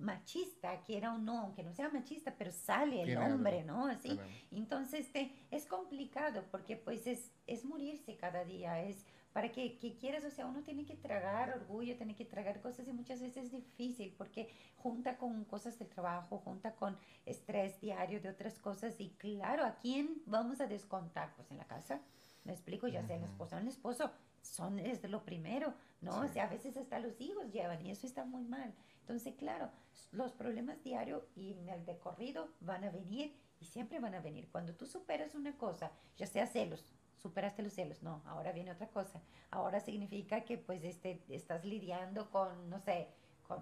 machista, 0.00 0.80
quiera 0.82 1.14
o 1.14 1.18
no, 1.18 1.40
aunque 1.40 1.62
no 1.62 1.72
sea 1.72 1.90
machista, 1.90 2.34
pero 2.36 2.50
sale 2.50 3.02
el 3.02 3.16
hombre, 3.18 3.62
¿no? 3.64 3.86
Así. 3.86 4.18
Entonces, 4.50 5.06
este, 5.06 5.32
es 5.50 5.66
complicado 5.66 6.44
porque 6.50 6.76
pues 6.76 7.06
es, 7.06 7.30
es 7.46 7.64
morirse 7.64 8.16
cada 8.16 8.44
día, 8.44 8.82
es 8.82 9.04
para 9.32 9.52
que, 9.52 9.78
que, 9.78 9.96
quieras, 9.96 10.24
o 10.24 10.30
sea, 10.30 10.46
uno 10.46 10.62
tiene 10.62 10.84
que 10.84 10.96
tragar 10.96 11.50
orgullo, 11.50 11.96
tiene 11.96 12.16
que 12.16 12.24
tragar 12.24 12.60
cosas 12.60 12.88
y 12.88 12.92
muchas 12.92 13.20
veces 13.20 13.44
es 13.44 13.52
difícil 13.52 14.12
porque 14.18 14.52
junta 14.76 15.18
con 15.18 15.44
cosas 15.44 15.78
del 15.78 15.88
trabajo, 15.88 16.38
junta 16.38 16.74
con 16.74 16.96
estrés 17.26 17.80
diario 17.80 18.20
de 18.20 18.28
otras 18.28 18.58
cosas 18.58 19.00
y 19.00 19.10
claro, 19.10 19.64
¿a 19.64 19.76
quién 19.76 20.22
vamos 20.26 20.60
a 20.60 20.66
descontar? 20.66 21.32
Pues 21.36 21.50
en 21.50 21.58
la 21.58 21.66
casa, 21.66 22.00
me 22.44 22.52
explico, 22.52 22.88
ya 22.88 23.04
sea 23.04 23.16
el 23.16 23.24
esposo 23.24 23.54
o 23.54 23.58
el 23.58 23.68
esposo, 23.68 24.10
son, 24.42 24.78
es 24.78 25.08
lo 25.08 25.22
primero, 25.24 25.74
¿no? 26.00 26.20
O 26.20 26.28
sea, 26.28 26.44
a 26.44 26.48
veces 26.48 26.76
hasta 26.76 26.98
los 26.98 27.20
hijos 27.20 27.52
llevan 27.52 27.84
y 27.84 27.90
eso 27.90 28.06
está 28.06 28.24
muy 28.24 28.44
mal. 28.44 28.74
Entonces, 29.10 29.34
claro, 29.34 29.68
los 30.12 30.30
problemas 30.30 30.84
diarios 30.84 31.24
y 31.34 31.54
en 31.54 31.68
el 31.68 31.84
decorrido 31.84 32.48
van 32.60 32.84
a 32.84 32.90
venir 32.90 33.34
y 33.58 33.64
siempre 33.64 33.98
van 33.98 34.14
a 34.14 34.20
venir. 34.20 34.48
Cuando 34.52 34.72
tú 34.72 34.86
superas 34.86 35.34
una 35.34 35.58
cosa, 35.58 35.90
ya 36.16 36.28
sea 36.28 36.46
celos, 36.46 36.94
superaste 37.16 37.64
los 37.64 37.72
celos, 37.72 38.04
no, 38.04 38.22
ahora 38.24 38.52
viene 38.52 38.70
otra 38.70 38.86
cosa. 38.86 39.20
Ahora 39.50 39.80
significa 39.80 40.42
que 40.42 40.58
pues 40.58 40.84
este, 40.84 41.20
estás 41.28 41.64
lidiando 41.64 42.30
con, 42.30 42.70
no 42.70 42.78
sé, 42.78 43.08
con, 43.48 43.58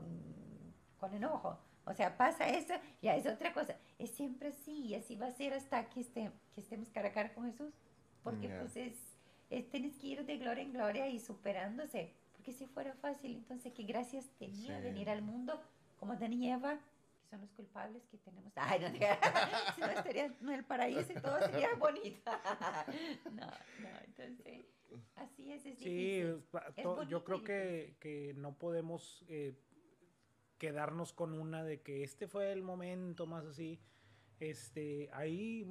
con 0.98 1.14
enojo. 1.14 1.58
O 1.86 1.94
sea, 1.94 2.18
pasa 2.18 2.46
eso, 2.46 2.74
ya 3.00 3.16
es 3.16 3.24
otra 3.26 3.54
cosa. 3.54 3.74
Es 3.98 4.10
siempre 4.10 4.50
así 4.50 4.88
y 4.88 4.96
así 4.96 5.16
va 5.16 5.28
a 5.28 5.32
ser 5.32 5.54
hasta 5.54 5.88
que, 5.88 6.00
esté, 6.00 6.30
que 6.54 6.60
estemos 6.60 6.90
cara 6.90 7.08
a 7.08 7.12
cara 7.12 7.32
con 7.32 7.46
Jesús. 7.46 7.72
Porque 8.22 8.50
pues 8.50 8.76
es, 8.76 8.98
tienes 9.70 9.96
que 9.96 10.08
ir 10.08 10.26
de 10.26 10.36
gloria 10.36 10.62
en 10.62 10.74
gloria 10.74 11.08
y 11.08 11.18
superándose 11.18 12.12
si 12.52 12.66
fuera 12.66 12.94
fácil, 12.94 13.34
entonces 13.36 13.72
qué 13.72 13.82
gracias 13.84 14.26
tenía 14.38 14.80
venir 14.80 15.10
al 15.10 15.22
mundo 15.22 15.60
como 15.98 16.16
Dan 16.16 16.32
y 16.32 16.50
Eva, 16.50 16.78
que 17.20 17.28
son 17.28 17.40
los 17.40 17.50
culpables 17.50 18.02
que 18.10 18.18
tenemos. 18.18 18.52
Ay, 18.56 18.80
no, 18.80 18.88
si 19.74 19.80
no 19.80 19.86
estaría 19.88 20.26
en 20.26 20.48
el 20.50 20.64
paraíso 20.64 21.12
y 21.12 21.20
todo 21.20 21.38
sería 21.40 21.74
bonito. 21.74 22.30
no, 23.32 23.46
no, 23.46 23.88
entonces, 24.06 24.66
así 25.16 25.52
es. 25.52 25.66
es 25.66 25.78
sí, 25.78 26.22
yo 27.08 27.24
creo 27.24 27.42
que, 27.42 27.96
que, 28.00 28.34
no 28.36 28.56
podemos 28.58 29.24
eh, 29.28 29.54
quedarnos 30.58 31.12
con 31.12 31.32
una 31.32 31.64
de 31.64 31.82
que 31.82 32.02
este 32.02 32.28
fue 32.28 32.52
el 32.52 32.62
momento 32.62 33.26
más 33.26 33.44
así 33.44 33.80
este, 34.40 35.10
ahí 35.12 35.66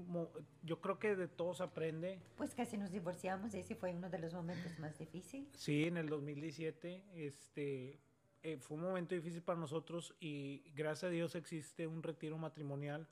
yo 0.64 0.82
creo 0.82 1.00
que 1.00 1.16
de 1.16 1.28
todos 1.28 1.62
aprende. 1.62 2.20
Pues 2.36 2.54
casi 2.54 2.78
nos 2.78 2.92
divorciamos, 2.92 3.54
ese 3.54 3.76
fue 3.76 3.94
uno 3.94 4.10
de 4.10 4.20
los 4.20 4.34
momentos 4.34 4.78
más 4.80 4.98
difíciles. 4.98 5.50
Sí, 5.56 5.86
en 5.86 5.98
el 5.98 6.10
2017, 6.10 7.04
este, 7.16 8.00
eh, 8.44 8.58
fue 8.58 8.78
un 8.78 8.84
momento 8.84 9.16
difícil 9.16 9.42
para 9.42 9.60
nosotros 9.60 10.16
y 10.20 10.70
gracias 10.76 11.06
a 11.06 11.10
Dios 11.10 11.36
existe 11.36 11.88
un 11.88 12.04
retiro 12.04 12.38
matrimonial, 12.38 13.08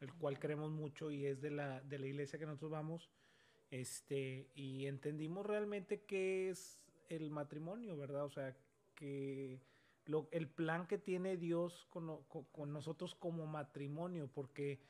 el 0.00 0.12
cual 0.14 0.38
creemos 0.38 0.70
mucho 0.70 1.10
y 1.10 1.26
es 1.26 1.40
de 1.40 1.50
la, 1.50 1.80
de 1.80 1.98
la 1.98 2.06
iglesia 2.06 2.38
que 2.38 2.46
nosotros 2.46 2.72
vamos, 2.72 3.10
este, 3.70 4.50
y 4.54 4.86
entendimos 4.86 5.46
realmente 5.46 6.02
qué 6.02 6.50
es 6.50 6.82
el 7.08 7.30
matrimonio, 7.30 7.96
¿verdad? 7.96 8.24
O 8.24 8.30
sea, 8.30 8.54
que 8.94 9.60
el 10.30 10.48
plan 10.48 10.86
que 10.86 10.98
tiene 10.98 11.36
Dios 11.36 11.86
con, 11.90 12.22
con, 12.24 12.72
nosotros 12.72 13.14
como 13.14 13.46
matrimonio, 13.46 14.28
porque 14.32 14.80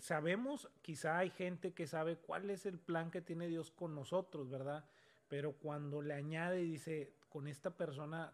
sabemos, 0.00 0.68
quizá 0.82 1.18
hay 1.18 1.30
gente 1.30 1.72
que 1.72 1.86
sabe 1.86 2.16
cuál 2.16 2.50
es 2.50 2.66
el 2.66 2.78
plan 2.78 3.10
que 3.10 3.20
tiene 3.20 3.48
Dios 3.48 3.70
con 3.70 3.94
nosotros, 3.94 4.50
¿verdad? 4.50 4.84
Pero 5.28 5.52
cuando 5.52 6.02
le 6.02 6.14
añade 6.14 6.62
y 6.62 6.70
dice, 6.72 7.14
con 7.28 7.46
esta 7.46 7.76
persona 7.76 8.32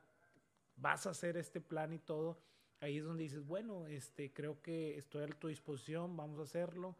vas 0.77 1.07
a 1.07 1.11
hacer 1.11 1.37
este 1.37 1.61
plan 1.61 1.93
y 1.93 1.99
todo, 1.99 2.39
ahí 2.81 2.99
es 2.99 3.05
donde 3.05 3.25
dices, 3.25 3.45
bueno, 3.45 3.87
este, 3.87 4.33
creo 4.33 4.61
que 4.63 4.97
estoy 4.97 5.25
a 5.25 5.29
tu 5.29 5.49
disposición, 5.49 6.17
vamos 6.17 6.39
a 6.39 6.43
hacerlo. 6.43 6.97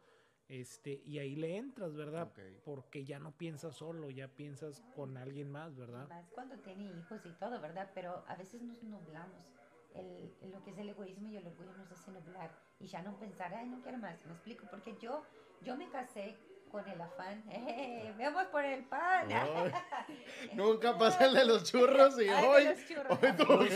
Este, 0.47 1.01
y 1.05 1.17
ahí 1.17 1.35
le 1.35 1.57
entras, 1.57 1.95
¿verdad? 1.95 2.31
Porque 2.63 3.03
ya 3.03 3.19
no 3.19 3.31
piensas 3.31 3.75
solo, 3.75 4.11
ya 4.11 4.27
piensas 4.27 4.83
con 4.95 5.17
alguien 5.17 5.51
más, 5.51 5.75
¿verdad? 5.75 6.07
Más 6.07 6.29
cuando 6.29 6.55
tiene 6.59 6.83
hijos 6.83 7.25
y 7.25 7.31
todo, 7.39 7.59
¿verdad? 7.59 7.89
Pero 7.95 8.23
a 8.27 8.35
veces 8.35 8.61
nos 8.61 8.81
nublamos. 8.83 9.43
El, 9.95 10.51
lo 10.51 10.61
que 10.61 10.71
es 10.71 10.77
el 10.77 10.89
egoísmo 10.89 11.29
y 11.29 11.37
el 11.37 11.47
orgullo 11.47 11.71
nos 11.77 11.89
hace 11.89 12.11
nublar 12.11 12.51
y 12.79 12.87
ya 12.87 13.01
no 13.01 13.17
pensar, 13.17 13.53
ay, 13.53 13.67
no 13.67 13.81
quiero 13.81 13.97
más. 13.97 14.23
Me 14.25 14.33
explico, 14.33 14.67
porque 14.69 14.95
yo, 15.01 15.23
yo 15.61 15.77
me 15.77 15.89
casé 15.89 16.35
con 16.71 16.87
el 16.87 16.99
afán. 16.99 17.43
¡Eh, 17.49 18.13
veamos 18.17 18.45
por 18.47 18.63
el 18.63 18.83
pan! 18.85 19.27
nunca 20.53 20.97
pasa 20.97 21.25
el 21.25 21.33
de 21.33 21.45
los 21.45 21.63
churros 21.71 22.19
y 22.21 22.29
hoy, 22.29 22.67
hoy, 23.47 23.69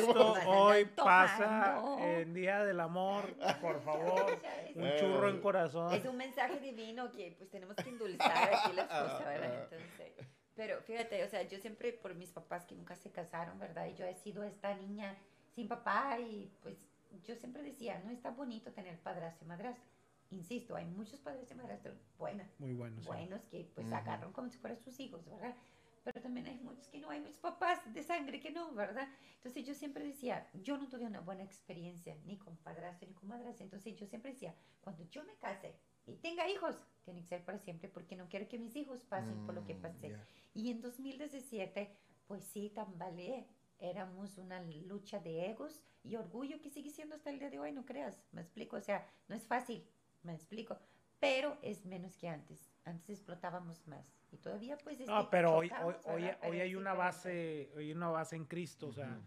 hoy 0.46 0.86
pasa 0.86 1.82
el 2.00 2.34
Día 2.34 2.64
del 2.64 2.80
Amor, 2.80 3.34
por 3.62 3.82
favor, 3.82 4.40
un 4.76 4.92
churro 5.00 5.30
en 5.30 5.42
corazón. 5.42 5.94
Es 5.94 6.06
un 6.06 6.18
mensaje 6.18 6.60
divino 6.60 7.12
que 7.12 7.36
pues 7.38 7.50
tenemos 7.50 7.76
que 7.76 7.90
endulzar 7.90 8.54
aquí 8.54 8.76
las 8.76 8.88
cosas, 8.88 9.26
¿verdad? 9.26 9.64
Entonces, 9.64 10.28
pero 10.56 10.82
fíjate, 10.82 11.24
o 11.24 11.30
sea, 11.30 11.44
yo 11.44 11.58
siempre 11.60 11.94
por 11.94 12.16
mis 12.16 12.32
papás 12.32 12.66
que 12.66 12.76
nunca 12.76 12.96
se 12.96 13.12
casaron, 13.12 13.58
¿verdad? 13.60 13.88
Y 13.88 13.96
yo 13.96 14.06
he 14.06 14.16
sido 14.16 14.44
esta 14.44 14.74
niña 14.74 15.16
sin 15.56 15.68
papá 15.68 16.20
y 16.20 16.52
pues 16.62 16.78
yo 17.24 17.36
siempre 17.36 17.64
decía, 17.64 18.02
no 18.04 18.12
está 18.12 18.32
bonito 18.32 18.72
tener 18.72 19.00
padrastro 19.00 19.46
y 19.46 19.48
madrastra 19.48 19.89
insisto, 20.32 20.76
hay 20.76 20.86
muchos 20.86 21.20
padres 21.20 21.50
y 21.52 21.56
madrastros 21.56 21.98
buenos. 22.18 22.48
Muy 22.60 22.74
buenos. 22.74 23.06
Buenos 23.06 23.46
que 23.48 23.70
pues 23.76 23.92
agarran 23.92 24.32
como 24.32 24.50
si 24.50 24.58
fueran 24.58 24.80
sus 24.80 25.00
hijos, 25.00 25.26
¿verdad? 25.26 25.56
Pero 26.04 26.22
también 26.22 26.48
hay 26.48 26.58
muchos 26.60 26.88
que 26.88 27.00
no, 27.00 27.10
hay 27.10 27.20
muchos 27.20 27.40
papás 27.40 27.80
de 27.94 28.04
sangre 28.04 28.40
que 28.40 28.52
no, 28.52 28.74
¿verdad? 28.74 29.08
Entonces 29.36 29.66
yo 29.66 29.74
siempre 29.74 30.04
decía, 30.04 30.48
yo 30.54 30.78
no 30.78 30.88
tuve 30.88 31.06
una 31.06 31.20
buena 31.20 31.44
experiencia 31.44 32.16
ni 32.26 32.38
con 32.38 32.58
padrastro 32.58 33.08
ni 33.08 33.14
con 33.14 33.30
madrastra. 33.30 33.64
Entonces 33.64 33.96
yo 33.96 34.08
siempre 34.08 34.32
decía, 34.32 34.56
cuando 34.82 35.04
yo 35.10 35.24
me 35.24 35.36
case 35.36 35.76
y 36.06 36.16
tenga 36.16 36.50
hijos, 36.50 36.76
tiene 37.04 37.22
que 37.22 37.28
ser 37.28 37.44
para 37.44 37.60
siempre 37.60 37.90
porque 37.90 38.16
no 38.16 38.28
quiero 38.30 38.48
que 38.48 38.58
mis 38.58 38.76
hijos 38.76 39.04
pasen 39.06 39.46
por 39.46 39.56
lo 39.56 39.66
que 39.66 39.76
mm, 39.76 39.82
pasé. 39.82 40.16
Y 40.54 40.72
en 40.72 40.82
2017, 40.82 41.96
pues 42.28 42.44
sí, 42.44 42.70
tambaleé. 42.70 43.48
Éramos 43.82 44.38
una 44.38 44.62
lucha 44.62 45.20
de 45.20 45.50
egos 45.52 45.82
y 46.04 46.18
orgullo 46.18 46.60
que 46.60 46.70
sigue 46.70 46.90
siendo 46.90 47.16
hasta 47.16 47.30
el 47.30 47.40
día 47.40 47.50
de 47.50 47.60
hoy, 47.60 47.72
no 47.72 47.86
creas. 47.86 48.22
Me 48.34 48.42
explico, 48.42 48.76
o 48.76 48.82
sea, 48.82 49.08
no 49.30 49.36
es 49.36 49.48
fácil 49.48 49.88
me 50.24 50.34
explico. 50.34 50.78
Pero 51.20 51.58
es 51.62 51.86
menos 51.86 52.16
que 52.16 52.30
antes. 52.30 52.72
Antes 52.86 53.10
explotábamos 53.10 53.86
más. 53.88 54.06
Y 54.32 54.38
todavía 54.38 54.78
pues... 54.78 55.00
no, 55.02 55.20
este, 55.20 55.32
pero 55.32 55.56
hoy, 55.56 55.72
hoy, 56.06 56.30
hoy, 56.44 56.60
hay 56.62 56.76
una 56.76 56.94
base, 56.94 57.72
hoy 57.76 57.86
hay 57.86 57.92
una 57.92 58.10
base 58.10 58.36
en 58.36 58.46
Cristo. 58.46 58.88
O 58.88 58.94
sea, 58.94 59.20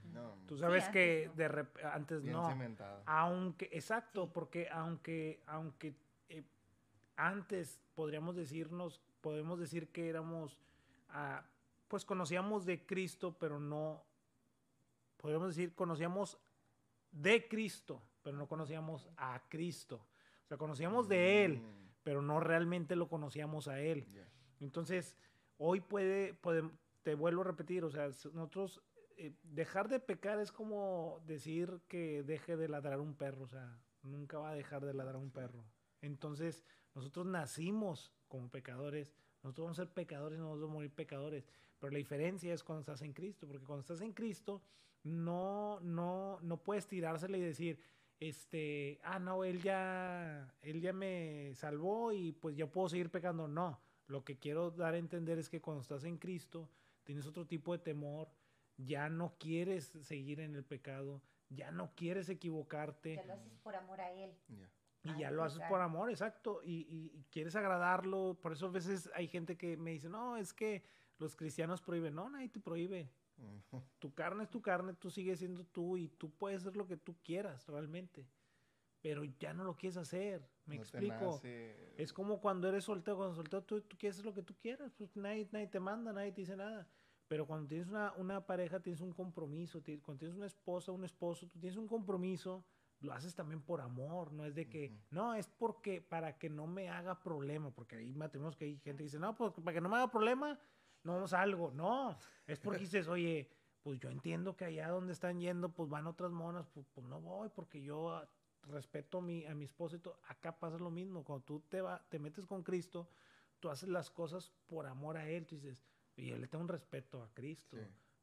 tú 0.46 0.56
sabes 0.56 0.88
que 0.88 1.30
de 1.36 1.66
antes 1.92 2.24
no. 2.24 2.48
Aunque, 3.04 3.68
exacto, 3.72 4.32
porque 4.32 4.68
aunque, 4.70 5.42
aunque 5.46 5.94
eh, 6.28 6.44
antes 7.16 7.80
podríamos 7.94 8.36
decirnos, 8.36 9.02
podemos 9.20 9.58
decir 9.58 9.88
que 9.88 10.08
éramos, 10.08 10.58
ah, 11.10 11.44
pues 11.88 12.04
conocíamos 12.06 12.64
de 12.64 12.86
Cristo, 12.86 13.36
pero 13.38 13.60
no, 13.60 14.02
podríamos 15.18 15.48
decir, 15.48 15.74
conocíamos 15.74 16.38
de 17.10 17.46
Cristo, 17.48 18.00
pero 18.22 18.36
no 18.36 18.46
conocíamos 18.46 19.08
a 19.16 19.42
Cristo 19.48 20.06
conocíamos 20.56 21.08
de 21.08 21.44
Él, 21.44 21.58
mm. 21.58 21.88
pero 22.02 22.22
no 22.22 22.40
realmente 22.40 22.96
lo 22.96 23.08
conocíamos 23.08 23.68
a 23.68 23.80
Él. 23.80 24.06
Entonces, 24.60 25.16
hoy 25.56 25.80
puede, 25.80 26.38
te 27.02 27.14
vuelvo 27.14 27.42
a 27.42 27.44
repetir, 27.44 27.84
o 27.84 27.90
sea, 27.90 28.06
nosotros 28.06 28.82
eh, 29.16 29.34
dejar 29.42 29.88
de 29.88 30.00
pecar 30.00 30.38
es 30.40 30.52
como 30.52 31.20
decir 31.26 31.80
que 31.88 32.22
deje 32.22 32.56
de 32.56 32.68
ladrar 32.68 33.00
un 33.00 33.14
perro, 33.14 33.44
o 33.44 33.48
sea, 33.48 33.78
nunca 34.02 34.38
va 34.38 34.50
a 34.50 34.54
dejar 34.54 34.84
de 34.84 34.94
ladrar 34.94 35.16
un 35.16 35.30
perro. 35.30 35.64
Entonces, 36.00 36.64
nosotros 36.94 37.26
nacimos 37.26 38.12
como 38.28 38.50
pecadores, 38.50 39.14
nosotros 39.42 39.64
vamos 39.66 39.78
a 39.78 39.82
ser 39.84 39.92
pecadores, 39.92 40.38
no 40.38 40.50
vamos 40.50 40.64
a 40.64 40.72
morir 40.72 40.92
pecadores, 40.92 41.48
pero 41.78 41.92
la 41.92 41.98
diferencia 41.98 42.52
es 42.52 42.62
cuando 42.62 42.80
estás 42.80 43.02
en 43.02 43.12
Cristo, 43.12 43.46
porque 43.46 43.64
cuando 43.64 43.80
estás 43.80 44.00
en 44.00 44.12
Cristo, 44.12 44.62
no, 45.02 45.80
no, 45.80 46.38
no 46.42 46.62
puedes 46.62 46.86
tirársela 46.86 47.36
y 47.36 47.40
decir, 47.40 47.80
este, 48.28 49.00
ah, 49.02 49.18
no, 49.18 49.42
él 49.42 49.60
ya, 49.62 50.54
él 50.62 50.80
ya 50.80 50.92
me 50.92 51.52
salvó 51.56 52.12
y 52.12 52.30
pues 52.30 52.56
ya 52.56 52.68
puedo 52.68 52.88
seguir 52.88 53.10
pecando. 53.10 53.48
No, 53.48 53.80
lo 54.06 54.22
que 54.22 54.38
quiero 54.38 54.70
dar 54.70 54.94
a 54.94 54.98
entender 54.98 55.38
es 55.38 55.48
que 55.48 55.60
cuando 55.60 55.82
estás 55.82 56.04
en 56.04 56.18
Cristo, 56.18 56.70
tienes 57.02 57.26
otro 57.26 57.48
tipo 57.48 57.72
de 57.72 57.80
temor, 57.80 58.30
ya 58.76 59.08
no 59.08 59.34
quieres 59.38 59.86
seguir 60.02 60.38
en 60.38 60.54
el 60.54 60.64
pecado, 60.64 61.20
ya 61.48 61.72
no 61.72 61.96
quieres 61.96 62.28
equivocarte. 62.28 63.16
Ya 63.16 63.24
lo 63.24 63.32
haces 63.32 63.58
por 63.58 63.74
amor 63.74 64.00
a 64.00 64.12
Él. 64.12 64.38
Y 65.02 65.18
ya 65.18 65.32
lo 65.32 65.42
haces 65.42 65.60
por 65.68 65.80
amor, 65.80 66.08
exacto. 66.08 66.60
Y, 66.62 66.86
y, 66.88 67.24
quieres 67.28 67.56
agradarlo. 67.56 68.38
Por 68.40 68.52
eso 68.52 68.66
a 68.66 68.70
veces 68.70 69.10
hay 69.16 69.26
gente 69.26 69.56
que 69.56 69.76
me 69.76 69.90
dice, 69.90 70.08
no, 70.08 70.36
es 70.36 70.52
que 70.52 70.84
los 71.18 71.34
cristianos 71.34 71.82
prohíben. 71.82 72.14
No, 72.14 72.30
nadie 72.30 72.50
te 72.50 72.60
prohíbe. 72.60 73.10
Tu 73.98 74.14
carne 74.14 74.44
es 74.44 74.50
tu 74.50 74.60
carne, 74.60 74.94
tú 74.94 75.10
sigues 75.10 75.38
siendo 75.38 75.64
tú 75.64 75.96
y 75.96 76.08
tú 76.08 76.30
puedes 76.30 76.62
hacer 76.62 76.76
lo 76.76 76.86
que 76.86 76.96
tú 76.96 77.16
quieras 77.22 77.66
realmente. 77.68 78.26
Pero 79.00 79.24
ya 79.24 79.52
no 79.52 79.64
lo 79.64 79.76
quieres 79.76 79.96
hacer. 79.96 80.48
Me 80.64 80.76
explico. 80.76 81.40
Es 81.96 82.12
como 82.12 82.40
cuando 82.40 82.68
eres 82.68 82.84
soltero. 82.84 83.16
Cuando 83.16 83.34
soltero 83.34 83.62
tú, 83.62 83.80
tú, 83.80 83.96
quieres 83.98 84.16
hacer 84.16 84.26
lo 84.26 84.34
que 84.34 84.42
tú 84.42 84.54
quieras. 84.60 84.92
Pues 84.96 85.16
nadie, 85.16 85.48
nadie 85.50 85.66
te 85.66 85.80
manda, 85.80 86.12
nadie 86.12 86.30
te 86.30 86.42
dice 86.42 86.56
nada. 86.56 86.88
Pero 87.26 87.46
cuando 87.46 87.66
tienes 87.66 87.88
una, 87.88 88.12
una 88.12 88.46
pareja, 88.46 88.80
tienes 88.80 89.00
un 89.00 89.12
compromiso. 89.12 89.82
Cuando 90.02 90.20
tienes 90.20 90.36
una 90.36 90.46
esposa, 90.46 90.92
un 90.92 91.04
esposo, 91.04 91.48
tú 91.48 91.58
tienes 91.58 91.76
un 91.76 91.88
compromiso 91.88 92.64
lo 93.02 93.12
haces 93.12 93.34
también 93.34 93.60
por 93.60 93.80
amor, 93.80 94.32
no 94.32 94.44
es 94.44 94.54
de 94.54 94.68
que, 94.68 94.96
no, 95.10 95.34
es 95.34 95.48
porque 95.48 96.00
para 96.00 96.38
que 96.38 96.48
no 96.48 96.66
me 96.66 96.88
haga 96.88 97.20
problema, 97.20 97.70
porque 97.70 97.96
ahí 97.96 98.14
matrimonios 98.14 98.56
que 98.56 98.64
hay 98.64 98.78
gente 98.78 98.98
que 98.98 99.04
dice, 99.04 99.18
no, 99.18 99.34
pues 99.34 99.52
para 99.52 99.74
que 99.74 99.80
no 99.80 99.88
me 99.88 99.96
haga 99.96 100.10
problema, 100.10 100.58
no 101.04 101.14
vamos 101.14 101.32
a 101.32 101.42
algo. 101.42 101.70
No, 101.72 102.18
es 102.46 102.58
porque 102.58 102.80
dices, 102.80 103.08
oye, 103.08 103.50
pues 103.82 103.98
yo 103.98 104.10
entiendo 104.10 104.56
que 104.56 104.64
allá 104.64 104.88
donde 104.88 105.12
están 105.12 105.40
yendo, 105.40 105.70
pues 105.70 105.88
van 105.88 106.06
otras 106.06 106.32
monas, 106.32 106.66
pues, 106.68 106.86
pues 106.92 107.06
no 107.06 107.20
voy, 107.20 107.48
porque 107.48 107.82
yo 107.82 108.10
ah, 108.10 108.28
respeto 108.62 109.18
a 109.18 109.22
mi, 109.22 109.44
a 109.46 109.54
mi 109.54 109.64
esposo 109.64 109.96
y 109.96 109.98
todo. 109.98 110.20
Acá 110.28 110.58
pasa 110.58 110.78
lo 110.78 110.90
mismo, 110.90 111.24
cuando 111.24 111.44
tú 111.44 111.60
te, 111.68 111.80
va, 111.80 112.04
te 112.08 112.18
metes 112.18 112.46
con 112.46 112.62
Cristo, 112.62 113.08
tú 113.60 113.70
haces 113.70 113.88
las 113.88 114.10
cosas 114.10 114.52
por 114.66 114.86
amor 114.86 115.16
a 115.16 115.28
Él, 115.28 115.46
tú 115.46 115.56
dices, 115.56 115.82
y 116.16 116.26
yo 116.26 116.36
le 116.36 116.46
tengo 116.48 116.62
un 116.62 116.68
respeto 116.68 117.22
a 117.22 117.32
Cristo, 117.32 117.76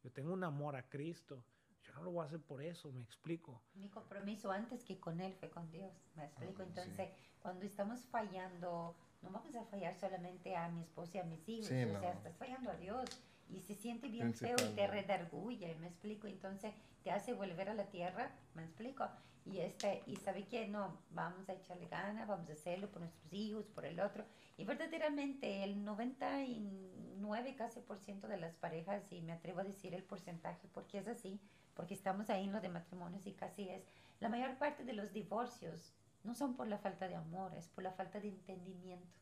yo 0.03 0.11
tengo 0.11 0.33
un 0.33 0.43
amor 0.43 0.75
a 0.75 0.87
Cristo 0.87 1.43
yo 1.83 1.93
no 1.93 2.03
lo 2.03 2.11
voy 2.11 2.23
a 2.23 2.25
hacer 2.25 2.39
por 2.41 2.61
eso, 2.61 2.91
me 2.91 3.01
explico. 3.01 3.61
Mi 3.73 3.89
compromiso 3.89 4.51
antes 4.51 4.83
que 4.83 4.99
con 4.99 5.19
Él 5.19 5.33
fue 5.33 5.49
con 5.49 5.69
Dios, 5.71 5.91
me 6.15 6.25
explico. 6.25 6.63
Entonces, 6.63 7.09
cuando 7.41 7.65
estamos 7.65 8.05
fallando, 8.05 8.95
no 9.21 9.29
vamos 9.31 9.55
a 9.55 9.63
fallar 9.65 9.95
solamente 9.95 10.55
a 10.55 10.69
mi 10.69 10.81
esposa 10.81 11.17
y 11.17 11.21
a 11.21 11.23
mis 11.23 11.47
hijos, 11.49 11.71
o 11.71 11.99
sea, 11.99 12.13
estás 12.13 12.35
fallando 12.37 12.71
a 12.71 12.75
Dios 12.75 13.09
y 13.49 13.61
se 13.61 13.75
siente 13.75 14.07
bien 14.07 14.33
feo 14.33 14.55
y 14.59 14.75
te 14.75 14.87
redarguye, 14.87 15.75
me 15.75 15.87
explico. 15.87 16.27
Entonces, 16.27 16.73
te 17.03 17.11
hace 17.11 17.33
volver 17.33 17.69
a 17.69 17.73
la 17.73 17.85
tierra, 17.85 18.31
me 18.53 18.63
explico. 18.63 19.07
Y, 19.45 19.59
este, 19.59 20.03
y 20.05 20.15
sabe 20.17 20.45
que 20.45 20.67
no, 20.67 21.01
vamos 21.11 21.49
a 21.49 21.53
echarle 21.53 21.87
ganas, 21.87 22.27
vamos 22.27 22.49
a 22.49 22.53
hacerlo 22.53 22.89
por 22.91 23.01
nuestros 23.01 23.33
hijos, 23.33 23.65
por 23.67 23.85
el 23.85 23.99
otro. 23.99 24.23
Y 24.57 24.65
verdaderamente 24.65 25.63
el 25.63 25.83
99 25.83 27.55
casi 27.55 27.79
por 27.79 27.99
ciento 27.99 28.27
de 28.27 28.37
las 28.37 28.55
parejas, 28.55 29.11
y 29.11 29.21
me 29.21 29.31
atrevo 29.31 29.61
a 29.61 29.63
decir 29.63 29.93
el 29.95 30.03
porcentaje 30.03 30.67
porque 30.71 30.99
es 30.99 31.07
así, 31.07 31.39
porque 31.73 31.95
estamos 31.95 32.29
ahí 32.29 32.43
en 32.43 32.53
lo 32.53 32.61
de 32.61 32.69
matrimonios 32.69 33.25
y 33.25 33.33
casi 33.33 33.69
es, 33.69 33.83
la 34.19 34.29
mayor 34.29 34.57
parte 34.57 34.83
de 34.83 34.93
los 34.93 35.13
divorcios 35.13 35.93
no 36.23 36.33
son 36.33 36.55
por 36.55 36.67
la 36.67 36.77
falta 36.77 37.07
de 37.07 37.15
amor, 37.15 37.53
es 37.55 37.67
por 37.67 37.83
la 37.83 37.91
falta 37.91 38.19
de 38.19 38.29
entendimiento. 38.29 39.17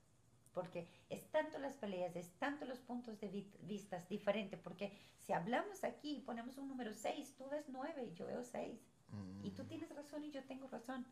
Porque 0.54 0.88
es 1.10 1.30
tanto 1.30 1.60
las 1.60 1.78
peleas, 1.78 2.16
es 2.16 2.32
tanto 2.40 2.66
los 2.66 2.80
puntos 2.80 3.20
de 3.20 3.46
vista 3.62 4.04
diferentes, 4.10 4.60
porque 4.60 4.92
si 5.20 5.34
hablamos 5.34 5.84
aquí 5.84 6.18
y 6.18 6.22
ponemos 6.22 6.58
un 6.58 6.68
número 6.68 6.94
6, 6.94 7.36
tú 7.38 7.48
ves 7.50 7.66
9 7.68 8.06
y 8.06 8.14
yo 8.16 8.26
veo 8.26 8.44
6. 8.44 8.80
Y 9.44 9.52
tú 9.52 9.64
mm. 9.64 9.68
tienes 9.68 9.96
razón 9.96 10.24
y 10.24 10.32
yo 10.32 10.44
tengo 10.46 10.68
razón 10.68 11.06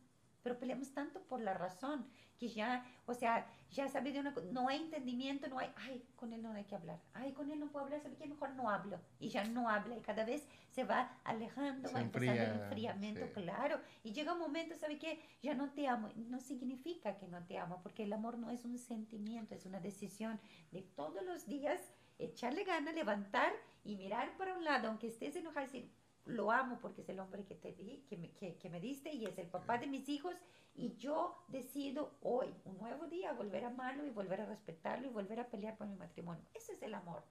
pero 0.46 0.60
peleamos 0.60 0.94
tanto 0.94 1.20
por 1.22 1.40
la 1.40 1.54
razón 1.54 2.06
que 2.38 2.48
ya, 2.48 2.86
o 3.06 3.14
sea, 3.14 3.50
ya 3.72 3.88
sabe 3.88 4.12
de 4.12 4.20
una 4.20 4.32
no 4.52 4.68
hay 4.68 4.80
entendimiento, 4.80 5.48
no 5.48 5.58
hay, 5.58 5.72
ay, 5.74 6.06
con 6.14 6.32
él 6.32 6.40
no 6.40 6.52
hay 6.52 6.62
que 6.62 6.76
hablar, 6.76 7.00
ay, 7.14 7.32
con 7.32 7.50
él 7.50 7.58
no 7.58 7.66
puedo 7.66 7.84
hablar, 7.84 8.00
¿sabe 8.00 8.14
qué? 8.14 8.28
Mejor 8.28 8.50
no 8.50 8.70
hablo. 8.70 9.00
Y 9.18 9.28
ya 9.28 9.42
no 9.42 9.68
habla 9.68 9.96
y 9.96 10.00
cada 10.02 10.24
vez 10.24 10.46
se 10.70 10.84
va 10.84 11.18
alejando, 11.24 11.90
va 11.90 12.00
empezando 12.00 12.42
el 12.44 12.62
enfriamiento, 12.62 13.26
claro. 13.32 13.80
Y 14.04 14.12
llega 14.12 14.34
un 14.34 14.38
momento, 14.38 14.76
¿sabe 14.76 15.00
qué? 15.00 15.20
Ya 15.42 15.54
no 15.54 15.72
te 15.72 15.88
amo. 15.88 16.10
No 16.14 16.38
significa 16.38 17.16
que 17.16 17.26
no 17.26 17.44
te 17.44 17.58
amo, 17.58 17.80
porque 17.82 18.04
el 18.04 18.12
amor 18.12 18.38
no 18.38 18.52
es 18.52 18.64
un 18.64 18.78
sentimiento, 18.78 19.56
es 19.56 19.66
una 19.66 19.80
decisión 19.80 20.38
de 20.70 20.82
todos 20.82 21.24
los 21.24 21.48
días 21.48 21.80
echarle 22.20 22.62
gana, 22.62 22.92
levantar 22.92 23.52
y 23.82 23.96
mirar 23.96 24.36
para 24.36 24.54
un 24.54 24.62
lado, 24.62 24.86
aunque 24.86 25.08
estés 25.08 25.34
enojado, 25.34 25.66
decir, 25.66 25.90
lo 26.26 26.50
amo 26.50 26.78
porque 26.80 27.02
es 27.02 27.08
el 27.08 27.20
hombre 27.20 27.44
que 27.44 27.54
te 27.54 27.72
di, 27.72 28.04
que 28.08 28.16
me, 28.16 28.30
que, 28.32 28.56
que 28.56 28.68
me 28.68 28.80
diste 28.80 29.12
y 29.12 29.24
es 29.24 29.38
el 29.38 29.46
papá 29.46 29.78
de 29.78 29.86
mis 29.86 30.08
hijos 30.08 30.34
y 30.74 30.94
yo 30.96 31.44
decido 31.48 32.18
hoy, 32.20 32.54
un 32.64 32.76
nuevo 32.78 33.06
día, 33.06 33.32
volver 33.32 33.64
a 33.64 33.68
amarlo 33.68 34.06
y 34.06 34.10
volver 34.10 34.42
a 34.42 34.46
respetarlo 34.46 35.06
y 35.06 35.10
volver 35.10 35.40
a 35.40 35.48
pelear 35.48 35.76
por 35.76 35.86
mi 35.86 35.96
matrimonio. 35.96 36.44
Ese 36.52 36.72
es 36.72 36.82
el 36.82 36.94
amor. 36.94 37.22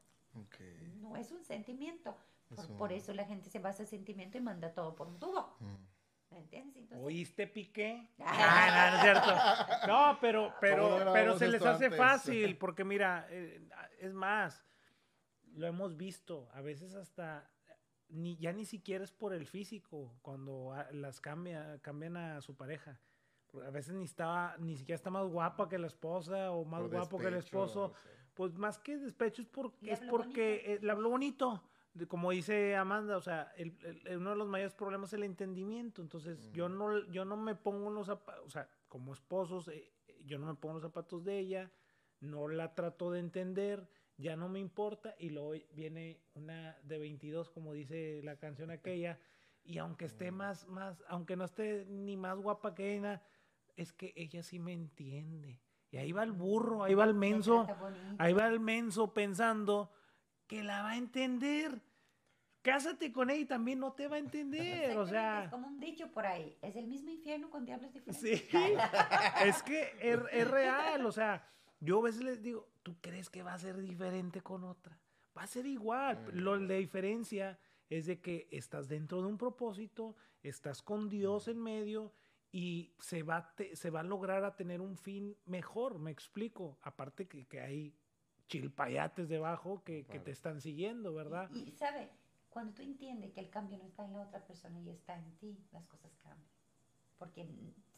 No 1.01 1.15
es 1.15 1.31
un 1.31 1.43
sentimiento. 1.43 2.17
Por, 2.77 2.91
eso 2.91 3.13
la 3.13 3.25
gente 3.25 3.49
se 3.49 3.59
basa 3.59 3.83
en 3.83 3.87
sentimiento 3.87 4.37
y 4.37 4.41
manda 4.41 4.73
todo 4.73 4.95
por 4.95 5.07
un 5.07 5.19
tubo. 5.19 5.55
Mm. 5.59 5.75
¿Me 6.31 6.37
entiendes? 6.39 6.91
¿Oíste, 6.91 7.47
Piqué? 7.47 8.09
Ah, 8.19 8.89
no, 8.91 8.97
es 8.97 9.03
cierto. 9.03 9.87
No, 9.87 10.17
pero, 10.19 10.53
pero, 10.59 11.11
pero 11.13 11.37
se 11.37 11.47
les 11.47 11.63
hace 11.65 11.89
fácil 11.91 12.57
porque 12.57 12.83
mira, 12.83 13.27
eh, 13.29 13.67
es 13.99 14.13
más, 14.13 14.65
lo 15.53 15.67
hemos 15.67 15.95
visto, 15.95 16.49
a 16.53 16.61
veces 16.61 16.95
hasta 16.95 17.49
ni, 18.09 18.37
ya 18.37 18.53
ni 18.53 18.65
siquiera 18.65 19.03
es 19.03 19.11
por 19.11 19.33
el 19.33 19.45
físico 19.47 20.13
cuando 20.21 20.73
las 20.91 21.21
cambia, 21.21 21.79
cambian 21.81 22.17
a 22.17 22.41
su 22.41 22.55
pareja. 22.55 22.99
A 23.65 23.69
veces 23.69 23.93
ni 23.93 24.03
estaba, 24.03 24.55
ni 24.59 24.75
siquiera 24.75 24.95
está 24.95 25.09
más 25.09 25.27
guapa 25.27 25.69
que 25.69 25.77
la 25.77 25.87
esposa 25.87 26.51
o 26.51 26.65
más 26.65 26.89
guapo 26.89 27.17
que 27.17 27.27
el 27.27 27.35
esposo. 27.35 27.93
Pues 28.33 28.57
más 28.57 28.79
que 28.79 28.97
despecho 28.97 29.41
es 29.41 29.47
porque, 29.47 29.91
es 29.91 30.01
porque 30.01 30.61
eh, 30.65 30.79
le 30.81 30.91
habló 30.91 31.09
bonito. 31.09 31.63
Como 32.09 32.31
dice 32.31 32.75
Amanda, 32.75 33.15
o 33.15 33.21
sea, 33.21 33.53
el, 33.55 33.77
uno 34.17 34.31
de 34.31 34.35
los 34.35 34.49
mayores 34.49 34.73
problemas 34.73 35.09
es 35.09 35.13
el 35.13 35.23
entendimiento. 35.23 36.01
Entonces, 36.01 36.51
yo 36.51 36.67
no 36.67 37.05
yo 37.05 37.23
no 37.23 37.37
me 37.37 37.55
pongo 37.55 37.89
los 37.89 38.07
zapatos, 38.07 38.45
o 38.45 38.49
sea, 38.49 38.69
como 38.89 39.13
esposos, 39.13 39.69
eh, 39.69 39.93
yo 40.25 40.37
no 40.37 40.47
me 40.47 40.55
pongo 40.55 40.73
los 40.73 40.83
zapatos 40.83 41.23
de 41.23 41.39
ella, 41.39 41.71
no 42.19 42.49
la 42.49 42.75
trato 42.75 43.11
de 43.11 43.19
entender 43.19 43.87
ya 44.17 44.35
no 44.35 44.49
me 44.49 44.59
importa 44.59 45.15
y 45.19 45.29
luego 45.29 45.53
viene 45.73 46.21
una 46.33 46.77
de 46.83 46.97
22 46.99 47.49
como 47.49 47.73
dice 47.73 48.21
la 48.23 48.37
canción 48.37 48.71
aquella 48.71 49.19
y 49.63 49.77
aunque 49.77 50.05
esté 50.05 50.31
mm. 50.31 50.35
más 50.35 50.67
más 50.67 51.03
aunque 51.07 51.35
no 51.35 51.45
esté 51.45 51.85
ni 51.85 52.15
más 52.15 52.37
guapa 52.37 52.75
que 52.75 52.95
ella 52.95 53.21
es 53.75 53.91
que 53.91 54.13
ella 54.15 54.41
sí 54.41 54.57
me 54.57 54.71
entiende. 54.71 55.59
Y 55.91 55.97
ahí 55.97 56.11
va 56.11 56.23
el 56.23 56.31
burro 56.31 56.83
ahí 56.83 56.93
va 56.93 57.05
el 57.05 57.13
menso 57.13 57.67
ahí 58.17 58.33
va 58.33 58.47
el 58.47 58.59
menso 58.59 59.13
pensando 59.13 59.91
que 60.47 60.63
la 60.63 60.81
va 60.83 60.91
a 60.91 60.97
entender. 60.97 61.81
Cásate 62.61 63.11
con 63.11 63.29
ella 63.29 63.41
y 63.41 63.45
también 63.45 63.79
no 63.79 63.93
te 63.93 64.07
va 64.07 64.15
a 64.15 64.19
entender, 64.19 64.97
o 64.97 65.05
sea... 65.05 65.43
Es 65.43 65.51
como 65.51 65.67
un 65.67 65.79
dicho 65.79 66.11
por 66.11 66.25
ahí, 66.25 66.57
es 66.63 66.75
el 66.75 66.87
mismo 66.87 67.11
infierno 67.11 67.51
con 67.51 67.63
diablos 67.63 67.93
diferentes. 67.93 68.39
Sí, 68.39 68.49
es 69.45 69.61
que 69.61 69.93
es, 70.01 70.19
es, 70.31 70.47
real, 70.49 71.05
o 71.05 71.11
sea, 71.11 71.47
yo 71.79 71.99
a 71.99 72.03
veces 72.03 72.23
les 72.23 72.41
digo, 72.41 72.67
¿tú 72.83 72.95
crees 73.01 73.29
que 73.29 73.43
va 73.43 73.53
a 73.53 73.59
ser 73.59 73.77
diferente 73.81 74.41
con 74.41 74.63
otra? 74.63 74.99
Va 75.37 75.43
a 75.43 75.47
ser 75.47 75.65
igual. 75.65 76.29
Lo, 76.33 76.57
la 76.57 76.75
diferencia 76.75 77.59
es 77.89 78.05
de 78.05 78.19
que 78.21 78.47
estás 78.51 78.87
dentro 78.87 79.21
de 79.21 79.27
un 79.27 79.37
propósito, 79.37 80.15
estás 80.43 80.81
con 80.81 81.09
Dios 81.09 81.47
en 81.47 81.61
medio 81.61 82.13
y 82.51 82.93
se 82.99 83.23
va, 83.23 83.53
se 83.73 83.89
va 83.89 83.99
a 83.99 84.03
lograr 84.03 84.43
a 84.45 84.55
tener 84.55 84.81
un 84.81 84.97
fin 84.97 85.35
mejor, 85.45 85.99
me 85.99 86.11
explico. 86.11 86.79
Aparte 86.81 87.27
que, 87.27 87.45
que 87.45 87.59
hay 87.59 87.93
chilpayates 88.47 89.27
debajo 89.27 89.83
que, 89.83 90.05
que, 90.05 90.19
te 90.19 90.31
están 90.31 90.61
siguiendo, 90.61 91.13
¿verdad? 91.13 91.49
Y, 91.53 91.69
y, 91.69 91.71
sabe, 91.71 92.09
cuando 92.49 92.73
tú 92.75 92.83
entiendes 92.83 93.33
que 93.33 93.41
el 93.41 93.49
cambio 93.49 93.77
no 93.77 93.83
está 93.83 94.05
en 94.05 94.13
la 94.13 94.21
otra 94.21 94.45
persona 94.45 94.79
y 94.79 94.89
está 94.89 95.15
en 95.15 95.35
ti, 95.37 95.57
las 95.71 95.85
cosas 95.87 96.15
cambian. 96.21 96.49
Porque 97.17 97.47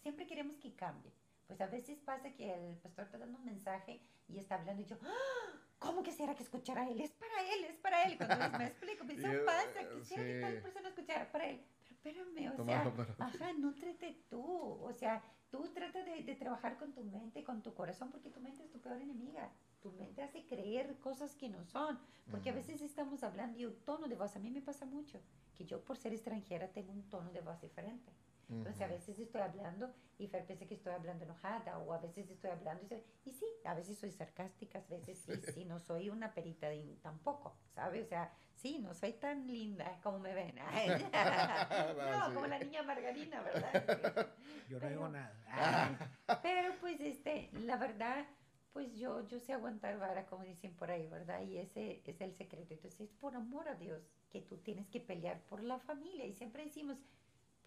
siempre 0.02 0.26
queremos 0.26 0.58
que 0.58 0.74
cambie. 0.74 1.12
Pues 1.48 1.62
a 1.62 1.68
veces 1.68 1.98
pasa 2.00 2.34
que 2.34 2.54
el 2.54 2.78
pastor 2.78 3.06
está 3.06 3.18
dando 3.18 3.38
un 3.38 3.46
mensaje 3.46 4.02
y 4.28 4.38
está 4.38 4.56
hablando 4.56 4.82
y 4.82 4.86
yo, 4.86 4.98
¡Ah! 5.02 5.60
¿cómo 5.80 6.04
que 6.04 6.12
será 6.12 6.36
que 6.36 6.44
escuchará 6.44 6.90
él? 6.90 7.00
Es 7.00 7.12
para 7.12 7.42
él, 7.54 7.64
es 7.64 7.78
para 7.78 8.04
él. 8.04 8.18
Cuando 8.18 8.58
me 8.58 8.68
explico, 8.68 9.06
me 9.06 9.16
dice, 9.16 9.28
pasa 9.46 9.80
que 9.90 10.04
sí. 10.04 10.16
que 10.16 10.42
tal 10.42 10.62
persona 10.62 10.90
escuchara 10.90 11.32
para 11.32 11.48
él. 11.48 11.64
Pero 12.04 12.22
espérame, 12.22 12.60
o 12.60 12.64
sea, 12.64 12.94
ajá, 13.20 13.54
no 13.54 13.74
trate 13.74 14.24
tú, 14.30 14.42
o 14.42 14.94
sea, 14.94 15.24
tú 15.50 15.68
trata 15.74 16.04
de, 16.04 16.24
de, 16.24 16.36
trabajar 16.36 16.78
con 16.78 16.94
tu 16.94 17.04
mente, 17.04 17.44
con 17.44 17.62
tu 17.62 17.74
corazón, 17.74 18.12
porque 18.12 18.30
tu 18.30 18.40
mente 18.40 18.64
es 18.64 18.70
tu 18.70 18.80
peor 18.80 19.02
enemiga. 19.02 19.52
Tu 19.82 19.92
mente 19.92 20.22
hace 20.22 20.46
creer 20.46 21.00
cosas 21.00 21.36
que 21.36 21.50
no 21.50 21.64
son, 21.66 22.00
porque 22.30 22.50
a 22.50 22.54
veces 22.54 22.82
estamos 22.82 23.24
hablando 23.24 23.60
y 23.60 23.66
un 23.66 23.76
tono 23.84 24.08
de 24.08 24.16
voz, 24.16 24.36
a 24.36 24.40
mí 24.40 24.50
me 24.50 24.62
pasa 24.62 24.86
mucho, 24.86 25.20
que 25.54 25.66
yo 25.66 25.84
por 25.84 25.98
ser 25.98 26.14
extranjera 26.14 26.68
tengo 26.70 26.92
un 26.92 27.10
tono 27.10 27.32
de 27.32 27.42
voz 27.42 27.60
diferente. 27.62 28.12
Entonces 28.50 28.82
a 28.82 28.88
veces 28.88 29.20
estoy 29.20 29.42
hablando 29.42 29.94
y 30.18 30.28
Fer 30.28 30.46
piensa 30.46 30.66
que 30.66 30.76
estoy 30.76 30.94
hablando 30.94 31.26
enojada 31.26 31.78
o 31.80 31.94
a 31.94 31.98
veces 32.00 32.30
estoy 32.30 32.50
hablando 32.50 32.84
y, 32.84 33.30
y 33.30 33.34
sí, 33.34 33.46
a 33.66 33.74
veces 33.74 34.00
soy 34.00 34.12
sarcástica, 34.12 34.80
a 34.80 34.90
veces 34.90 35.20
sí, 35.20 35.32
sí, 35.54 35.66
no 35.66 35.80
soy 35.80 36.10
una 36.10 36.34
perita 36.34 36.70
de, 36.70 36.98
tampoco, 37.02 37.58
¿sabes? 37.76 38.06
O 38.06 38.08
sea, 38.08 38.34
sí, 38.56 38.80
no 38.80 38.94
soy 38.94 39.14
tan 39.14 39.48
linda 39.48 40.00
como 40.02 40.20
me 40.20 40.34
ven. 40.34 40.56
no, 42.12 42.34
como 42.34 42.48
la 42.48 42.60
niña 42.60 42.84
Margarina, 42.84 43.42
¿verdad? 43.42 44.30
Yo 44.70 44.80
no 44.80 44.90
digo 44.90 45.10
nada. 45.10 46.20
pero 46.42 46.74
pues 46.80 47.02
este, 47.02 47.50
la 47.54 47.76
verdad, 47.76 48.26
pues 48.72 48.96
yo, 48.96 49.28
yo 49.28 49.40
sé 49.40 49.54
aguantar 49.54 49.98
vara, 49.98 50.26
como 50.26 50.44
dicen 50.44 50.74
por 50.74 50.90
ahí, 50.90 51.08
¿verdad? 51.08 51.42
Y 51.42 51.58
ese 51.58 52.02
es 52.06 52.22
el 52.22 52.34
secreto. 52.34 52.74
Entonces 52.74 53.02
es 53.02 53.12
por 53.12 53.36
amor 53.36 53.68
a 53.68 53.76
Dios 53.76 54.08
que 54.30 54.42
tú 54.42 54.58
tienes 54.58 54.88
que 54.88 55.00
pelear 55.00 55.42
por 55.42 55.64
la 55.64 55.80
familia 55.80 56.26
y 56.26 56.34
siempre 56.34 56.64
decimos 56.64 56.98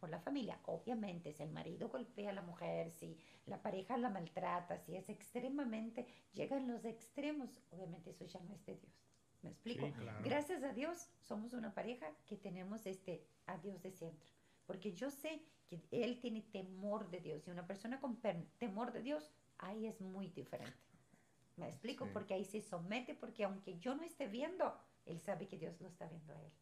por 0.01 0.11
la 0.11 0.19
familia. 0.19 0.59
Obviamente, 0.67 1.33
si 1.33 1.43
el 1.43 1.51
marido 1.51 1.89
golpea 1.89 2.31
a 2.31 2.33
la 2.35 2.43
mujer, 2.43 2.91
si 2.91 3.17
la 3.47 3.63
pareja 3.63 3.99
la 3.99 4.09
maltrata, 4.09 4.79
si 4.79 4.97
es 4.97 5.09
extremadamente, 5.09 6.07
llegan 6.33 6.67
los 6.67 6.85
extremos, 6.85 7.63
obviamente 7.71 8.11
eso 8.11 8.25
ya 8.25 8.41
no 8.41 8.55
es 8.55 8.65
de 8.67 8.77
Dios. 8.77 8.93
¿Me 9.43 9.51
explico? 9.51 9.91
Gracias 10.23 10.63
a 10.63 10.73
Dios 10.73 11.09
somos 11.21 11.53
una 11.53 11.73
pareja 11.73 12.07
que 12.27 12.37
tenemos 12.37 12.87
este 12.87 13.27
a 13.47 13.57
Dios 13.59 13.81
de 13.83 13.91
centro. 13.91 14.31
Porque 14.67 14.93
yo 14.93 15.11
sé 15.11 15.43
que 15.67 15.83
Él 15.91 16.21
tiene 16.21 16.43
temor 16.43 17.11
de 17.11 17.21
Dios 17.21 17.47
y 17.47 17.51
una 17.51 17.67
persona 17.67 18.01
con 18.01 18.21
temor 18.59 18.93
de 18.93 19.03
Dios, 19.03 19.31
ahí 19.59 19.87
es 19.87 20.01
muy 20.01 20.29
diferente. 20.29 20.77
¿Me 21.57 21.69
explico? 21.69 22.09
Porque 22.13 22.35
ahí 22.35 22.45
se 22.45 22.61
somete, 22.61 23.15
porque 23.15 23.45
aunque 23.45 23.79
yo 23.79 23.95
no 23.95 24.03
esté 24.03 24.29
viendo, 24.29 24.77
Él 25.07 25.21
sabe 25.21 25.47
que 25.47 25.59
Dios 25.59 25.81
lo 25.81 25.89
está 25.89 26.07
viendo 26.07 26.33
a 26.33 26.41
Él. 26.41 26.53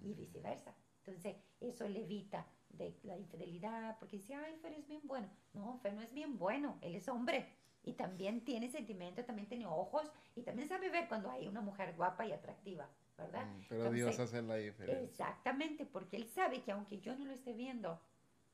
Y 0.00 0.14
viceversa. 0.14 0.74
Entonces, 1.04 1.36
eso 1.60 1.88
le 1.88 2.02
evita 2.02 2.46
de 2.70 2.94
la 3.02 3.16
infidelidad, 3.16 3.98
porque 3.98 4.16
dice, 4.16 4.34
ay, 4.34 4.56
Fer 4.56 4.72
es 4.72 4.86
bien 4.86 5.00
bueno. 5.04 5.28
No, 5.54 5.78
Fer 5.78 5.94
no 5.94 6.02
es 6.02 6.12
bien 6.12 6.38
bueno, 6.38 6.78
él 6.80 6.94
es 6.94 7.08
hombre. 7.08 7.48
Y 7.82 7.92
también 7.92 8.44
tiene 8.44 8.68
sentimiento, 8.68 9.24
también 9.24 9.48
tiene 9.48 9.66
ojos 9.66 10.10
y 10.34 10.42
también 10.42 10.68
sabe 10.68 10.90
ver 10.90 11.08
cuando 11.08 11.30
hay 11.30 11.46
una 11.46 11.60
mujer 11.60 11.94
guapa 11.94 12.26
y 12.26 12.32
atractiva, 12.32 12.88
¿verdad? 13.16 13.46
Mm, 13.46 13.60
pero 13.68 13.90
Dios 13.92 14.18
hace 14.18 14.42
la 14.42 14.56
diferencia. 14.56 15.04
Exactamente, 15.04 15.86
porque 15.86 16.16
él 16.16 16.26
sabe 16.26 16.62
que 16.62 16.72
aunque 16.72 16.98
yo 16.98 17.16
no 17.16 17.24
lo 17.24 17.32
esté 17.32 17.52
viendo, 17.52 18.00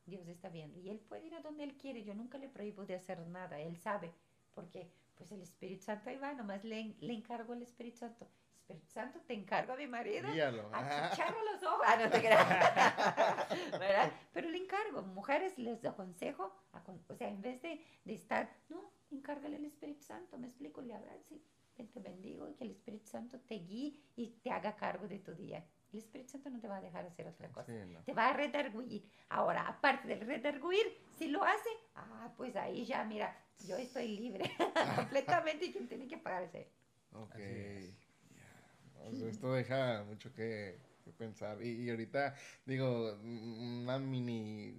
Dios 0.04 0.28
está 0.28 0.50
viendo. 0.50 0.78
Y 0.80 0.90
él 0.90 0.98
puede 0.98 1.26
ir 1.26 1.34
a 1.34 1.40
donde 1.40 1.64
él 1.64 1.76
quiere. 1.78 2.04
Yo 2.04 2.14
nunca 2.14 2.36
le 2.36 2.48
prohíbo 2.48 2.84
de 2.84 2.94
hacer 2.94 3.26
nada. 3.26 3.58
Él 3.58 3.78
sabe, 3.78 4.12
porque 4.54 4.90
pues 5.14 5.32
el 5.32 5.40
Espíritu 5.40 5.84
Santo 5.84 6.10
ahí 6.10 6.18
va, 6.18 6.34
nomás 6.34 6.64
le, 6.64 6.94
le 7.00 7.14
encargo 7.14 7.52
al 7.54 7.62
Espíritu 7.62 7.98
Santo. 7.98 8.28
Espíritu 8.62 8.90
Santo, 8.90 9.20
te 9.26 9.34
encargo 9.34 9.72
a 9.72 9.76
mi 9.76 9.86
marido 9.86 10.30
Dígalo. 10.30 10.70
a 10.72 11.52
los 11.52 11.62
ojos. 11.62 11.82
Ah, 11.84 11.96
no 11.96 12.08
te 12.08 12.20
¿verdad? 13.78 14.12
Pero 14.32 14.48
le 14.48 14.58
encargo. 14.58 15.02
Mujeres 15.02 15.58
les 15.58 15.84
aconsejo, 15.84 16.54
o 17.08 17.14
sea, 17.14 17.28
en 17.28 17.42
vez 17.42 17.60
de, 17.62 17.84
de 18.04 18.14
estar, 18.14 18.48
no, 18.68 18.92
encárgale 19.10 19.56
al 19.56 19.64
Espíritu 19.64 20.02
Santo. 20.02 20.38
Me 20.38 20.46
explico, 20.46 20.80
le 20.80 20.94
hablan, 20.94 21.22
sí, 21.24 21.44
te 21.88 22.00
bendigo 22.00 22.48
y 22.48 22.54
que 22.54 22.64
el 22.64 22.70
Espíritu 22.70 23.06
Santo 23.06 23.40
te 23.40 23.56
guíe 23.56 24.00
y 24.16 24.28
te 24.42 24.50
haga 24.50 24.76
cargo 24.76 25.08
de 25.08 25.18
tu 25.18 25.34
día. 25.34 25.64
El 25.92 25.98
Espíritu 25.98 26.30
Santo 26.30 26.50
no 26.50 26.60
te 26.60 26.68
va 26.68 26.76
a 26.76 26.80
dejar 26.80 27.04
hacer 27.04 27.26
otra 27.26 27.50
cosa. 27.50 27.72
Te 28.04 28.12
va 28.12 28.28
a 28.28 28.32
redarguir. 28.32 29.10
Ahora, 29.28 29.66
aparte 29.66 30.08
del 30.08 30.20
redarguir, 30.20 30.86
si 31.10 31.28
lo 31.28 31.42
hace, 31.44 31.68
ah, 31.94 32.32
pues 32.36 32.56
ahí 32.56 32.86
ya, 32.86 33.04
mira, 33.04 33.36
yo 33.66 33.76
estoy 33.76 34.08
libre 34.08 34.50
completamente 34.96 35.66
y 35.66 35.72
quien 35.72 35.88
tiene 35.88 36.06
que 36.06 36.18
Esto 39.28 39.52
deja 39.52 40.04
mucho 40.04 40.32
que, 40.34 40.78
pensar. 41.18 41.62
Y, 41.62 41.88
ahorita, 41.90 42.34
digo, 42.66 43.18
una 43.22 43.98
mini. 43.98 44.76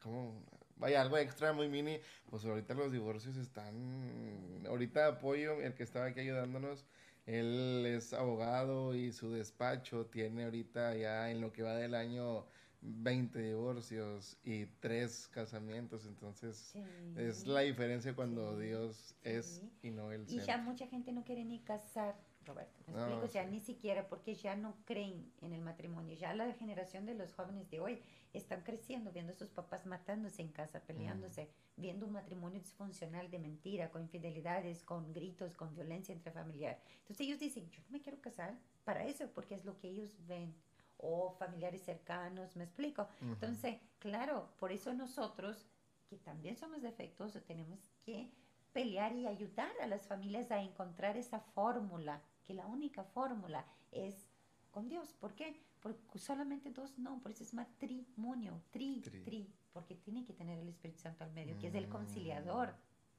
¿Cómo? 0.00 0.42
Vaya, 0.76 1.02
algo 1.02 1.16
extra 1.18 1.52
muy 1.52 1.68
mini. 1.68 1.98
Pues 2.30 2.44
ahorita 2.44 2.74
los 2.74 2.92
divorcios 2.92 3.36
están. 3.36 4.64
Ahorita 4.66 5.06
apoyo, 5.06 5.60
el 5.60 5.74
que 5.74 5.82
estaba 5.82 6.06
aquí 6.06 6.20
ayudándonos. 6.20 6.84
Él 7.26 7.84
es 7.86 8.12
abogado 8.12 8.94
y 8.96 9.12
su 9.12 9.30
despacho 9.30 10.06
tiene 10.06 10.44
ahorita 10.44 10.96
ya 10.96 11.30
en 11.30 11.40
lo 11.40 11.52
que 11.52 11.62
va 11.62 11.74
del 11.76 11.94
año 11.94 12.44
20 12.82 13.38
divorcios 13.38 14.36
y 14.42 14.66
3 14.80 15.28
casamientos, 15.28 16.04
entonces 16.04 16.74
es 17.16 17.46
la 17.46 17.60
diferencia 17.60 18.14
cuando 18.14 18.58
Dios 18.58 19.14
es 19.22 19.62
y 19.82 19.90
no 19.90 20.10
el 20.10 20.28
Y 20.28 20.40
ya 20.40 20.58
mucha 20.58 20.86
gente 20.88 21.12
no 21.12 21.22
quiere 21.22 21.44
ni 21.44 21.60
casar 21.60 22.16
Roberto. 22.44 22.80
Me 22.86 22.94
explico, 22.94 23.26
ya 23.26 23.44
ni 23.44 23.60
siquiera 23.60 24.08
porque 24.08 24.34
ya 24.34 24.56
no 24.56 24.76
creen 24.84 25.32
en 25.40 25.52
el 25.52 25.60
matrimonio. 25.60 26.14
Ya 26.16 26.34
la 26.34 26.52
generación 26.54 27.06
de 27.06 27.14
los 27.14 27.32
jóvenes 27.32 27.70
de 27.70 27.80
hoy 27.80 28.02
están 28.32 28.62
creciendo, 28.62 29.12
viendo 29.12 29.32
a 29.32 29.36
sus 29.36 29.50
papás 29.50 29.86
matándose 29.86 30.42
en 30.42 30.48
casa, 30.48 30.80
peleándose, 30.80 31.50
viendo 31.76 32.06
un 32.06 32.12
matrimonio 32.12 32.60
disfuncional 32.60 33.30
de 33.30 33.38
mentira, 33.38 33.90
con 33.90 34.02
infidelidades, 34.02 34.82
con 34.82 35.12
gritos, 35.12 35.56
con 35.56 35.74
violencia 35.74 36.14
intrafamiliar. 36.14 36.80
Entonces 37.00 37.20
ellos 37.26 37.38
dicen, 37.38 37.68
yo 37.70 37.80
no 37.82 37.90
me 37.90 38.00
quiero 38.00 38.20
casar 38.20 38.58
para 38.84 39.04
eso, 39.04 39.30
porque 39.34 39.54
es 39.54 39.64
lo 39.64 39.78
que 39.78 39.88
ellos 39.88 40.10
ven. 40.26 40.54
O 40.96 41.32
familiares 41.32 41.82
cercanos, 41.82 42.54
me 42.54 42.64
explico. 42.64 43.08
Entonces, 43.20 43.76
claro, 43.98 44.54
por 44.58 44.70
eso 44.70 44.94
nosotros, 44.94 45.66
que 46.08 46.16
también 46.16 46.56
somos 46.56 46.80
defectuosos, 46.80 47.44
tenemos 47.44 47.90
que 48.04 48.30
pelear 48.72 49.14
y 49.14 49.26
ayudar 49.26 49.72
a 49.82 49.86
las 49.86 50.06
familias 50.06 50.50
a 50.50 50.62
encontrar 50.62 51.16
esa 51.16 51.40
fórmula 51.40 52.22
que 52.44 52.54
la 52.54 52.66
única 52.66 53.04
fórmula 53.04 53.64
es 53.90 54.28
con 54.70 54.88
Dios. 54.88 55.12
¿Por 55.14 55.34
qué? 55.34 55.60
Porque 55.80 56.18
solamente 56.18 56.70
dos 56.70 56.98
no, 56.98 57.20
por 57.20 57.32
eso 57.32 57.42
es 57.44 57.52
matrimonio, 57.54 58.62
tri, 58.70 59.00
tri, 59.24 59.52
porque 59.72 59.94
tiene 59.96 60.24
que 60.24 60.32
tener 60.32 60.58
el 60.58 60.68
Espíritu 60.68 61.00
Santo 61.00 61.24
al 61.24 61.32
medio, 61.32 61.58
que 61.58 61.68
es 61.68 61.74
el 61.74 61.88
conciliador. 61.88 62.68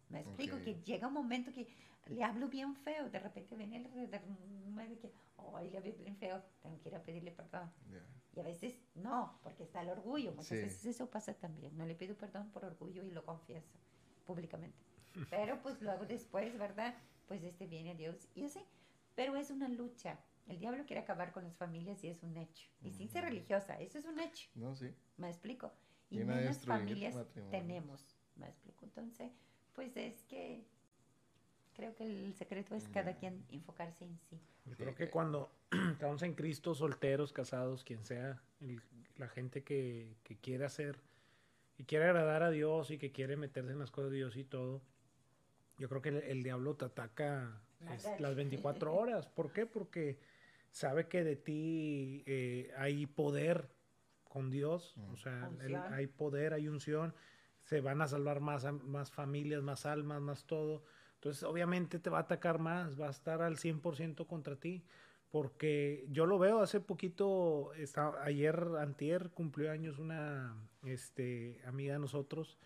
Mm, 0.10 0.14
Me 0.14 0.20
explico 0.22 0.58
que 0.64 0.76
llega 0.84 1.08
un 1.08 1.14
momento 1.14 1.52
que 1.52 1.68
le 2.08 2.24
hablo 2.24 2.48
bien 2.48 2.76
feo, 2.76 3.10
de 3.10 3.20
repente 3.20 3.56
viene 3.56 3.78
el 3.78 3.90
que, 5.00 5.12
ay, 5.56 5.70
le 5.70 5.78
hablo 5.78 5.94
bien 5.94 6.16
feo, 6.18 6.42
tengo 6.62 6.80
que 6.82 6.90
ir 6.90 6.96
a 6.96 7.04
pedirle 7.04 7.32
perdón. 7.32 7.72
Y 8.36 8.40
a 8.40 8.44
veces 8.44 8.80
no, 8.96 9.40
porque 9.44 9.64
está 9.64 9.82
el 9.82 9.90
orgullo. 9.90 10.32
Muchas 10.32 10.52
veces 10.64 10.86
eso 10.86 11.10
pasa 11.10 11.34
también. 11.36 11.78
No 11.78 11.86
le 11.86 11.96
pido 11.96 12.16
perdón 12.16 12.50
por 12.52 12.66
orgullo 12.66 13.04
y 13.04 13.12
lo 13.12 13.24
confieso 13.24 13.78
públicamente. 14.26 14.78
Pero 15.30 15.62
pues 15.62 15.80
luego 15.82 16.06
después, 16.06 16.58
¿verdad? 16.58 16.96
Pues 17.28 17.44
este 17.44 17.68
viene 17.68 17.92
a 17.92 17.96
Dios 17.96 18.28
y 18.36 18.44
así. 18.46 18.66
Pero 19.16 19.36
es 19.36 19.52
una 19.52 19.68
lucha. 19.68 20.20
El 20.48 20.60
diablo 20.60 20.86
quiere 20.86 21.02
acabar 21.02 21.32
con 21.32 21.44
las 21.44 21.56
familias 21.56 22.04
y 22.04 22.10
es 22.10 22.24
un 22.24 22.36
hecho. 22.38 22.68
Y 22.84 22.92
sin 22.92 23.10
ser 23.10 23.24
religiosa, 23.24 23.80
eso 23.80 23.98
es 23.98 24.06
un 24.06 24.20
hecho. 24.20 24.50
No, 24.56 24.76
sí. 24.76 24.90
Me 25.18 25.30
explico. 25.30 25.72
Y 26.10 26.20
menos 26.24 26.60
familias 26.66 27.16
tenemos. 27.50 28.18
Me 28.36 28.48
explico. 28.48 28.86
Entonces, 28.86 29.32
pues 29.74 29.96
es 29.96 30.24
que 30.26 30.66
creo 31.74 31.96
que 31.96 32.06
el 32.06 32.34
secreto 32.36 32.76
es 32.76 32.88
cada 32.90 33.16
quien 33.16 33.46
enfocarse 33.50 34.06
en 34.06 34.20
sí. 34.30 34.40
Yo 34.66 34.76
creo 34.78 34.96
que 34.96 35.10
cuando 35.10 35.52
estamos 35.92 36.22
en 36.24 36.36
Cristo, 36.36 36.76
solteros, 36.76 37.34
casados, 37.34 37.84
quien 37.84 38.04
sea, 38.04 38.42
la 39.18 39.28
gente 39.28 39.64
que, 39.64 40.18
que 40.24 40.38
quiere 40.38 40.66
hacer 40.66 41.00
y 41.78 41.86
quiere 41.86 42.06
agradar 42.06 42.44
a 42.44 42.52
Dios 42.52 42.92
y 42.92 42.98
que 42.98 43.12
quiere 43.12 43.36
meterse 43.36 43.72
en 43.72 43.80
las 43.80 43.92
cosas 43.92 44.12
de 44.12 44.18
Dios 44.18 44.38
y 44.38 44.44
todo, 44.44 44.82
yo 45.78 45.90
creo 45.90 46.02
que 46.02 46.10
el 46.10 46.44
diablo 46.44 46.76
te 46.76 46.86
ataca 46.86 47.62
las 48.20 48.36
24 48.36 48.94
horas. 48.96 49.28
¿Por 49.28 49.52
qué? 49.52 49.66
Porque 49.66 50.20
sabe 50.72 51.08
que 51.08 51.24
de 51.24 51.36
ti 51.36 52.24
eh, 52.26 52.72
hay 52.78 53.06
poder 53.06 53.70
con 54.24 54.50
Dios, 54.50 54.96
o 55.12 55.16
sea, 55.16 55.52
hay 55.92 56.08
poder, 56.08 56.54
hay 56.54 56.68
unción, 56.68 57.14
se 57.62 57.82
van 57.82 58.02
a 58.02 58.08
salvar 58.08 58.40
más, 58.40 58.66
más 58.84 59.12
familias, 59.12 59.62
más 59.62 59.86
almas, 59.86 60.22
más 60.22 60.46
todo. 60.46 60.84
Entonces, 61.16 61.44
obviamente 61.44 62.00
te 62.00 62.10
va 62.10 62.18
a 62.18 62.22
atacar 62.22 62.58
más, 62.58 63.00
va 63.00 63.08
a 63.08 63.12
estar 63.12 63.44
al 63.44 63.58
100% 63.58 64.26
contra 64.26 64.56
ti, 64.56 64.84
porque 65.30 66.08
yo 66.10 66.26
lo 66.26 66.40
veo 66.40 66.62
hace 66.62 66.80
poquito, 66.80 67.72
ayer, 68.24 68.70
antier, 68.80 69.30
cumplió 69.30 69.72
años 69.72 70.00
una 70.00 70.56
este, 70.84 71.62
amiga 71.66 71.94
de 71.94 72.00
nosotros, 72.00 72.58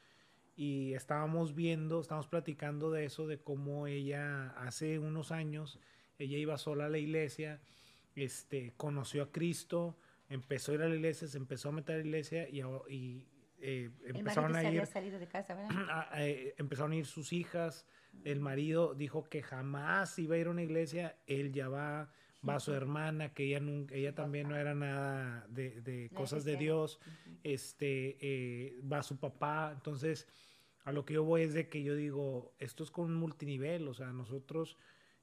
y 0.58 0.96
estábamos 0.96 1.54
viendo, 1.54 2.02
estábamos 2.02 2.28
platicando 2.28 2.90
de 2.90 3.06
eso, 3.06 3.28
de 3.28 3.38
cómo 3.38 3.86
ella 3.86 4.50
hace 4.58 4.98
unos 4.98 5.32
años, 5.32 5.80
ella 6.18 6.36
iba 6.38 6.58
sola 6.58 6.88
a 6.88 6.90
la 6.90 6.98
iglesia, 6.98 7.62
este, 8.16 8.74
conoció 8.76 9.22
a 9.22 9.32
Cristo, 9.32 9.96
empezó 10.30 10.72
a 10.72 10.76
ir 10.76 10.82
a 10.82 10.90
la 10.90 10.96
iglesia, 10.96 11.28
se 11.28 11.38
empezó 11.38 11.70
a 11.70 11.74
meter 11.74 11.96
a 11.96 12.00
la 12.00 12.06
iglesia 12.06 12.50
y, 12.50 12.62
y 12.92 13.28
eh, 13.60 13.92
empezaron 14.06 14.56
a 14.56 14.64
ir... 14.64 14.82
De 14.82 15.28
casa, 15.28 15.56
eh, 16.18 16.56
empezaron 16.58 16.92
a 16.92 16.96
ir 16.96 17.06
sus 17.06 17.34
hijas, 17.34 17.86
el 18.24 18.40
marido 18.40 18.96
dijo 18.96 19.30
que 19.30 19.44
jamás 19.44 20.18
iba 20.18 20.36
a 20.36 20.38
ir 20.40 20.48
a 20.48 20.50
una 20.50 20.64
iglesia, 20.64 21.20
él 21.28 21.52
ya 21.52 21.70
va, 21.70 22.10
va 22.48 22.60
su 22.60 22.74
hermana, 22.74 23.32
que 23.32 23.44
ella, 23.44 23.60
nunca, 23.60 23.94
ella 23.94 24.16
también 24.16 24.50
no 24.50 24.56
era 24.56 24.74
nada 24.74 25.46
de, 25.50 26.10
cosas 26.16 26.44
de 26.46 26.58
Dios, 26.58 27.00
este, 27.44 28.18
eh, 28.22 28.80
va 28.92 29.04
su 29.04 29.20
papá, 29.20 29.72
entonces 29.72 30.28
a 30.88 30.94
lo 30.94 31.04
que 31.04 31.16
yo 31.16 31.24
voy 31.26 31.42
es 31.42 31.54
de 31.54 31.68
que 31.68 31.84
yo 31.84 31.96
digo, 31.98 32.54
esto 32.60 32.82
es 32.82 32.92
con 32.92 33.08
un 33.08 33.16
multinivel, 33.16 33.90
o 33.90 33.94
sea, 33.94 34.14
nosotros, 34.14 34.78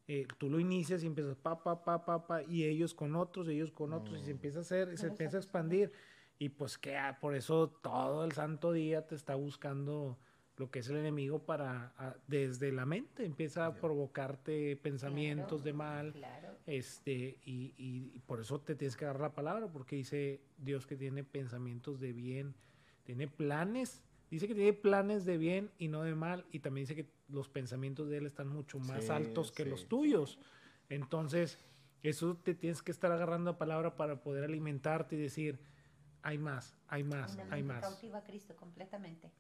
eh, 0.07 0.27
tú 0.37 0.51
lo 0.51 0.61
inicias 0.61 1.03
y 1.03 1.07
empiezas 1.07 1.37
pa, 1.37 1.63
pa, 1.63 1.83
pa, 1.83 2.05
pa, 2.05 2.27
pa, 2.27 2.43
y 2.43 2.65
ellos 2.65 2.93
con 2.93 3.17
otros, 3.17 3.49
ellos 3.49 3.73
con 3.73 3.95
otros, 3.95 4.21
y 4.21 4.25
se 4.25 4.33
empieza 4.33 4.59
a 4.59 4.61
hacer, 4.61 4.99
se 4.99 5.07
empieza 5.07 5.39
a 5.39 5.41
expandir. 5.41 5.91
Y 6.39 6.51
pues 6.51 6.77
que 6.77 6.99
ah, 6.99 7.19
por 7.19 7.35
eso 7.35 7.71
todo 7.83 8.27
el 8.27 8.33
santo 8.33 8.73
día 8.73 9.07
te 9.07 9.15
está 9.15 9.37
buscando 9.37 10.19
lo 10.59 10.71
que 10.71 10.81
es 10.81 10.89
el 10.91 10.99
enemigo 10.99 11.47
para, 11.47 11.95
desde 12.27 12.71
la 12.71 12.85
mente, 12.85 13.25
empieza 13.25 13.65
a 13.65 13.75
provocarte 13.75 14.77
pensamientos 14.77 15.65
de 15.65 15.73
mal, 15.73 16.15
este, 16.67 17.39
y, 17.43 17.73
y 17.79 18.19
por 18.27 18.39
eso 18.39 18.61
te 18.61 18.75
tienes 18.75 18.99
que 18.99 19.07
dar 19.07 19.19
la 19.19 19.35
palabra, 19.35 19.67
porque 19.69 19.97
dice 19.97 20.43
Dios 20.59 20.87
que 20.87 20.97
tiene 20.97 21.25
pensamientos 21.25 22.01
de 22.01 22.13
bien, 22.13 22.55
tiene 23.05 23.29
planes 23.29 24.04
Dice 24.35 24.49
que 24.49 24.55
tiene 24.57 24.73
planes 24.73 25.25
de 25.25 25.39
bien 25.39 25.71
y 25.79 25.87
no 25.87 26.03
de 26.03 26.17
mal, 26.17 26.45
y 26.51 26.59
también 26.59 26.89
dice 26.89 26.97
que 26.97 27.09
los 27.29 27.49
pensamientos 27.49 28.09
de 28.09 28.17
él 28.17 28.27
están 28.27 28.49
mucho 28.49 28.81
más 28.81 29.09
altos 29.09 29.53
que 29.53 29.65
los 29.65 29.87
tuyos. 29.87 30.41
Entonces, 30.89 31.57
eso 32.03 32.37
te 32.39 32.57
tienes 32.57 32.83
que 32.83 32.91
estar 32.91 33.13
agarrando 33.13 33.53
a 33.53 33.59
palabra 33.59 33.95
para 33.95 34.21
poder 34.25 34.43
alimentarte 34.43 35.15
y 35.15 35.21
decir, 35.21 35.61
hay 36.23 36.39
más, 36.39 36.77
hay 36.89 37.05
más, 37.05 37.39
hay 37.49 37.63
más. 37.63 37.81
cautiva 37.81 38.19
a 38.19 38.25
Cristo 38.25 38.57
completamente, 38.57 39.31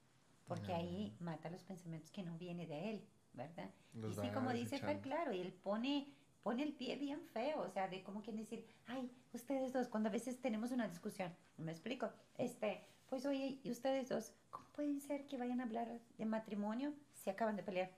porque 0.46 0.72
ahí 0.72 1.16
mata 1.18 1.50
los 1.50 1.64
pensamientos 1.64 2.12
que 2.12 2.22
no 2.22 2.38
vienen 2.38 2.68
de 2.68 2.90
Él, 2.90 3.04
¿verdad? 3.32 3.70
y 3.94 4.14
sí, 4.14 4.28
como 4.32 4.52
dice 4.52 4.78
Fer, 4.78 5.00
claro, 5.00 5.32
y 5.32 5.40
Él 5.40 5.52
pone, 5.54 6.06
pone 6.44 6.62
el 6.62 6.72
pie 6.72 6.94
bien 6.94 7.20
feo, 7.32 7.62
o 7.62 7.68
sea, 7.68 7.88
de 7.88 8.04
como 8.04 8.22
quien 8.22 8.36
decir, 8.36 8.64
ay, 8.86 9.10
ustedes 9.32 9.72
dos, 9.72 9.88
cuando 9.88 10.08
a 10.08 10.12
veces 10.12 10.40
tenemos 10.40 10.70
una 10.70 10.86
discusión, 10.86 11.34
¿me 11.58 11.72
explico? 11.72 12.12
Este, 12.38 12.86
pues 13.08 13.26
oye, 13.26 13.58
¿y 13.62 13.70
ustedes 13.70 14.08
dos, 14.08 14.32
cómo 14.50 14.66
pueden 14.72 15.00
ser 15.00 15.26
que 15.26 15.38
vayan 15.38 15.60
a 15.60 15.64
hablar 15.64 15.88
de 16.18 16.24
matrimonio 16.24 16.92
si 17.12 17.30
acaban 17.30 17.56
de 17.56 17.62
pelear? 17.62 17.90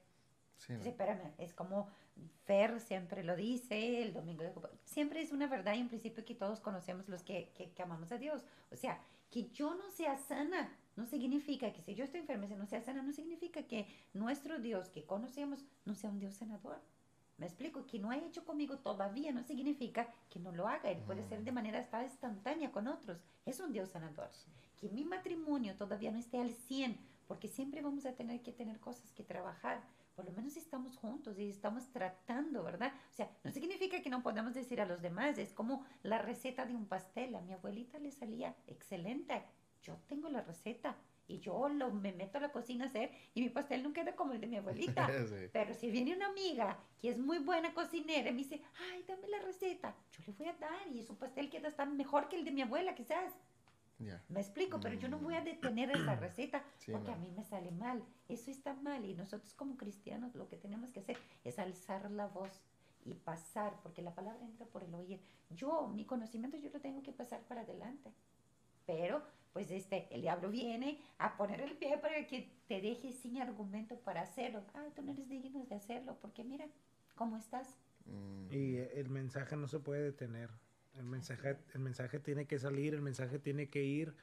Sí, 0.59 0.73
espérame, 0.73 1.35
es 1.39 1.53
como 1.53 1.89
Fer 2.45 2.81
siempre 2.81 3.23
lo 3.25 3.37
dice, 3.37 4.03
el 4.03 4.15
domingo 4.15 4.43
de 4.43 4.53
siempre 4.85 5.21
es 5.21 5.33
una 5.33 5.47
verdad 5.47 5.75
y 5.75 5.83
un 5.83 5.89
principio 5.89 6.25
que 6.25 6.35
todos 6.35 6.61
conocemos 6.61 7.09
los 7.09 7.23
que, 7.23 7.51
que, 7.55 7.83
amamos 7.83 8.11
a 8.13 8.19
Dios. 8.19 8.43
O 8.71 8.77
sea, 8.77 8.99
que 9.31 9.51
yo 9.51 9.75
no 9.75 9.91
sea 9.91 10.17
sana 10.17 10.73
no 10.97 11.05
significa 11.05 11.73
que 11.73 11.83
si 11.83 11.95
yo 11.95 12.05
estoy 12.05 12.21
enferma 12.21 12.47
y 12.47 12.57
no 12.57 12.67
sea 12.67 12.81
sana, 12.81 13.03
no 13.03 13.13
significa 13.13 13.65
que 13.65 13.87
nuestro 14.15 14.59
Dios 14.59 14.89
que 14.89 15.05
conocemos 15.05 15.65
no 15.85 15.95
sea 15.95 16.09
un 16.09 16.19
Dios 16.19 16.35
sanador. 16.35 16.81
Me 17.37 17.45
explico, 17.45 17.85
que 17.85 17.99
no 17.99 18.11
ha 18.11 18.17
hecho 18.17 18.47
conmigo 18.47 18.79
todavía 18.79 19.31
no 19.31 19.43
significa 19.43 20.09
que 20.31 20.39
no 20.39 20.53
lo 20.53 20.69
haga. 20.69 20.91
Él 20.91 21.03
puede 21.03 21.23
ser 21.25 21.45
de 21.45 21.53
manera 21.53 21.81
hasta 21.81 22.03
instantánea 22.03 22.73
con 22.73 22.89
otros. 22.89 23.19
Es 23.45 23.61
un 23.61 23.73
Dios 23.73 23.91
sanador. 23.91 24.31
Que 24.77 24.89
mi 24.89 25.05
matrimonio 25.05 25.75
todavía 25.77 26.11
no 26.11 26.19
esté 26.19 26.39
al 26.39 26.53
100, 26.53 26.99
porque 27.27 27.49
siempre 27.49 27.83
vamos 27.83 28.07
a 28.07 28.15
tener 28.15 28.43
que 28.43 28.53
tener 28.53 28.79
cosas 28.81 29.13
que 29.13 29.25
trabajar 29.25 29.83
por 30.17 30.25
lo 30.25 30.33
menos 30.33 30.57
estamos 30.57 30.97
juntos 30.97 31.39
y 31.39 31.51
estamos 31.51 31.93
tratando, 31.93 32.65
¿verdad? 32.65 32.91
O 33.11 33.15
sea, 33.15 33.31
no 33.45 33.51
significa 33.51 34.01
que 34.01 34.09
no 34.09 34.23
podamos 34.23 34.55
decir 34.55 34.81
a 34.81 34.87
los 34.87 35.03
demás, 35.03 35.37
es 35.37 35.53
como 35.53 35.85
la 36.03 36.19
receta 36.19 36.65
de 36.65 36.75
un 36.75 36.87
pastel. 36.87 37.37
A 37.37 37.43
mi 37.43 37.53
abuelita 37.53 37.99
le 37.99 38.11
salía 38.11 38.57
excelente. 38.67 39.43
Yo 39.83 39.99
tengo 40.09 40.31
la 40.31 40.41
receta 40.41 40.97
y 41.29 41.41
yo 41.41 41.69
lo, 41.69 41.93
me 41.93 42.13
meto 42.13 42.39
a 42.39 42.41
la 42.41 42.51
cocina 42.51 42.87
a 42.87 42.89
hacer 42.89 43.11
y 43.35 43.43
mi 43.43 43.51
pastel 43.51 43.83
no 43.83 43.93
queda 43.93 44.17
como 44.17 44.33
el 44.33 44.41
de 44.41 44.47
mi 44.47 44.57
abuelita. 44.57 45.07
Pero 45.53 45.75
si 45.75 45.91
viene 45.91 46.17
una 46.17 46.29
amiga 46.29 46.79
que 46.99 47.11
es 47.11 47.19
muy 47.19 47.39
buena 47.39 47.75
cocinera 47.75 48.31
y 48.31 48.33
me 48.33 48.39
dice, 48.39 48.63
ay, 48.91 49.05
dame 49.07 49.29
la 49.29 49.41
receta, 49.41 49.95
yo 50.13 50.25
le 50.27 50.33
voy 50.33 50.49
a 50.49 50.55
dar 50.55 50.89
y 50.95 51.03
su 51.03 51.19
pastel 51.19 51.51
queda 51.51 51.69
hasta 51.69 51.85
mejor 51.85 52.31
que 52.31 52.37
el 52.37 52.45
de 52.47 52.53
mi 52.53 52.63
abuela, 52.63 52.95
quizás. 52.95 53.35
Me 54.29 54.41
explico, 54.41 54.79
pero 54.81 54.95
yo 54.95 55.09
no 55.09 55.19
voy 55.19 55.35
a 55.35 55.41
mm. 55.41 55.45
detener 55.45 55.91
esa 55.91 56.17
receta 56.17 56.63
porque 56.91 57.13
a 57.13 57.17
mí 57.17 57.31
me 57.31 57.45
sale 57.45 57.71
mal. 57.71 58.05
Eso 58.29 58.51
está 58.51 58.75
mal 58.75 59.05
y 59.05 59.15
nosotros 59.15 59.55
como 59.55 59.77
cristianos 59.77 60.35
lo 60.35 60.49
que 60.49 60.57
tenemos 60.57 60.91
que 60.91 61.01
hacer 61.01 61.17
es 61.45 61.59
alzar 61.59 62.11
la 62.11 62.27
voz 62.27 62.61
y 63.05 63.15
pasar, 63.15 63.81
porque 63.83 64.03
la 64.03 64.15
palabra 64.15 64.45
entra 64.45 64.67
por 64.67 64.83
el 64.83 64.93
oír. 64.95 65.21
Yo, 65.51 65.89
mi 65.89 66.05
conocimiento, 66.05 66.57
yo 66.59 66.71
lo 66.71 66.81
tengo 66.81 67.03
que 67.03 67.13
pasar 67.13 67.41
para 67.47 67.63
adelante. 67.63 68.13
Pero, 68.85 69.23
pues, 69.53 69.71
este, 69.71 70.09
el 70.11 70.23
diablo 70.23 70.51
viene 70.51 71.01
a 71.19 71.37
poner 71.37 71.61
el 71.61 71.77
pie 71.77 71.99
para 71.99 72.27
que 72.27 72.51
te 72.67 72.81
dejes 72.81 73.17
sin 73.17 73.41
argumento 73.41 73.97
para 74.01 74.23
hacerlo. 74.23 74.65
Ay, 74.75 74.91
tú 74.95 75.03
no 75.03 75.13
eres 75.13 75.29
digno 75.29 75.65
de 75.65 75.75
hacerlo, 75.75 76.19
porque 76.21 76.45
mira 76.45 76.67
cómo 77.15 77.37
estás. 77.37 77.79
Mm. 78.05 78.53
Y 78.53 78.77
el 78.77 79.09
mensaje 79.09 79.57
no 79.57 79.69
se 79.69 79.79
puede 79.79 80.03
detener. 80.03 80.51
El 80.99 81.05
mensaje, 81.05 81.57
el 81.75 81.81
mensaje 81.81 82.19
tiene 82.21 82.47
que 82.47 82.59
salir, 82.59 82.95
el 82.95 83.03
mensaje 83.03 83.39
tiene 83.39 83.69
que 83.69 83.85
ir. 83.85 84.15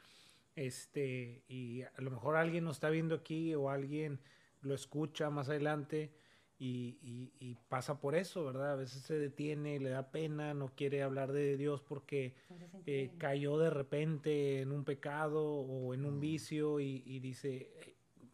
Este, 0.56 1.44
y 1.48 1.82
a 1.82 1.94
lo 1.98 2.12
mejor 2.12 2.36
alguien 2.36 2.64
nos 2.64 2.78
está 2.78 2.90
viendo 2.90 3.16
aquí 3.16 3.56
o 3.56 3.70
alguien 3.70 4.20
lo 4.62 4.76
escucha 4.76 5.30
más 5.30 5.50
adelante 5.50 6.14
y, 6.60 7.34
y, 7.40 7.56
pasa 7.68 8.00
por 8.00 8.16
eso, 8.16 8.46
¿verdad? 8.46 8.74
A 8.74 8.76
veces 8.76 9.02
se 9.02 9.18
detiene, 9.18 9.80
le 9.80 9.90
da 9.90 10.12
pena, 10.12 10.54
no 10.54 10.70
quiere 10.70 11.04
hablar 11.04 11.34
de 11.34 11.58
Dios 11.58 11.82
porque 11.82 12.36
eh, 12.86 13.12
cayó 13.18 13.58
de 13.58 13.70
repente 13.70 14.62
en 14.62 14.72
un 14.72 14.86
pecado 14.86 15.44
o 15.44 15.94
en 15.94 16.06
un 16.06 16.18
mm. 16.18 16.22
vicio 16.22 16.80
y, 16.80 17.04
y 17.06 17.20
dice, 17.20 17.70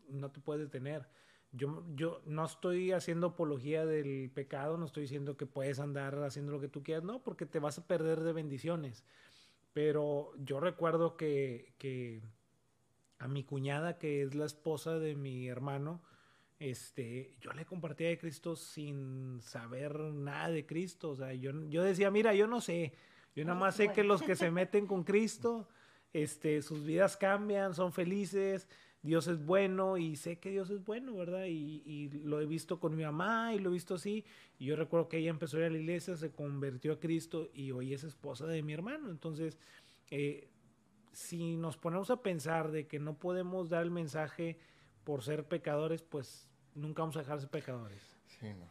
no 0.10 0.30
te 0.32 0.42
puedes 0.42 0.62
detener 0.62 1.08
yo, 1.52 1.84
yo 1.96 2.22
no 2.26 2.46
estoy 2.46 2.92
haciendo 2.92 3.28
apología 3.28 3.86
del 3.86 4.30
pecado, 4.30 4.78
no 4.78 4.86
estoy 4.86 5.04
diciendo 5.04 5.38
que 5.38 5.46
puedes 5.46 5.80
andar 5.80 6.16
haciendo 6.24 6.52
lo 6.52 6.60
que 6.60 6.68
tú 6.68 6.84
quieras, 6.84 7.04
no, 7.04 7.24
porque 7.24 7.46
te 7.46 7.60
vas 7.60 7.80
a 7.80 7.88
perder 7.88 8.22
de 8.22 8.34
bendiciones. 8.34 9.04
Pero 9.74 10.34
yo 10.38 10.60
recuerdo 10.60 11.18
que, 11.18 11.74
que 11.78 12.22
a 13.20 13.28
mi 13.28 13.44
cuñada, 13.44 13.98
que 13.98 14.22
es 14.22 14.36
la 14.36 14.46
esposa 14.46 15.00
de 15.00 15.16
mi 15.16 15.48
hermano, 15.48 16.02
este, 16.60 17.36
yo 17.40 17.54
le 17.54 17.66
compartía 17.66 18.10
de 18.10 18.18
Cristo 18.18 18.56
sin 18.56 19.42
saber 19.42 19.98
nada 20.00 20.50
de 20.50 20.66
Cristo. 20.66 21.12
O 21.12 21.16
sea, 21.16 21.34
yo, 21.34 21.52
yo 21.70 21.84
decía, 21.84 22.12
mira, 22.12 22.34
yo 22.34 22.48
no 22.48 22.62
sé, 22.62 22.94
yo 23.36 23.46
nada 23.46 23.60
más 23.60 23.76
sé 23.76 23.92
que 23.92 24.04
los 24.04 24.22
que 24.22 24.36
se 24.36 24.52
meten 24.52 24.86
con 24.86 25.04
Cristo, 25.04 25.68
este, 26.14 26.62
sus 26.62 26.86
vidas 26.86 27.18
cambian, 27.18 27.74
son 27.74 27.94
felices, 27.94 28.68
Dios 29.02 29.28
es 29.28 29.46
bueno 29.46 29.98
y 29.98 30.18
sé 30.18 30.40
que 30.40 30.50
Dios 30.50 30.70
es 30.70 30.84
bueno, 30.84 31.16
¿verdad? 31.16 31.46
Y, 31.46 32.10
lo 32.24 32.42
he 32.42 32.46
visto 32.46 32.80
con 32.80 32.96
mi 32.96 33.04
mamá 33.04 33.54
y 33.54 33.60
lo 33.60 33.70
he 33.70 33.74
visto 33.74 33.96
así. 33.96 34.26
Y 34.58 34.66
yo 34.66 34.76
recuerdo 34.76 35.08
que 35.08 35.18
ella 35.18 35.30
empezó 35.30 35.58
a 35.58 35.62
ir 35.62 35.66
a 35.68 35.70
la 35.70 35.78
iglesia, 35.78 36.18
se 36.18 36.32
convirtió 36.32 36.94
a 36.94 37.00
Cristo 37.00 37.50
y 37.54 37.72
hoy 37.72 37.94
es 37.94 38.04
esposa 38.04 38.46
de 38.46 38.62
mi 38.62 38.74
hermano. 38.74 39.10
Entonces, 39.10 39.58
eh, 40.12 40.50
si 41.14 41.56
nos 41.56 41.78
ponemos 41.78 42.12
a 42.12 42.22
pensar 42.22 42.72
de 42.72 42.88
que 42.88 43.00
no 43.00 43.18
podemos 43.18 43.70
dar 43.70 43.84
el 43.84 43.92
mensaje 43.92 44.60
por 45.06 45.24
ser 45.24 45.46
pecadores, 45.46 46.02
pues 46.02 46.50
nunca 46.76 47.02
vamos 47.02 47.16
a 47.16 47.20
dejar 47.20 47.36
de 47.36 47.42
ser 47.42 47.52
pecadores. 47.52 48.18
Sí, 48.28 48.48
no. 48.54 48.68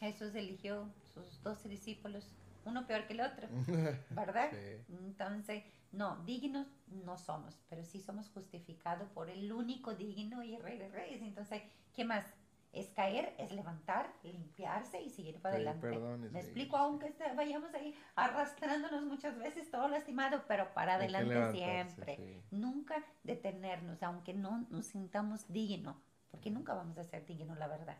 Jesús 0.00 0.34
eligió 0.34 0.88
sus 1.12 1.42
doce 1.42 1.68
discípulos, 1.68 2.26
uno 2.64 2.86
peor 2.86 3.06
que 3.06 3.12
el 3.12 3.20
otro, 3.20 3.48
¿verdad? 4.10 4.50
Sí. 4.50 4.94
Entonces 5.04 5.64
no, 5.92 6.22
dignos 6.24 6.66
no 6.88 7.16
somos, 7.16 7.58
pero 7.68 7.84
sí 7.84 8.00
somos 8.00 8.28
justificados 8.30 9.08
por 9.10 9.30
el 9.30 9.52
único 9.52 9.94
digno 9.94 10.42
y 10.42 10.56
rey 10.58 10.78
de 10.78 10.88
reyes. 10.88 11.22
Entonces, 11.22 11.62
¿qué 11.94 12.04
más? 12.04 12.24
Es 12.72 12.88
caer, 12.90 13.34
es 13.38 13.50
levantar, 13.52 14.12
limpiarse 14.22 15.00
y 15.00 15.08
seguir 15.08 15.40
para 15.40 15.54
adelante. 15.54 15.98
Me 16.30 16.40
explico, 16.40 16.76
aunque 16.76 17.14
vayamos 17.34 17.72
ahí 17.74 17.94
arrastrándonos 18.14 19.04
muchas 19.04 19.38
veces, 19.38 19.70
todo 19.70 19.88
lastimado, 19.88 20.44
pero 20.46 20.72
para 20.74 20.94
adelante 20.94 21.52
siempre. 21.52 22.42
Nunca 22.50 23.02
detenernos, 23.24 24.02
aunque 24.02 24.34
no 24.34 24.66
nos 24.70 24.86
sintamos 24.86 25.50
dignos, 25.50 25.96
porque 26.30 26.50
nunca 26.50 26.74
vamos 26.74 26.98
a 26.98 27.04
ser 27.04 27.24
dignos, 27.24 27.58
la 27.58 27.68
verdad. 27.68 27.96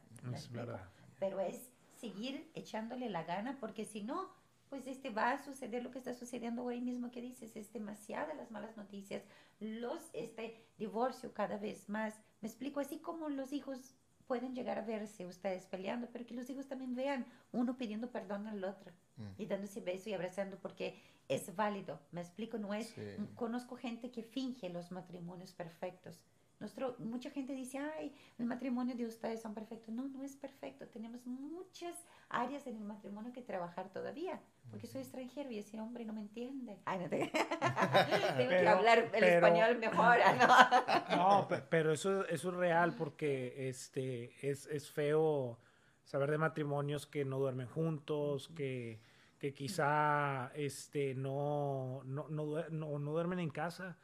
Pero 1.19 1.41
es 1.41 1.73
seguir 1.97 2.51
echándole 2.55 3.09
la 3.09 3.25
gana, 3.25 3.57
porque 3.59 3.87
si 3.87 4.03
no, 4.03 4.29
pues 4.69 4.87
este 4.87 5.11
va 5.11 5.33
a 5.33 5.43
suceder 5.43 5.83
lo 5.83 5.91
que 5.91 5.99
está 5.99 6.15
sucediendo 6.15 6.65
hoy 6.65 6.81
mismo 6.81 7.11
que 7.11 7.21
dices, 7.21 7.57
es 7.57 7.73
demasiada 7.73 8.35
las 8.35 8.51
malas 8.51 8.77
noticias, 8.77 9.23
los 9.61 10.03
este 10.13 10.57
divorcio 10.79 11.33
cada 11.33 11.57
vez 11.57 11.89
más. 11.89 12.21
Me 12.41 12.49
explico 12.49 12.81
así 12.81 12.99
como 12.99 13.29
los 13.29 13.53
hijos 13.53 13.95
pueden 14.27 14.55
llegar 14.55 14.79
a 14.79 14.83
verse 14.83 15.27
ustedes 15.27 15.67
peleando, 15.67 16.09
pero 16.13 16.27
que 16.27 16.35
los 16.35 16.49
hijos 16.51 16.69
también 16.69 16.95
vean 16.95 17.27
uno 17.53 17.79
pidiendo 17.79 18.11
perdón 18.11 18.47
al 18.47 18.63
otro 18.63 18.93
mm. 19.17 19.23
y 19.39 19.47
dándose 19.47 19.81
beso 19.81 20.11
y 20.11 20.15
abrazando 20.15 20.59
porque 20.59 21.01
es 21.29 21.55
válido. 21.57 22.01
Me 22.13 22.21
explico, 22.21 22.59
no 22.59 22.75
es 22.75 22.95
conozco 23.35 23.77
gente 23.77 24.11
que 24.11 24.23
finge 24.23 24.69
los 24.69 24.93
matrimonios 24.93 25.53
perfectos 25.53 26.21
nuestro, 26.61 26.97
mucha 26.99 27.31
gente 27.31 27.53
dice, 27.53 27.79
ay, 27.79 28.13
el 28.39 28.47
matrimonio 28.47 28.97
de 28.97 29.07
ustedes 29.07 29.41
son 29.41 29.55
perfectos. 29.55 29.95
No, 29.95 30.09
no 30.09 30.25
es 30.25 30.37
perfecto. 30.37 30.89
Tenemos 30.89 31.25
muchas 31.27 31.95
áreas 32.31 32.67
en 32.67 32.77
el 32.77 32.85
matrimonio 32.85 33.33
que 33.33 33.43
trabajar 33.43 33.91
todavía. 33.93 34.41
Porque 34.71 34.87
soy 34.87 35.01
extranjero 35.01 35.51
y 35.51 35.59
ese 35.59 35.81
hombre 35.81 36.05
no 36.05 36.13
me 36.13 36.21
entiende. 36.21 36.79
Ay, 36.85 36.99
no 36.99 37.09
te... 37.09 37.19
Tengo 38.37 38.51
que 38.51 38.69
hablar 38.69 39.11
el 39.15 39.25
español 39.25 39.79
mejor. 39.79 40.19
¿no? 40.39 41.17
no, 41.17 41.49
pero 41.71 41.93
eso, 41.93 42.27
eso 42.27 42.51
es 42.51 42.55
real 42.55 42.95
porque 42.97 43.69
este, 43.69 44.35
es, 44.47 44.67
es 44.67 44.91
feo 44.91 45.59
saber 46.05 46.31
de 46.31 46.39
matrimonios 46.39 47.07
que 47.07 47.25
no 47.25 47.39
duermen 47.39 47.67
juntos, 47.67 48.49
que, 48.49 49.01
que 49.39 49.55
quizá 49.55 50.51
este, 50.55 51.15
no, 51.15 52.03
no, 52.05 52.29
no, 52.29 52.69
no, 52.69 52.99
no 52.99 53.11
duermen 53.11 53.39
en 53.39 53.51
casa 53.51 53.97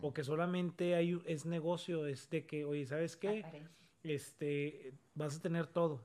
o 0.00 0.12
que 0.12 0.24
solamente 0.24 0.94
hay, 0.94 1.20
es 1.26 1.46
negocio, 1.46 2.06
es 2.06 2.28
de 2.30 2.46
que, 2.46 2.64
oye, 2.64 2.86
¿sabes 2.86 3.16
qué? 3.16 3.44
Este, 4.02 4.94
vas 5.14 5.36
a 5.36 5.40
tener 5.40 5.66
todo. 5.66 6.04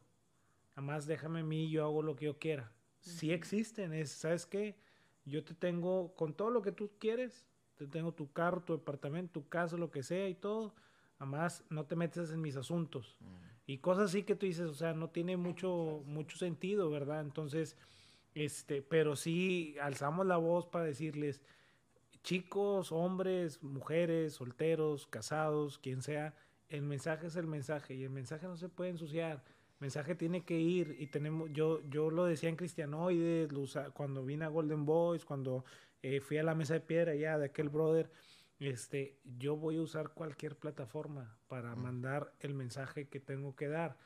Además, 0.78 1.08
déjame 1.08 1.40
a 1.40 1.44
mí, 1.44 1.72
yo 1.72 1.84
hago 1.84 2.04
lo 2.04 2.16
que 2.16 2.26
yo 2.26 2.38
quiera. 2.38 2.72
Sí 3.00 3.32
existen, 3.32 3.94
es, 3.94 4.12
¿sabes 4.12 4.46
qué? 4.46 4.78
Yo 5.26 5.44
te 5.44 5.56
tengo 5.56 6.14
con 6.14 6.36
todo 6.36 6.52
lo 6.52 6.62
que 6.62 6.72
tú 6.72 6.92
quieres, 7.00 7.48
te 7.74 7.88
tengo 7.88 8.14
tu 8.14 8.32
carro, 8.32 8.62
tu 8.62 8.74
departamento, 8.74 9.42
tu 9.42 9.50
casa, 9.50 9.76
lo 9.76 9.90
que 9.90 10.04
sea 10.04 10.30
y 10.30 10.36
todo. 10.36 10.76
Además, 11.18 11.64
no 11.72 11.88
te 11.88 11.96
metes 11.96 12.30
en 12.30 12.42
mis 12.42 12.56
asuntos. 12.58 13.18
Y 13.66 13.80
cosas 13.80 14.12
así 14.12 14.22
que 14.22 14.36
tú 14.36 14.46
dices, 14.46 14.68
o 14.68 14.76
sea, 14.76 14.94
no 14.94 15.10
tiene 15.10 15.36
mucho, 15.36 16.04
mucho 16.06 16.38
sentido, 16.38 16.92
¿verdad? 16.92 17.22
Entonces, 17.22 17.76
este, 18.36 18.84
pero 18.84 19.16
sí 19.16 19.78
alzamos 19.82 20.28
la 20.28 20.38
voz 20.38 20.68
para 20.68 20.86
decirles, 20.86 21.42
chicos, 22.22 22.92
hombres, 22.92 23.64
mujeres, 23.64 24.34
solteros, 24.34 25.08
casados, 25.08 25.80
quien 25.80 26.04
sea, 26.04 26.36
el 26.70 26.84
mensaje 26.84 27.26
es 27.26 27.36
el 27.36 27.48
mensaje 27.48 27.96
y 27.96 28.04
el 28.04 28.12
mensaje 28.12 28.46
no 28.46 28.58
se 28.58 28.70
puede 28.70 28.92
ensuciar. 28.92 29.44
Mensaje 29.80 30.16
tiene 30.16 30.44
que 30.44 30.60
ir 30.60 30.96
y 31.00 31.08
tenemos, 31.08 31.50
yo, 31.52 31.82
yo 31.90 32.10
lo 32.10 32.26
decía 32.26 32.50
en 32.50 32.56
Cristianoides, 32.56 33.50
cuando 33.94 34.26
vine 34.26 34.46
a 34.46 34.50
Golden 34.50 34.86
Boys, 34.86 35.24
cuando 35.24 35.66
eh, 36.02 36.20
fui 36.20 36.38
a 36.38 36.44
la 36.44 36.56
mesa 36.56 36.74
de 36.74 36.80
piedra 36.80 37.14
ya 37.14 37.38
de 37.38 37.46
aquel 37.46 37.70
brother, 37.70 38.10
este, 38.60 39.20
yo 39.24 39.56
voy 39.56 39.78
a 39.78 39.82
usar 39.82 40.14
cualquier 40.14 40.58
plataforma 40.58 41.38
para 41.48 41.76
mandar 41.76 42.34
el 42.40 42.56
mensaje 42.56 43.08
que 43.08 43.20
tengo 43.20 43.56
que 43.56 43.68
dar. 43.68 43.98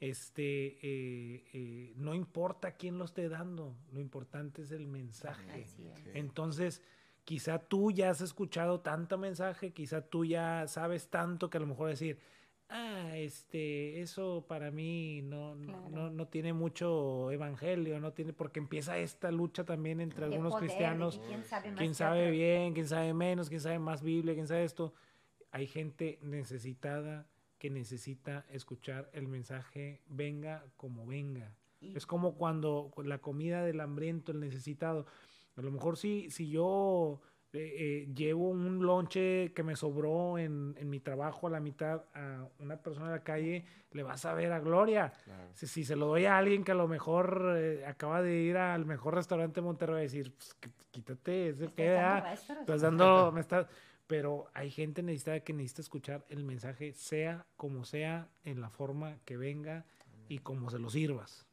Este, 0.00 0.78
eh, 0.80 1.44
eh, 1.52 1.92
no 1.96 2.14
importa 2.14 2.72
quién 2.72 2.96
lo 2.96 3.04
esté 3.04 3.28
dando, 3.28 3.76
lo 3.92 4.00
importante 4.00 4.62
es 4.62 4.70
el 4.70 4.86
mensaje. 4.86 5.66
Entonces, 6.14 6.82
quizá 7.24 7.58
tú 7.58 7.90
ya 7.90 8.08
has 8.08 8.22
escuchado 8.22 8.80
tanto 8.80 9.18
mensaje, 9.18 9.72
quizá 9.72 10.00
tú 10.00 10.24
ya 10.24 10.66
sabes 10.66 11.10
tanto 11.10 11.50
que 11.50 11.58
a 11.58 11.60
lo 11.60 11.66
mejor 11.66 11.90
decir, 11.90 12.18
ah, 12.70 13.16
este, 13.16 14.00
eso 14.00 14.44
para 14.48 14.70
mí 14.70 15.22
no, 15.22 15.54
no, 15.54 16.10
no, 16.10 16.28
tiene 16.28 16.52
mucho 16.52 17.30
evangelio, 17.30 18.00
no 18.00 18.12
tiene, 18.12 18.32
porque 18.32 18.58
empieza 18.58 18.98
esta 18.98 19.30
lucha 19.30 19.64
también 19.64 20.00
entre 20.00 20.24
algunos 20.24 20.56
cristianos, 20.56 21.20
quién 21.76 21.94
sabe, 21.94 22.30
bien, 22.30 22.72
quién 22.72 22.88
sabe 22.88 23.12
menos, 23.12 23.48
quién 23.48 23.60
sabe 23.60 23.78
más 23.78 24.02
Biblia, 24.02 24.34
quién 24.34 24.46
sabe 24.46 24.64
esto. 24.64 24.94
Hay 25.50 25.66
gente 25.66 26.18
necesitada 26.22 27.26
que 27.58 27.70
necesita 27.70 28.46
escuchar 28.50 29.10
el 29.12 29.28
mensaje, 29.28 30.00
venga 30.06 30.64
como 30.76 31.06
venga. 31.06 31.54
Es 31.80 32.06
como 32.06 32.36
cuando 32.36 32.92
la 33.04 33.18
comida 33.18 33.64
del 33.64 33.80
hambriento, 33.80 34.32
el 34.32 34.40
necesitado. 34.40 35.06
A 35.56 35.62
lo 35.62 35.70
mejor 35.70 35.96
si, 35.96 36.30
si 36.30 36.50
yo 36.50 37.20
eh, 37.52 37.58
eh, 37.78 38.08
llevo 38.14 38.48
un 38.48 38.86
lonche 38.86 39.52
que 39.52 39.64
me 39.64 39.74
sobró 39.74 40.38
en, 40.38 40.76
en, 40.78 40.88
mi 40.88 41.00
trabajo 41.00 41.48
a 41.48 41.50
la 41.50 41.58
mitad 41.58 42.04
a 42.14 42.46
una 42.60 42.76
persona 42.76 43.06
de 43.06 43.16
la 43.16 43.24
calle, 43.24 43.64
le 43.90 44.04
vas 44.04 44.24
a 44.24 44.34
ver 44.34 44.52
a 44.52 44.60
Gloria. 44.60 45.12
Si, 45.54 45.66
si, 45.66 45.84
se 45.84 45.96
lo 45.96 46.06
doy 46.06 46.26
a 46.26 46.38
alguien 46.38 46.62
que 46.62 46.70
a 46.70 46.76
lo 46.76 46.86
mejor 46.86 47.54
eh, 47.56 47.84
acaba 47.86 48.22
de 48.22 48.36
ir 48.36 48.56
al 48.56 48.86
mejor 48.86 49.16
restaurante 49.16 49.60
de 49.60 49.64
Monterrey, 49.64 49.94
va 49.94 49.98
a 49.98 50.02
decir, 50.02 50.32
pues, 50.32 50.56
quítate, 50.92 51.48
ese 51.48 51.72
queda. 51.72 52.34
Estás 52.34 52.82
dando, 52.82 53.32
me 53.32 53.40
estás... 53.40 53.66
Pero 54.06 54.48
hay 54.54 54.70
gente 54.70 55.02
necesitada 55.02 55.40
que 55.40 55.52
necesita 55.52 55.82
escuchar 55.82 56.24
el 56.28 56.44
mensaje, 56.44 56.92
sea 56.92 57.46
como 57.56 57.84
sea, 57.84 58.28
en 58.44 58.60
la 58.60 58.68
forma 58.68 59.18
que 59.24 59.36
venga 59.36 59.84
y 60.28 60.38
como 60.38 60.70
se 60.70 60.80
lo 60.80 60.90
sirvas 60.90 61.49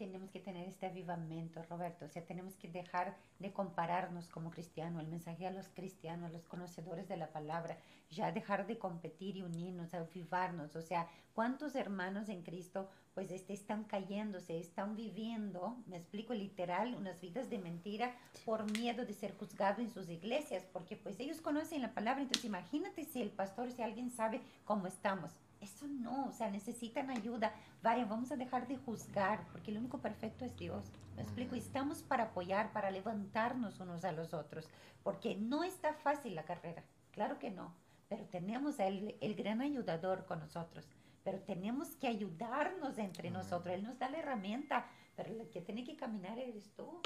tenemos 0.00 0.30
que 0.30 0.40
tener 0.40 0.66
este 0.66 0.86
avivamiento, 0.86 1.62
Roberto. 1.64 2.06
O 2.06 2.08
sea, 2.08 2.24
tenemos 2.24 2.56
que 2.56 2.68
dejar 2.68 3.18
de 3.38 3.52
compararnos 3.52 4.30
como 4.30 4.50
cristianos, 4.50 5.02
el 5.02 5.08
mensaje 5.08 5.46
a 5.46 5.50
los 5.50 5.68
cristianos, 5.68 6.30
a 6.30 6.32
los 6.32 6.46
conocedores 6.46 7.06
de 7.06 7.18
la 7.18 7.30
palabra, 7.30 7.76
ya 8.10 8.32
dejar 8.32 8.66
de 8.66 8.78
competir 8.78 9.36
y 9.36 9.42
unirnos, 9.42 9.92
avivarnos. 9.92 10.74
O 10.74 10.80
sea, 10.80 11.06
¿cuántos 11.34 11.74
hermanos 11.74 12.30
en 12.30 12.42
Cristo 12.42 12.88
pues 13.12 13.30
este, 13.30 13.52
están 13.52 13.84
cayéndose, 13.84 14.58
están 14.58 14.96
viviendo, 14.96 15.76
me 15.86 15.98
explico 15.98 16.32
literal, 16.32 16.94
unas 16.94 17.20
vidas 17.20 17.50
de 17.50 17.58
mentira 17.58 18.16
por 18.46 18.70
miedo 18.72 19.04
de 19.04 19.12
ser 19.12 19.36
juzgado 19.36 19.82
en 19.82 19.90
sus 19.90 20.08
iglesias? 20.08 20.64
Porque 20.72 20.96
pues 20.96 21.20
ellos 21.20 21.42
conocen 21.42 21.82
la 21.82 21.92
palabra, 21.92 22.22
entonces 22.22 22.46
imagínate 22.46 23.04
si 23.04 23.20
el 23.20 23.30
pastor, 23.30 23.70
si 23.70 23.82
alguien 23.82 24.10
sabe 24.10 24.40
cómo 24.64 24.86
estamos 24.86 25.30
eso 25.60 25.86
no, 25.86 26.26
o 26.26 26.32
sea, 26.32 26.50
necesitan 26.50 27.10
ayuda. 27.10 27.52
Vaya, 27.82 28.04
vamos 28.04 28.32
a 28.32 28.36
dejar 28.36 28.66
de 28.66 28.76
juzgar, 28.76 29.46
porque 29.52 29.70
el 29.70 29.78
único 29.78 29.98
perfecto 29.98 30.44
es 30.44 30.56
Dios. 30.56 30.84
¿Me 31.16 31.22
explico? 31.22 31.54
Estamos 31.54 32.02
para 32.02 32.24
apoyar, 32.24 32.72
para 32.72 32.90
levantarnos 32.90 33.80
unos 33.80 34.04
a 34.04 34.12
los 34.12 34.32
otros, 34.32 34.68
porque 35.02 35.36
no 35.36 35.64
está 35.64 35.92
fácil 35.92 36.34
la 36.34 36.44
carrera, 36.44 36.82
claro 37.12 37.38
que 37.38 37.50
no, 37.50 37.74
pero 38.08 38.24
tenemos 38.24 38.78
el, 38.78 39.16
el 39.20 39.34
gran 39.34 39.60
ayudador 39.60 40.24
con 40.24 40.40
nosotros, 40.40 40.88
pero 41.22 41.40
tenemos 41.40 41.96
que 41.96 42.08
ayudarnos 42.08 42.98
entre 42.98 43.30
nosotros. 43.30 43.74
Él 43.74 43.82
nos 43.82 43.98
da 43.98 44.08
la 44.08 44.18
herramienta, 44.18 44.86
pero 45.16 45.30
el 45.30 45.48
que 45.50 45.60
tiene 45.60 45.84
que 45.84 45.96
caminar 45.96 46.38
eres 46.38 46.70
tú. 46.74 47.00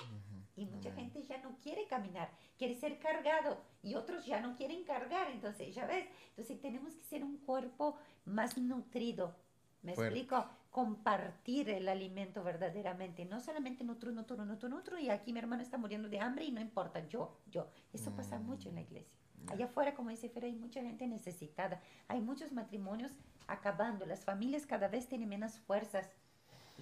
Y 0.56 0.66
mucha 0.66 0.92
gente 0.92 1.22
ya 1.22 1.38
no 1.38 1.56
quiere 1.60 1.86
caminar, 1.86 2.30
quiere 2.56 2.74
ser 2.74 2.98
cargado 2.98 3.60
y 3.82 3.94
otros 3.94 4.24
ya 4.24 4.40
no 4.40 4.56
quieren 4.56 4.84
cargar. 4.84 5.30
Entonces, 5.30 5.74
ya 5.74 5.86
ves, 5.86 6.06
entonces 6.30 6.60
tenemos 6.60 6.94
que 6.94 7.04
ser 7.04 7.24
un 7.24 7.38
cuerpo 7.38 7.96
más 8.24 8.56
nutrido. 8.56 9.34
¿Me 9.82 9.92
explico? 9.92 10.46
Compartir 10.70 11.68
el 11.68 11.88
alimento 11.88 12.42
verdaderamente, 12.42 13.24
no 13.26 13.40
solamente 13.40 13.84
nutro, 13.84 14.12
nutro, 14.12 14.44
nutro, 14.44 14.68
nutro, 14.68 14.98
y 14.98 15.10
aquí 15.10 15.32
mi 15.32 15.38
hermano 15.38 15.62
está 15.62 15.76
muriendo 15.76 16.08
de 16.08 16.20
hambre 16.20 16.46
y 16.46 16.52
no 16.52 16.60
importa, 16.60 17.06
yo, 17.06 17.36
yo. 17.50 17.68
Eso 17.92 18.10
pasa 18.16 18.38
mm. 18.38 18.46
mucho 18.46 18.68
en 18.70 18.76
la 18.76 18.80
iglesia. 18.80 19.18
Allá 19.46 19.66
afuera, 19.66 19.94
como 19.94 20.08
dice 20.08 20.30
Fer, 20.30 20.44
hay 20.44 20.54
mucha 20.54 20.80
gente 20.80 21.06
necesitada, 21.06 21.82
hay 22.08 22.22
muchos 22.22 22.52
matrimonios 22.52 23.12
acabando, 23.46 24.06
las 24.06 24.24
familias 24.24 24.64
cada 24.66 24.88
vez 24.88 25.06
tienen 25.06 25.28
menos 25.28 25.58
fuerzas 25.58 26.10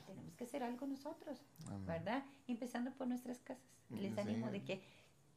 tenemos 0.00 0.34
que 0.34 0.44
hacer 0.44 0.62
algo 0.62 0.86
nosotros, 0.86 1.40
¿verdad? 1.86 2.24
Empezando 2.46 2.92
por 2.92 3.06
nuestras 3.06 3.40
casas. 3.40 3.62
Les 3.90 4.16
animo 4.16 4.50
de 4.50 4.64
que 4.64 4.82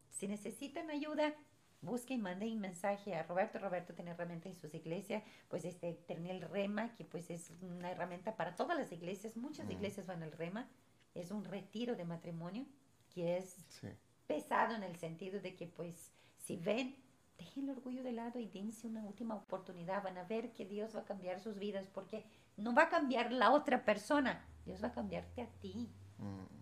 si 0.10 0.28
necesitan 0.28 0.89
ayuda, 0.89 1.34
busquen, 1.82 2.22
manden 2.22 2.53
un 2.53 2.60
mensaje 2.60 3.16
a 3.16 3.24
Roberto. 3.24 3.60
Roberto 3.60 3.93
tiene 3.93 4.12
herramienta 4.12 4.49
en 4.49 4.56
sus 4.56 4.74
iglesias, 4.74 5.24
pues 5.49 5.66
este, 5.66 5.93
tiene 6.08 6.32
el 6.32 6.41
REMA, 6.41 6.95
que 6.95 7.06
pues 7.06 7.30
es 7.30 7.51
una 7.62 7.91
herramienta 7.91 8.36
para 8.36 8.56
todas 8.56 8.78
las 8.78 8.91
iglesias. 8.91 9.36
Muchas 9.36 9.70
iglesias 9.70 10.08
van 10.08 10.24
al 10.24 10.32
REMA. 10.32 10.68
Es 11.14 11.32
un 11.32 11.43
retiro 11.45 11.95
de 11.95 12.06
matrimonio 12.06 12.66
que 13.14 13.38
es 13.38 13.58
pesado 14.28 14.76
en 14.76 14.84
el 14.84 14.95
sentido 14.97 15.39
de 15.39 15.56
que 15.56 15.68
pues 15.68 16.12
si 16.38 16.58
ven, 16.58 16.95
dejen 17.38 17.66
el 17.66 17.78
orgullo 17.78 18.03
de 18.03 18.12
lado 18.12 18.39
y 18.39 18.47
dense 18.47 18.88
una 18.88 19.03
última 19.03 19.36
oportunidad. 19.36 20.03
Van 20.03 20.18
a 20.18 20.24
ver 20.24 20.53
que 20.53 20.66
Dios 20.66 20.95
va 20.95 21.01
a 21.01 21.06
cambiar 21.06 21.39
sus 21.39 21.58
vidas 21.58 21.88
porque 21.93 22.26
no 22.58 22.74
va 22.74 22.84
a 22.84 22.89
cambiar 22.89 23.32
la 23.32 23.51
otra 23.51 23.84
persona, 23.84 24.45
Dios 24.66 24.84
va 24.84 24.89
a 24.89 24.93
cambiarte 24.93 25.41
a 25.41 25.47
ti. 25.62 25.89
Mm 26.18 26.56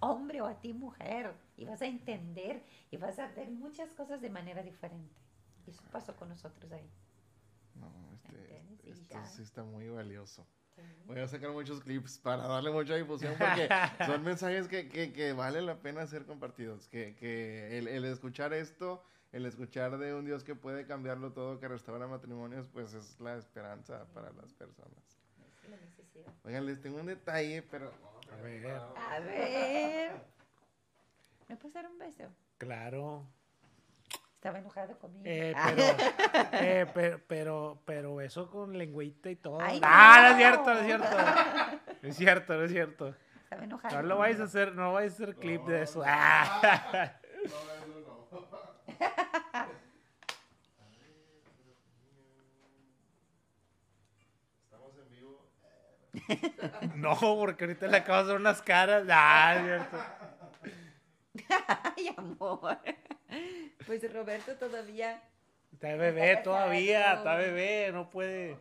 hombre 0.00 0.40
o 0.40 0.46
a 0.46 0.60
ti 0.60 0.72
mujer 0.72 1.34
y 1.56 1.64
vas 1.64 1.82
a 1.82 1.86
entender 1.86 2.64
y 2.90 2.96
vas 2.96 3.18
a 3.18 3.28
ver 3.28 3.50
muchas 3.50 3.92
cosas 3.92 4.20
de 4.20 4.30
manera 4.30 4.62
diferente. 4.62 5.20
Y 5.66 5.70
eso 5.70 5.82
pasó 5.90 6.16
con 6.16 6.28
nosotros 6.28 6.70
ahí. 6.72 6.90
No, 7.74 7.90
este, 8.14 8.62
esto 8.90 9.18
sí 9.26 9.42
está 9.42 9.62
muy 9.64 9.88
valioso. 9.88 10.46
Voy 11.06 11.18
a 11.18 11.26
sacar 11.26 11.50
muchos 11.50 11.80
clips 11.80 12.18
para 12.18 12.46
darle 12.46 12.70
mucha 12.70 12.94
difusión 12.94 13.34
porque 13.36 13.68
son 14.06 14.22
mensajes 14.22 14.68
que, 14.68 14.88
que, 14.88 15.12
que, 15.12 15.32
vale 15.32 15.60
la 15.60 15.80
pena 15.80 16.06
ser 16.06 16.24
compartidos. 16.24 16.86
Que, 16.86 17.16
que 17.16 17.78
el, 17.78 17.88
el, 17.88 18.04
escuchar 18.04 18.52
esto, 18.52 19.02
el 19.32 19.44
escuchar 19.44 19.98
de 19.98 20.14
un 20.14 20.24
Dios 20.24 20.44
que 20.44 20.54
puede 20.54 20.86
cambiarlo 20.86 21.32
todo, 21.32 21.58
que 21.58 21.66
restaura 21.66 22.06
matrimonios, 22.06 22.68
pues 22.68 22.94
es 22.94 23.18
la 23.18 23.36
esperanza 23.36 24.06
para 24.14 24.30
las 24.30 24.52
personas. 24.52 25.17
Es 25.68 25.70
la 25.70 25.76
necesidad. 25.84 26.32
Oigan, 26.44 26.66
les 26.66 26.80
tengo 26.80 26.98
un 26.98 27.06
detalle, 27.06 27.62
pero 27.62 27.92
a 28.32 28.36
ver. 28.42 28.66
A 28.66 29.20
ver. 29.20 30.12
¿Me 31.46 31.56
puedes 31.56 31.74
dar 31.74 31.86
un 31.86 31.98
beso? 31.98 32.24
Claro. 32.56 33.26
Estaba 34.34 34.60
enojado 34.60 34.98
conmigo. 34.98 35.24
Eh, 35.26 35.54
pero, 35.66 35.82
eh, 36.52 36.86
pero, 36.94 37.20
pero, 37.26 37.82
pero, 37.84 38.20
eso 38.22 38.50
con 38.50 38.78
lengüita 38.78 39.30
y 39.30 39.36
todo. 39.36 39.58
ah, 39.60 40.20
no. 40.22 40.28
es 40.30 40.36
cierto, 40.36 40.74
no 40.74 40.80
es 40.80 40.86
cierto. 40.86 41.16
No 42.00 42.08
es 42.08 42.16
cierto, 42.16 42.54
no 42.54 42.64
es 42.64 42.70
cierto. 42.70 43.14
Estaba 43.42 43.64
enojado. 43.64 43.96
No 43.96 44.02
lo 44.02 44.18
vais 44.18 44.40
a 44.40 44.44
hacer, 44.44 44.74
no 44.74 44.92
vais 44.94 45.12
a 45.12 45.14
hacer 45.14 45.36
clip 45.36 45.66
de 45.66 45.82
eso. 45.82 46.02
Ah. 46.06 47.12
No, 47.44 47.77
no, 56.96 57.16
porque 57.18 57.64
ahorita 57.64 57.86
le 57.86 57.96
acabo 57.98 58.18
de 58.18 58.24
hacer 58.24 58.36
unas 58.36 58.62
caras. 58.62 59.04
Ah, 59.10 59.60
cierto. 59.64 59.98
Ay, 61.96 62.14
amor. 62.16 62.78
Pues 63.86 64.12
Roberto 64.12 64.54
todavía. 64.56 65.22
Está 65.72 65.94
bebé 65.94 66.36
todavía, 66.38 67.14
está 67.14 67.36
bebé, 67.36 67.90
no 67.92 68.10
puede. 68.10 68.56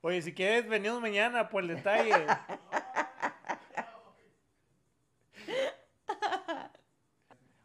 Oye, 0.00 0.22
si 0.22 0.32
quieres, 0.34 0.68
venimos 0.68 1.00
mañana 1.00 1.48
por 1.48 1.62
el 1.62 1.68
detalle. 1.68 2.26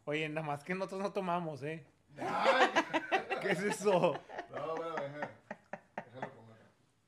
Oye, 0.05 0.27
nada 0.29 0.45
más 0.45 0.63
que 0.63 0.75
nosotros 0.75 1.01
no 1.01 1.13
tomamos, 1.13 1.63
¿eh? 1.63 1.85
¿Qué 3.41 3.51
es 3.51 3.59
eso? 3.61 4.19
No, 4.53 4.75
bueno, 4.75 4.95
déjalo. 4.95 5.33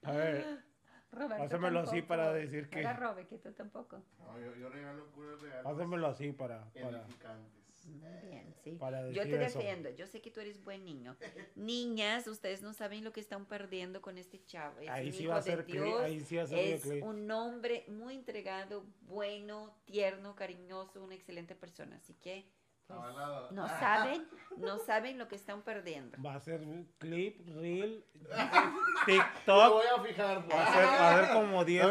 A 0.03 0.11
ver. 0.11 0.64
Roberto 1.15 1.79
así 1.79 2.01
para 2.01 2.33
decir 2.33 2.69
que. 2.69 2.83
Para 2.83 2.97
Robe, 2.97 3.25
que 3.27 3.37
tú 3.37 3.51
tampoco. 3.53 4.01
No, 4.19 4.39
yo, 4.39 4.55
yo 4.55 4.69
regalo 4.69 5.05
puros 5.11 5.41
regalos. 5.41 5.71
Hácemelo 5.71 6.07
así 6.07 6.31
para. 6.31 6.65
para 6.73 7.05
Bien, 7.87 8.55
sí. 8.63 8.77
yo 9.13 9.23
te 9.23 9.37
defiendo. 9.37 9.89
Yo 9.91 10.07
sé 10.07 10.21
que 10.21 10.31
tú 10.31 10.39
eres 10.39 10.63
buen 10.63 10.83
niño. 10.83 11.15
Niñas, 11.55 12.27
ustedes 12.27 12.61
no 12.61 12.73
saben 12.73 13.03
lo 13.03 13.11
que 13.11 13.19
están 13.19 13.45
perdiendo 13.45 14.01
con 14.01 14.17
este 14.17 14.43
chavo. 14.45 14.79
Es 14.79 14.89
ahí, 14.89 15.11
sí 15.11 15.27
va 15.27 15.37
a 15.37 15.41
ser 15.41 15.65
Dios, 15.65 16.01
ahí 16.01 16.19
sí 16.21 16.37
va 16.37 16.43
a 16.43 16.47
ser 16.47 16.59
Es 16.59 16.85
un 17.03 17.29
hombre 17.29 17.85
muy 17.87 18.15
entregado, 18.15 18.85
bueno, 19.01 19.75
tierno, 19.85 20.35
cariñoso, 20.35 21.03
una 21.03 21.15
excelente 21.15 21.55
persona. 21.55 21.97
Así 21.97 22.15
que 22.15 22.45
pues, 22.87 23.51
no 23.51 23.67
saben, 23.79 24.27
no 24.57 24.77
saben 24.79 25.17
lo 25.17 25.27
que 25.27 25.35
están 25.35 25.61
perdiendo. 25.63 26.17
Va 26.23 26.35
a 26.35 26.39
ser 26.39 26.61
un 26.61 26.87
clip, 26.97 27.41
reel, 27.55 28.03
TikTok. 29.05 29.73
voy 29.73 29.85
a 29.97 30.01
fijar. 30.03 30.37
Va 30.51 30.63
a 30.63 30.73
ser, 30.73 30.85
va 30.85 31.09
a 31.09 31.25
ser 31.25 31.33
como 31.35 31.65
10. 31.65 31.85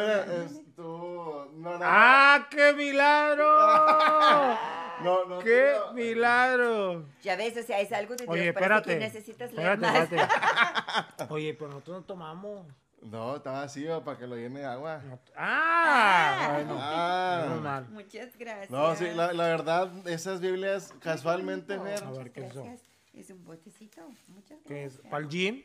¡Ah, 1.82 2.47
qué 2.51 2.72
milagro! 2.72 3.47
No, 5.03 5.24
no. 5.24 5.40
¡Qué 5.40 5.74
no. 5.86 5.92
milagro! 5.92 7.05
Ya 7.20 7.34
ves, 7.34 7.57
o 7.57 7.62
sea, 7.64 7.80
es 7.80 7.90
algo 7.92 8.14
de 8.14 8.24
Dios. 8.24 8.32
Oye, 8.32 8.49
espérate. 8.51 8.90
que 8.90 8.97
necesitas 9.01 9.53
leer 9.53 9.72
Espérate, 9.72 9.99
más. 10.16 10.28
espérate. 10.28 11.34
Oye, 11.34 11.53
pero 11.55 11.70
nosotros 11.70 11.97
no 11.99 12.05
tomamos. 12.05 12.66
No, 13.05 13.36
está 13.36 13.50
vacío 13.52 14.02
para 14.02 14.18
que 14.18 14.26
lo 14.26 14.34
llene 14.34 14.61
de 14.61 14.66
agua. 14.66 15.00
No- 15.07 15.18
¡Ah! 15.36 16.52
Bueno, 16.55 16.76
Ah. 16.80 17.82
Muchas 17.90 18.36
gracias. 18.38 18.70
No, 18.70 18.94
sí, 18.96 19.07
la, 19.14 19.32
la 19.34 19.44
verdad, 19.44 19.90
esas 20.09 20.40
Biblias 20.40 20.94
casualmente. 21.00 21.78
Fer, 21.78 22.02
A 22.02 22.11
ver, 22.12 22.32
¿qué 22.32 22.46
es 22.46 22.50
eso? 22.52 22.66
Es 23.12 23.30
un 23.30 23.44
botecito. 23.44 24.00
Muchas 24.28 24.59
gracias. 24.64 24.66
¿Qué 24.66 24.84
es? 24.84 24.96
¿Para 25.11 25.18
el 25.22 25.28
gym? 25.28 25.62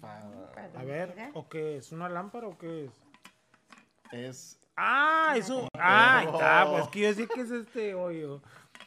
pa- 0.00 0.20
Para 0.54 0.80
A 0.80 0.84
ver. 0.84 1.14
¿o 1.34 1.48
qué 1.48 1.76
es? 1.76 1.92
¿Una 1.92 2.08
lámpara 2.08 2.46
o 2.48 2.56
qué 2.56 2.86
es? 2.86 2.90
es 4.12 4.58
¡Ah! 4.74 5.34
Eso. 5.36 5.68
¡Ah! 5.74 6.18
Ahí 6.20 6.26
está. 6.26 6.66
Pues 6.70 6.88
que 6.88 7.00
yo 7.00 7.12
sé 7.12 7.26
que 7.28 7.40
es 7.42 7.50
este 7.50 7.94
hoyo. 7.94 8.40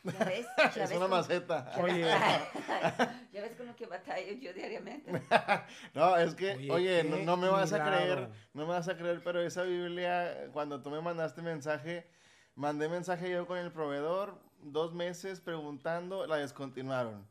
Ya 0.04 0.26
ves, 0.26 0.47
ya 0.58 0.64
Es 0.84 0.89
ves 0.89 0.97
una 0.97 1.08
maceta. 1.08 1.72
Oye. 1.80 2.02
ya 3.32 3.41
ves 3.41 3.56
con 3.56 3.68
lo 3.68 3.76
que 3.76 3.86
batallo 3.86 4.34
yo 4.34 4.54
diariamente. 4.54 5.12
No, 5.93 6.18
es 6.18 6.34
que, 6.36 6.54
Oye, 6.54 6.72
oye, 6.72 7.04
no, 7.26 7.38
me 7.38 7.49
vas 7.49 7.72
a 7.74 7.84
creer, 7.84 8.30
no 8.54 8.66
me 8.66 8.70
vas 8.74 8.88
a 8.88 8.97
creer, 8.97 9.22
pero 9.24 9.41
esa 9.41 9.64
Biblia, 9.64 10.49
cuando 10.54 10.82
tú 10.82 10.89
me 10.89 11.02
mandaste 11.02 11.41
mensaje, 11.41 12.08
mandé 12.56 12.89
mensaje 12.89 13.30
yo 13.30 13.45
con 13.45 13.58
el 13.58 13.72
proveedor, 13.72 14.39
dos 14.64 14.93
meses 14.93 15.39
preguntando, 15.39 16.26
la 16.28 16.38
descontinuaron. 16.38 17.28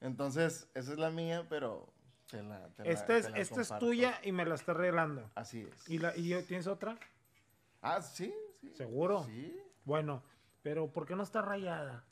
Entonces, 0.00 0.68
esa 0.74 0.92
es 0.92 0.98
la 0.98 1.10
mía, 1.10 1.46
pero 1.48 1.92
te 2.30 2.42
la, 2.42 2.68
te 2.74 2.84
la- 2.84 2.90
Esta 2.90 3.16
es, 3.16 3.26
te 3.26 3.30
la 3.32 3.38
esta 3.38 3.60
es 3.60 3.78
tuya 3.78 4.18
y 4.22 4.32
me 4.32 4.44
la 4.46 4.54
estás 4.54 4.76
regalando. 4.76 5.30
Así 5.34 5.60
es. 5.70 5.88
¿Y, 5.88 5.98
la, 5.98 6.16
y 6.16 6.28
yo, 6.28 6.42
tienes 6.44 6.66
otra? 6.66 6.96
Ah, 7.82 8.00
sí, 8.00 8.32
sí. 8.60 8.72
¿Seguro? 8.76 9.24
Sí. 9.24 9.60
Bueno, 9.84 10.22
pero 10.68 10.86
¿por 10.88 11.06
qué 11.06 11.16
no 11.16 11.22
está 11.22 11.40
rayada? 11.40 12.04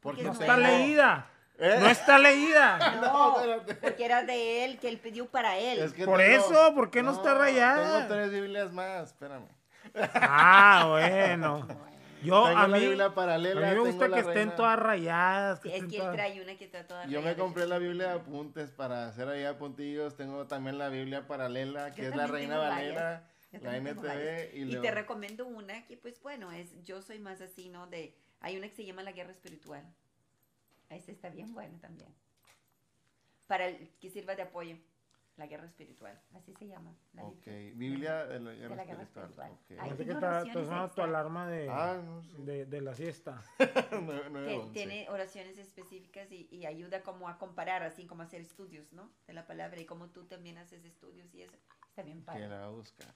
Porque 0.00 0.22
No 0.24 0.32
no 0.32 0.40
está 0.40 0.56
tengo- 0.56 0.66
leída. 0.66 1.30
¿Eh? 1.56 1.76
No 1.78 1.86
está 1.86 2.18
leída. 2.18 2.78
No, 3.00 3.36
porque 3.80 4.04
era 4.04 4.24
de 4.24 4.64
él, 4.64 4.78
que 4.80 4.88
él 4.88 4.98
pidió 4.98 5.26
para 5.26 5.56
él. 5.56 5.78
Es 5.78 5.92
que 5.92 6.04
Por 6.04 6.20
eso, 6.20 6.74
¿por 6.74 6.90
qué 6.90 7.04
no 7.04 7.12
está 7.12 7.34
rayada? 7.34 7.98
Tengo 8.08 8.08
tres 8.12 8.32
Biblias 8.32 8.72
más, 8.72 9.10
espérame. 9.10 9.46
Ah, 10.14 10.86
bueno. 10.88 11.64
Yo 12.24 12.44
tengo 12.46 12.58
a 12.58 12.66
la 12.66 12.76
mí, 12.76 12.80
Biblia 12.80 13.04
a 13.06 13.14
paralela. 13.14 13.54
mí 13.60 13.66
me 13.68 13.72
tengo 13.74 13.84
gusta 13.86 14.08
que 14.08 14.18
estén 14.20 14.34
Reina- 14.34 14.56
todas 14.56 14.78
rayadas. 14.80 15.60
que 15.60 15.68
es 15.68 15.74
estén 15.74 15.90
que 15.90 15.96
él 15.96 16.02
todas- 16.02 16.16
trae 16.16 16.42
una 16.42 16.56
que 16.56 16.64
está 16.64 16.86
toda 16.88 17.04
Yo 17.04 17.20
me 17.20 17.26
rayada. 17.26 17.36
compré 17.36 17.66
la 17.66 17.78
Biblia 17.78 18.08
de 18.08 18.14
apuntes 18.14 18.70
para 18.72 19.06
hacer 19.06 19.28
ahí 19.28 19.44
apuntillos. 19.44 20.16
Tengo 20.16 20.44
también 20.48 20.76
la 20.76 20.88
Biblia 20.88 21.28
paralela, 21.28 21.92
que 21.92 22.02
Yo 22.02 22.08
es 22.08 22.16
la 22.16 22.26
Reina 22.26 22.54
tengo 22.56 22.68
Valera, 22.68 23.02
varias. 23.04 23.22
La 23.52 23.76
NTV 23.78 24.54
y, 24.54 24.80
te 24.80 24.90
recomiendo 24.90 25.46
una 25.46 25.86
que, 25.86 25.96
pues 25.96 26.20
bueno, 26.20 26.52
es 26.52 26.82
yo 26.84 27.00
soy 27.02 27.18
más 27.18 27.40
así, 27.40 27.68
¿no? 27.68 27.86
De, 27.86 28.14
hay 28.40 28.56
una 28.56 28.68
que 28.68 28.74
se 28.76 28.84
llama 28.84 29.02
La 29.02 29.12
Guerra 29.12 29.30
Espiritual. 29.32 29.82
Esta 30.90 31.10
está 31.12 31.30
bien 31.30 31.52
buena 31.54 31.78
también. 31.80 32.12
Para 33.46 33.68
el 33.68 33.88
que 34.00 34.10
sirva 34.10 34.34
de 34.34 34.42
apoyo. 34.42 34.76
La 35.36 35.46
Guerra 35.46 35.66
Espiritual. 35.66 36.18
Así 36.34 36.54
se 36.54 36.66
llama. 36.66 36.94
la 37.12 37.24
Ok, 37.24 37.44
Biblia. 37.44 38.24
Biblia 38.24 38.26
de 38.26 38.40
la 38.40 38.52
Guerra 38.54 38.76
la 38.76 38.84
Guerra 38.86 39.02
Espiritual. 39.02 39.50
Espiritual. 39.52 39.52
ok. 39.52 39.70
Ay, 39.70 39.76
Parece 39.76 39.96
que 39.98 40.04
tiene 40.04 40.14
está, 40.14 40.52
sonando 40.64 40.94
tu 40.94 41.02
alarma 41.02 41.48
de, 41.50 41.68
Ah, 41.68 42.02
no, 42.02 42.22
sí. 42.22 42.32
de, 42.38 42.64
de 42.64 42.80
la 42.80 42.94
siesta. 42.94 43.44
Que 43.58 44.70
tiene 44.72 45.06
oraciones 45.10 45.58
específicas 45.58 46.32
y, 46.32 46.48
y 46.50 46.64
ayuda 46.64 47.02
como 47.02 47.28
a 47.28 47.36
comparar, 47.38 47.82
así 47.82 48.06
como 48.06 48.22
a 48.22 48.24
hacer 48.24 48.40
estudios, 48.40 48.92
¿no? 48.94 49.10
De 49.26 49.34
la 49.34 49.46
palabra 49.46 49.78
y 49.78 49.84
como 49.84 50.08
tú 50.08 50.24
también 50.24 50.56
haces 50.56 50.84
estudios 50.86 51.32
y 51.34 51.42
eso. 51.42 51.56
Está 51.90 52.02
bien 52.02 52.20
Que 52.20 52.24
padre. 52.24 52.40
buscar. 52.44 52.50
la 52.58 52.60
va 52.60 52.66
a 52.66 52.70
buscar. 52.70 53.14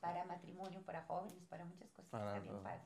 Para 0.00 0.24
matrimonio, 0.24 0.82
para 0.82 1.02
jóvenes, 1.04 1.44
para 1.48 1.64
muchas 1.64 1.90
cosas. 1.90 2.10
Para 2.10 2.26
está 2.26 2.40
bien 2.40 2.52
todo. 2.52 2.62
padre. 2.62 2.80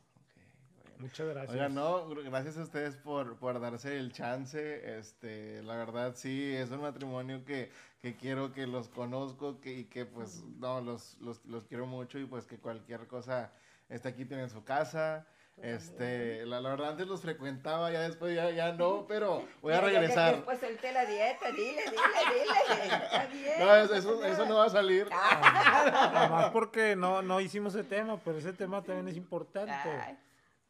Muchas 0.99 1.26
gracias. 1.28 1.51
Oigan, 1.53 1.74
no, 1.74 2.09
gr- 2.09 2.24
gracias 2.24 2.57
a 2.57 2.62
ustedes 2.62 2.97
por, 2.97 3.36
por 3.36 3.61
darse 3.61 3.99
el 3.99 4.12
chance. 4.12 4.99
Este, 4.99 5.61
la 5.62 5.76
verdad, 5.76 6.14
sí, 6.14 6.55
es 6.55 6.70
un 6.70 6.82
matrimonio 6.82 7.45
que, 7.45 7.70
que 8.01 8.16
quiero 8.16 8.53
que 8.53 8.66
los 8.66 8.88
conozco 8.88 9.61
que, 9.61 9.72
y 9.80 9.84
que, 9.86 10.07
pues, 10.07 10.45
no, 10.59 10.80
los, 10.80 11.18
los, 11.20 11.45
los 11.47 11.64
quiero 11.64 11.86
mucho 11.86 12.18
y, 12.18 12.26
pues, 12.26 12.47
que 12.47 12.59
cualquier 12.59 13.07
cosa 13.09 13.53
está 13.88 14.11
aquí, 14.11 14.24
tienen 14.24 14.49
su 14.51 14.62
casa. 14.64 15.26
Este, 15.62 16.44
la, 16.46 16.61
la 16.61 16.70
verdad, 16.70 16.90
antes 16.90 17.07
los 17.07 17.22
frecuentaba, 17.22 17.90
ya 17.90 18.00
después 18.00 18.34
ya, 18.34 18.50
ya 18.50 18.72
no, 18.72 19.07
pero 19.07 19.42
voy 19.62 19.72
a 19.72 19.80
regresar. 19.80 20.34
Después 20.36 20.59
solté 20.61 20.92
la 20.92 21.07
dieta, 21.07 21.50
dile, 21.52 21.82
dile, 21.84 21.84
dile. 22.32 22.84
Está 23.05 23.26
bien. 23.26 23.52
No, 23.61 23.74
eso, 23.76 23.94
eso, 23.94 24.24
eso 24.24 24.46
no 24.46 24.57
va 24.57 24.66
a 24.66 24.70
salir. 24.70 25.09
Además 25.11 26.50
porque 26.52 26.96
no, 26.96 27.22
no 27.22 27.40
hicimos 27.40 27.74
ese 27.74 27.84
tema, 27.84 28.18
pero 28.24 28.38
ese 28.38 28.52
tema 28.52 28.82
también 28.82 29.09
es 29.09 29.16
importante. 29.16 29.72
Ay, 29.72 30.18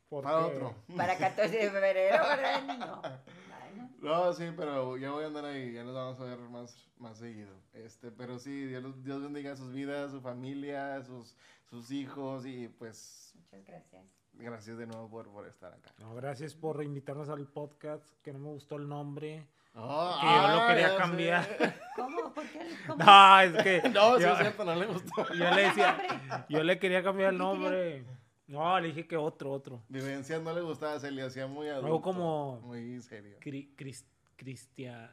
porque- 0.09 0.26
Para 0.26 0.47
otro. 0.47 0.74
para 0.97 1.16
14 1.16 1.57
de 1.57 1.70
febrero, 1.70 2.18
¿verdad? 2.28 2.62
No. 2.78 3.03
Bueno, 3.03 4.26
No, 4.26 4.32
sí, 4.32 4.45
pero 4.57 4.97
ya 4.97 5.11
voy 5.11 5.24
a 5.24 5.26
andar 5.28 5.47
ahí, 5.47 5.72
ya 5.72 5.82
nos 5.82 5.95
vamos 5.95 6.20
a 6.20 6.24
ver 6.24 6.39
más, 6.39 6.76
más 6.99 7.18
seguido. 7.18 7.55
Este, 7.72 8.11
pero 8.12 8.39
sí, 8.39 8.66
Dios, 8.66 8.82
los- 8.82 9.03
Dios 9.03 9.20
bendiga 9.22 9.57
sus 9.57 9.72
vidas, 9.72 10.12
su 10.12 10.20
familia, 10.20 11.03
sus, 11.03 11.35
sus 11.68 11.91
hijos 11.91 12.47
y 12.47 12.68
pues 12.68 13.32
muchas 13.35 13.64
gracias. 13.66 14.05
Gracias 14.39 14.76
de 14.78 14.87
nuevo 14.87 15.09
por, 15.09 15.28
por 15.30 15.47
estar 15.47 15.72
acá. 15.72 15.93
No, 15.99 16.14
gracias 16.14 16.55
por 16.55 16.82
invitarnos 16.82 17.28
al 17.28 17.47
podcast, 17.47 18.05
que 18.22 18.32
no 18.32 18.39
me 18.39 18.49
gustó 18.49 18.76
el 18.76 18.89
nombre. 18.89 19.47
Oh, 19.76 20.16
Que 20.20 20.26
yo 20.26 20.32
lo 20.32 20.61
ah, 20.62 20.66
quería 20.68 20.91
sé. 20.91 20.97
cambiar. 20.97 21.49
¿Cómo? 21.97 22.32
¿Por 22.32 22.45
qué? 22.49 22.61
¿Cómo? 22.87 23.05
No, 23.05 23.41
es 23.41 23.62
que 23.62 23.89
No, 23.93 24.16
sí 24.16 24.22
yo, 24.22 24.32
es 24.32 24.39
cierto, 24.39 24.64
no 24.64 24.74
le 24.76 24.87
gustó. 24.87 25.26
yo 25.35 25.51
le 25.51 25.62
decía, 25.62 26.47
yo 26.49 26.62
le 26.62 26.78
quería 26.78 27.03
cambiar 27.03 27.32
el 27.32 27.39
nombre. 27.39 28.05
No, 28.47 28.78
le 28.78 28.89
dije 28.89 29.07
que 29.09 29.16
otro, 29.16 29.51
otro. 29.51 29.82
Vivencias 29.89 30.41
no 30.43 30.53
le 30.55 30.61
gustaba, 30.61 31.01
se 31.01 31.11
le 31.11 31.22
hacía 31.22 31.47
muy 31.47 31.66
adulto. 31.68 31.87
Luego 31.89 32.03
como- 32.03 32.61
Muy 32.61 33.01
serio. 33.03 33.39
Cri, 33.41 33.74
Cris- 33.76 34.05
Cristia, 34.37 35.11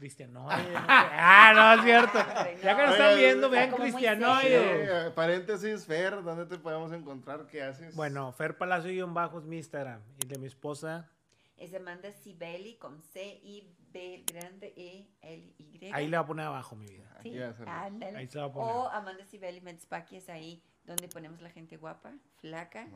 Cristianoide. 0.00 0.56
no 0.64 0.78
sé. 0.80 0.84
Ah, 0.88 1.52
no, 1.54 1.74
es 1.74 1.84
cierto. 1.84 2.18
Ya 2.62 2.76
que 2.76 2.82
nos 2.82 2.92
están 2.92 3.16
viendo, 3.16 3.46
está 3.46 3.56
vean 3.56 3.70
muy 3.70 3.78
Sí, 3.78 3.82
Cristianoide. 3.92 5.06
eh, 5.06 5.10
paréntesis, 5.12 5.86
Fer, 5.86 6.22
¿dónde 6.24 6.46
te 6.46 6.58
podemos 6.58 6.92
encontrar? 6.92 7.46
¿Qué 7.46 7.62
haces? 7.62 7.94
Bueno, 7.94 8.32
Fer 8.32 8.58
Palacio 8.58 8.90
y 8.90 9.00
un 9.02 9.14
bajo 9.14 9.38
es 9.38 9.44
mi 9.44 9.58
Instagram. 9.58 10.00
Y 10.24 10.26
de 10.26 10.38
mi 10.38 10.46
esposa, 10.46 11.08
Es 11.56 11.72
Amanda 11.74 12.10
Sibeli 12.10 12.76
con 12.78 13.00
C-I-B 13.02 14.24
grande 14.32 14.72
E-L-Y. 14.76 15.90
ahí 15.92 16.08
le 16.08 16.16
voy 16.16 16.24
a 16.24 16.26
poner 16.26 16.46
abajo 16.46 16.74
mi 16.74 16.86
vida. 16.86 17.04
Sí, 17.22 17.36
va. 17.38 17.82
Ahí 18.16 18.26
se 18.28 18.38
va 18.38 18.46
a 18.46 18.52
poner. 18.52 18.74
O 18.74 18.88
Amanda 18.88 19.24
Sibeli 19.26 19.60
Metzpaki 19.60 20.16
es 20.16 20.28
ahí 20.30 20.62
donde 20.90 21.08
ponemos 21.08 21.40
la 21.40 21.50
gente 21.50 21.76
guapa, 21.76 22.12
flaca. 22.40 22.86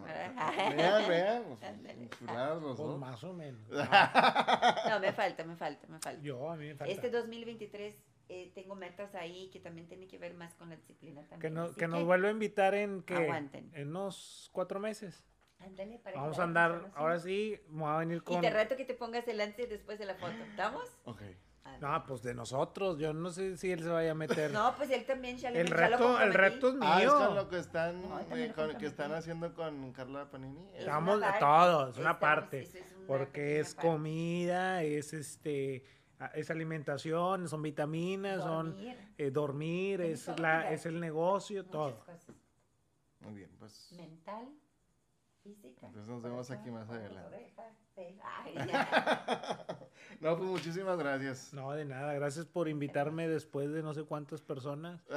Vean, 0.77 1.09
vean. 1.09 1.45
los 1.49 2.77
Pues 2.77 2.79
dos. 2.79 2.99
más 2.99 3.23
o 3.25 3.33
menos. 3.33 3.61
No, 4.89 5.01
me 5.01 5.13
falta, 5.13 5.45
me 5.45 5.57
falta, 5.57 5.87
me 5.89 5.99
falta. 5.99 6.23
Yo, 6.23 6.51
a 6.51 6.57
mí 6.57 6.67
me 6.67 6.75
falta. 6.75 6.93
Este 6.93 7.11
2023 7.11 7.95
eh, 8.29 8.53
tengo 8.55 8.75
metas 8.75 9.15
ahí 9.15 9.51
que 9.51 9.61
también 9.61 9.87
tienen 9.87 10.09
que 10.09 10.19
ver 10.19 10.35
más 10.35 10.55
con 10.55 10.69
la 10.71 10.77
disciplina 10.77 11.23
Que, 11.23 11.29
también. 11.29 11.55
no- 11.55 11.63
así 11.65 11.75
que 11.77 11.89
nos 11.89 12.05
vuelve 12.05 12.29
a 12.29 12.31
invitar 12.31 12.75
en 12.75 13.03
que 13.03 13.15
Aguanten. 13.17 13.71
en 13.75 13.89
unos 13.89 14.49
cuatro 14.53 14.81
meses. 14.81 15.25
Ándale, 15.61 15.99
para 15.99 16.15
que 16.15 16.21
Vamos 16.21 16.39
a 16.39 16.43
andar, 16.43 16.91
ahora 16.95 17.19
sí, 17.19 17.59
me 17.69 17.83
voy 17.83 17.91
a 17.91 17.97
venir 17.99 18.17
Y 18.19 18.21
con... 18.21 18.41
te 18.41 18.51
reto 18.51 18.77
que 18.77 18.85
te 18.85 18.95
pongas 18.95 19.25
delante 19.25 19.63
y 19.63 19.67
después 19.67 19.99
de 19.99 20.05
la 20.07 20.15
foto. 20.17 20.33
¿Estamos? 20.51 20.85
Ok. 21.05 21.23
No, 21.81 22.05
pues 22.07 22.23
de 22.23 22.35
nosotros, 22.35 22.99
yo 22.99 23.13
no 23.13 23.31
sé 23.31 23.57
si 23.57 23.73
él 23.73 23.83
se 23.83 23.89
vaya 23.89 24.13
a 24.13 24.15
meter. 24.15 24.51
No, 24.53 24.75
pues 24.77 24.91
él 24.91 25.05
también 25.05 25.37
ya 25.37 25.51
le 25.51 25.61
el 25.63 25.69
reto, 25.69 26.21
el 26.21 26.33
reto 26.33 26.69
es 26.69 26.75
Ah, 26.81 27.03
es 27.03 27.11
con 27.11 27.27
mío. 27.27 27.35
lo 27.35 27.49
que 27.49 27.59
están, 27.59 28.03
No, 28.09 28.21
eh, 28.21 28.25
también 28.29 28.49
lo 28.51 28.55
con- 28.69 28.79
que 28.79 28.87
están 28.87 29.13
haciendo 29.13 29.55
con 29.55 29.93
Carla 29.93 30.31
Panini. 30.31 30.69
Es 30.75 30.81
Estamos 30.81 31.21
de 31.21 31.27
todo, 31.41 31.89
es 31.91 31.99
una 31.99 32.19
parte. 32.21 32.61
eso 32.63 32.79
es 32.79 32.93
una 32.97 33.07
Porque 33.07 33.61
es 33.61 33.75
parte. 33.75 33.89
comida, 33.89 34.83
es 34.83 35.13
este, 35.13 35.85
es 36.35 36.51
alimentación, 36.51 37.49
son 37.49 37.61
vitaminas, 37.63 38.43
son 38.43 38.71
Dormir, 38.71 38.99
eh, 39.19 39.31
dormir, 39.31 40.01
es 40.03 40.29
la, 40.39 40.71
es 40.71 40.87
el 40.87 41.01
negocio, 41.01 41.59
muchas 41.65 41.73
todo. 41.73 41.99
cosas. 42.01 42.27
Muy 43.21 43.33
bien, 43.35 43.51
pues. 43.59 43.93
Mental, 43.97 44.49
física. 45.45 45.87
Entonces 45.87 46.09
nos 46.09 46.23
vemos 46.23 46.51
aquí 46.51 46.71
más 46.71 46.89
adelante. 46.89 47.53
No, 50.21 50.37
pues 50.37 50.49
muchísimas 50.49 50.99
gracias. 50.99 51.53
No, 51.53 51.73
de 51.73 51.85
nada, 51.85 52.13
gracias 52.15 52.47
por 52.47 52.69
invitarme 52.69 53.29
después 53.29 53.73
de 53.73 53.83
no 53.83 53.95
sé 53.95 54.05
cuántas 54.05 54.41
personas. 54.41 55.01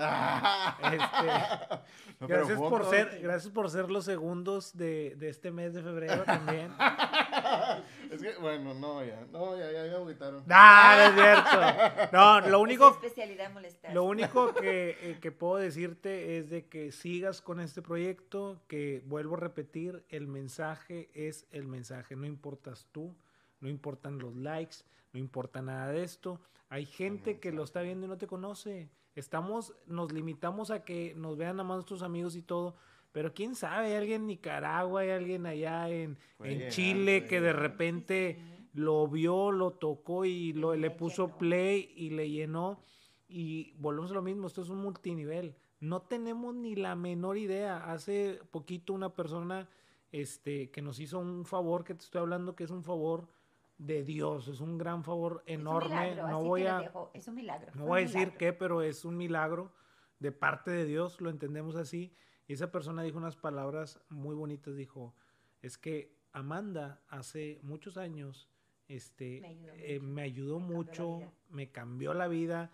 No, 2.19 2.27
pero 2.27 2.47
Gracias 2.47 2.59
por 2.59 2.85
ser, 2.85 3.19
gracias 3.21 3.53
por 3.53 3.69
ser 3.69 3.91
los 3.91 4.03
segundos 4.05 4.75
de, 4.75 5.15
de 5.17 5.29
este 5.29 5.51
mes 5.51 5.73
de 5.73 5.83
febrero 5.83 6.23
también. 6.23 6.71
Es 8.11 8.21
que, 8.21 8.35
bueno, 8.39 8.73
no, 8.73 9.03
ya, 9.03 9.25
no, 9.31 9.57
ya, 9.57 9.71
ya 9.71 9.83
me 9.83 9.95
agüitaron. 9.95 10.43
¡Ah, 10.49 11.11
no 11.15 11.21
es 11.21 11.25
cierto! 11.25 12.17
No, 12.17 12.41
lo 12.49 12.61
único, 12.61 12.89
su 12.89 13.05
especialidad 13.05 13.51
molestar. 13.51 13.93
lo 13.93 14.03
único 14.03 14.53
que, 14.53 14.97
eh, 15.01 15.17
que 15.19 15.31
puedo 15.31 15.57
decirte 15.57 16.37
es 16.37 16.49
de 16.49 16.67
que 16.67 16.91
sigas 16.91 17.41
con 17.41 17.59
este 17.59 17.81
proyecto, 17.81 18.61
que 18.67 19.01
vuelvo 19.05 19.35
a 19.35 19.39
repetir, 19.39 20.03
el 20.09 20.27
mensaje 20.27 21.09
es 21.13 21.45
el 21.51 21.67
mensaje, 21.67 22.15
no 22.15 22.25
importas 22.25 22.87
tú, 22.91 23.15
no 23.59 23.69
importan 23.69 24.19
los 24.19 24.35
likes, 24.35 24.77
no 25.13 25.19
importa 25.19 25.61
nada 25.61 25.91
de 25.91 26.03
esto. 26.03 26.39
Hay 26.69 26.85
gente 26.85 27.39
que 27.39 27.51
lo 27.51 27.63
está 27.63 27.81
viendo 27.81 28.05
y 28.05 28.09
no 28.09 28.17
te 28.17 28.27
conoce. 28.27 28.89
Estamos, 29.15 29.73
nos 29.87 30.11
limitamos 30.11 30.69
a 30.69 30.83
que 30.83 31.13
nos 31.15 31.37
vean 31.37 31.57
nada 31.57 31.67
más 31.67 31.77
nuestros 31.77 32.03
amigos 32.03 32.35
y 32.35 32.41
todo, 32.41 32.75
Pero 33.17 33.33
quién 33.33 33.55
sabe, 33.55 33.87
hay 33.87 33.93
alguien 33.95 34.21
en 34.21 34.27
Nicaragua, 34.27 35.01
hay 35.01 35.09
alguien 35.09 35.47
allá 35.47 35.89
en, 35.89 36.19
en 36.43 36.69
Chile 36.69 37.25
que 37.25 37.41
de 37.41 37.51
repente 37.51 38.39
lo 38.73 39.07
vio, 39.07 39.51
lo 39.51 39.71
tocó 39.71 40.23
y 40.23 40.53
lo, 40.53 40.75
le 40.75 40.91
puso 40.91 41.35
play 41.35 41.91
y 41.95 42.11
le 42.11 42.29
llenó. 42.29 42.79
Y 43.27 43.73
volvemos 43.79 44.11
a 44.11 44.13
lo 44.13 44.21
mismo, 44.21 44.45
esto 44.45 44.61
es 44.61 44.69
un 44.69 44.77
multinivel. 44.77 45.55
No 45.79 46.03
tenemos 46.03 46.53
ni 46.53 46.75
la 46.75 46.93
menor 46.93 47.39
idea. 47.39 47.91
Hace 47.91 48.39
poquito 48.51 48.93
una 48.93 49.09
persona 49.15 49.67
este, 50.11 50.69
que 50.69 50.83
nos 50.83 50.99
hizo 50.99 51.17
un 51.17 51.43
favor, 51.43 51.83
que 51.83 51.95
te 51.95 52.03
estoy 52.03 52.21
hablando 52.21 52.55
que 52.55 52.65
es 52.65 52.69
un 52.69 52.83
favor 52.83 53.27
de 53.79 54.03
Dios, 54.03 54.47
es 54.47 54.59
un 54.59 54.77
gran 54.77 55.03
favor 55.03 55.41
enorme. 55.47 56.13
no 56.17 56.43
voy 56.43 56.67
a, 56.67 56.91
es 57.15 57.27
un 57.27 57.33
milagro. 57.33 57.71
No 57.73 57.87
voy 57.87 58.01
a 58.01 58.03
decir 58.03 58.33
qué, 58.37 58.53
pero 58.53 58.83
es 58.83 59.05
un 59.05 59.17
milagro 59.17 59.73
de 60.19 60.31
parte 60.31 60.69
de 60.69 60.85
Dios, 60.85 61.19
lo 61.19 61.31
entendemos 61.31 61.75
así. 61.77 62.15
Y 62.47 62.53
esa 62.53 62.71
persona 62.71 63.03
dijo 63.03 63.17
unas 63.17 63.35
palabras 63.35 63.99
muy 64.09 64.35
bonitas, 64.35 64.75
dijo, 64.75 65.13
es 65.61 65.77
que 65.77 66.15
Amanda 66.31 67.01
hace 67.09 67.59
muchos 67.61 67.97
años 67.97 68.47
este, 68.87 69.99
me 70.01 70.21
ayudó 70.21 70.59
mucho, 70.59 71.21
eh, 71.21 71.29
me 71.49 71.71
cambió 71.71 72.13
la 72.13 72.27
vida, 72.27 72.71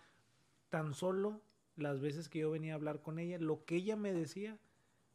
tan 0.68 0.94
solo 0.94 1.42
las 1.76 2.00
veces 2.00 2.28
que 2.28 2.40
yo 2.40 2.50
venía 2.50 2.72
a 2.72 2.76
hablar 2.76 3.02
con 3.02 3.18
ella, 3.18 3.38
lo 3.38 3.64
que 3.64 3.76
ella 3.76 3.96
me 3.96 4.12
decía, 4.12 4.58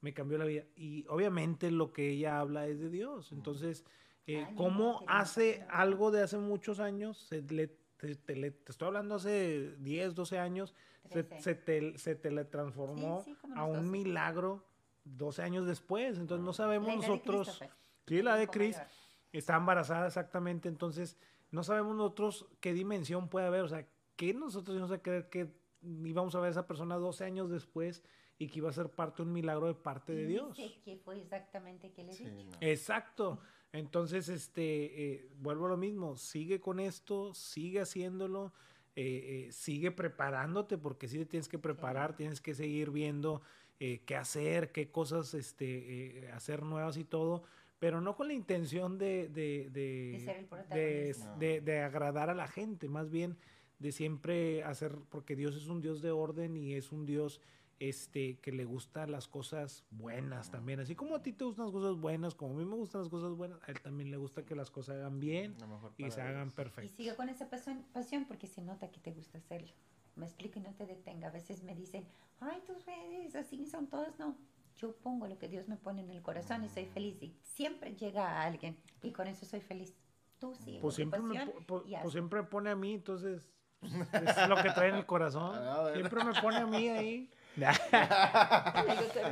me 0.02 0.14
cambió 0.14 0.38
la 0.38 0.46
vida. 0.46 0.66
Y 0.76 1.06
obviamente 1.08 1.72
lo 1.72 1.94
que 1.94 2.10
ella 2.10 2.40
habla 2.40 2.68
es 2.68 2.80
de 2.80 2.90
Dios. 2.90 3.32
Entonces, 3.32 3.86
eh, 4.28 4.48
¿cómo 4.56 5.04
hace 5.08 5.66
algo 5.70 6.12
de 6.12 6.22
hace 6.22 6.38
muchos 6.38 6.80
años? 6.80 7.18
Se 7.18 7.42
le, 7.44 7.78
te, 8.00 8.56
estoy 8.68 8.88
hablando 8.88 9.16
hace 9.16 9.76
10, 9.78 10.16
12 10.16 10.40
años, 10.40 10.76
se, 11.10 11.28
se, 11.40 11.56
te, 11.56 11.98
se 11.98 12.16
teletransformó 12.16 13.26
a 13.56 13.66
un 13.66 13.92
milagro 13.92 14.64
12 15.04 15.42
años 15.42 15.66
después. 15.66 16.18
Entonces, 16.18 16.46
no 16.46 16.54
sabemos 16.54 16.96
nosotros. 16.96 17.58
Pues. 17.60 17.72
sí, 18.08 18.22
la 18.22 18.36
de 18.36 18.48
Cris 18.48 18.82
está 19.32 19.58
embarazada 19.58 20.08
exactamente. 20.08 20.70
Entonces, 20.70 21.18
no 21.52 21.64
sabemos 21.64 21.96
nosotros 21.96 22.48
qué 22.60 22.74
dimensión 22.74 23.28
puede 23.28 23.48
haber. 23.48 23.62
O 23.62 23.70
sea, 23.70 23.88
¿qué 24.16 24.34
nosotros 24.34 24.76
íbamos 24.76 24.92
a 24.92 25.02
creer 25.02 25.30
que 25.30 25.52
íbamos 25.82 26.36
a 26.36 26.40
ver 26.40 26.48
a 26.48 26.52
esa 26.52 26.68
persona 26.68 26.96
12 26.96 27.26
años 27.26 27.50
después? 27.50 28.04
y 28.42 28.48
que 28.48 28.60
iba 28.60 28.70
a 28.70 28.74
ser 28.74 28.90
parte 28.90 29.18
de 29.18 29.24
un 29.24 29.34
milagro 29.34 29.68
de 29.68 29.74
parte 29.74 30.14
de 30.14 30.26
Dios. 30.26 30.58
que 30.86 30.96
fue 30.96 31.20
exactamente 31.20 31.92
que 31.92 32.04
le 32.04 32.16
dije. 32.16 32.50
Exacto. 32.62 33.42
Entonces, 33.72 34.30
este, 34.30 35.14
eh, 35.14 35.30
vuelvo 35.40 35.68
a 35.68 35.70
lo 35.70 35.78
mismo, 35.78 36.16
sigue 36.16 36.60
con 36.60 36.80
esto, 36.80 37.34
sigue 37.34 37.82
haciéndolo, 37.82 38.52
eh, 38.96 39.48
eh, 39.48 39.52
sigue 39.52 39.92
preparándote, 39.92 40.78
porque 40.78 41.08
sí 41.08 41.20
te 41.20 41.26
tienes 41.26 41.48
que 41.48 41.60
preparar, 41.60 42.16
tienes 42.16 42.42
que 42.42 42.54
seguir 42.56 42.90
viendo 42.92 43.42
qué 43.80 44.16
hacer, 44.18 44.74
qué 44.74 44.92
cosas 44.92 45.34
este, 45.34 46.30
hacer 46.34 46.64
nuevas 46.64 46.98
y 46.98 47.06
todo, 47.06 47.44
pero 47.80 48.02
no 48.02 48.18
con 48.18 48.28
la 48.28 48.34
intención 48.34 48.98
de, 48.98 49.30
de, 49.30 49.70
de, 49.72 51.16
de, 51.40 51.62
de 51.62 51.80
agradar 51.82 52.30
a 52.30 52.36
la 52.36 52.50
gente, 52.50 52.90
más 52.90 53.10
bien 53.10 53.38
de 53.80 53.94
siempre 53.94 54.64
hacer, 54.64 54.98
porque 55.10 55.38
Dios 55.38 55.56
es 55.56 55.68
un 55.68 55.80
Dios 55.80 56.02
de 56.02 56.12
orden 56.12 56.58
y 56.58 56.74
es 56.74 56.92
un 56.92 57.06
Dios 57.06 57.40
este, 57.80 58.40
que 58.40 58.52
le 58.52 58.66
gustan 58.66 59.12
las 59.12 59.28
cosas 59.28 59.86
buenas 59.90 60.52
también. 60.52 60.80
Así 60.80 60.96
como 60.96 61.16
a 61.16 61.24
ti 61.24 61.34
te 61.34 61.46
gustan 61.46 61.66
las 61.66 61.74
cosas 61.74 61.96
buenas, 61.96 62.36
como 62.36 62.54
a 62.54 62.58
mí 62.58 62.66
me 62.66 62.76
gustan 62.76 63.02
las 63.02 63.10
cosas 63.10 63.34
buenas, 63.34 63.60
a 63.64 63.72
él 63.72 63.82
también 63.82 64.12
le 64.12 64.18
gusta 64.18 64.46
que 64.46 64.56
las 64.56 64.70
cosas 64.70 64.98
hagan 64.98 65.20
bien 65.20 65.56
y 65.98 66.12
se 66.12 66.22
hagan 66.22 66.52
perfecto. 66.52 66.92
Y 66.92 66.96
sigue 66.96 67.16
con 67.16 67.30
esa 67.30 67.50
pasión, 67.50 67.86
pasión 67.94 68.26
porque 68.26 68.48
se 68.48 68.62
nota 68.62 68.92
que 68.92 69.00
te 69.00 69.12
gusta 69.12 69.38
hacerlo. 69.38 69.72
Me 70.16 70.26
explico 70.26 70.60
y 70.60 70.62
no 70.62 70.74
te 70.74 70.86
detenga. 70.86 71.30
A 71.30 71.32
veces 71.32 71.64
me 71.64 71.74
dicen, 71.76 72.06
ay, 72.42 72.62
tus 72.68 72.86
redes 72.86 73.36
así 73.36 73.66
son 73.66 73.88
todas. 73.88 74.20
No, 74.20 74.38
yo 74.76 74.96
pongo 74.98 75.28
lo 75.28 75.38
que 75.38 75.48
Dios 75.48 75.70
me 75.70 75.78
pone 75.78 76.02
en 76.02 76.10
el 76.10 76.22
corazón 76.22 76.66
y 76.66 76.70
soy 76.70 76.86
mm. 76.86 76.94
feliz. 76.94 77.24
Y 77.24 77.36
siempre 77.44 77.96
llega 77.96 78.28
a 78.28 78.44
alguien 78.44 78.78
y 79.02 79.12
con 79.12 79.28
eso 79.28 79.46
soy 79.46 79.62
feliz. 79.62 79.96
Tú 80.40 80.54
sí. 80.56 80.80
Pues 80.82 80.96
siempre, 80.96 81.22
me, 81.22 81.46
pues, 81.66 81.84
siempre 82.12 82.44
pone 82.44 82.70
a 82.70 82.76
mí, 82.76 82.94
entonces 82.94 83.50
pues, 83.80 84.38
es 84.38 84.50
lo 84.50 84.56
que 84.58 84.70
trae 84.72 84.90
en 84.90 84.96
el 84.96 85.06
corazón. 85.06 85.54
Siempre 85.94 86.24
me 86.24 86.34
pone 86.42 86.58
a 86.58 86.66
mí 86.66 86.90
ahí. 86.90 87.30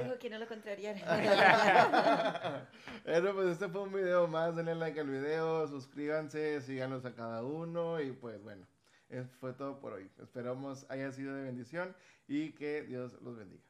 dijo 0.03 0.19
que 0.19 0.29
no 0.29 0.39
lo 0.39 0.47
contrariara. 0.47 0.99
bueno, 3.05 3.33
pues 3.33 3.47
este 3.49 3.67
fue 3.69 3.83
un 3.83 3.93
video 3.93 4.27
más. 4.27 4.55
Denle 4.55 4.75
like 4.75 4.99
al 4.99 5.09
video, 5.09 5.67
suscríbanse, 5.67 6.61
síganos 6.61 7.05
a 7.05 7.13
cada 7.13 7.43
uno. 7.43 8.01
Y 8.01 8.11
pues 8.11 8.41
bueno, 8.43 8.65
eso 9.09 9.29
fue 9.39 9.53
todo 9.53 9.79
por 9.79 9.93
hoy. 9.93 10.09
Esperamos 10.21 10.85
haya 10.89 11.11
sido 11.11 11.35
de 11.35 11.43
bendición 11.43 11.95
y 12.27 12.51
que 12.51 12.83
Dios 12.83 13.13
los 13.21 13.37
bendiga. 13.37 13.63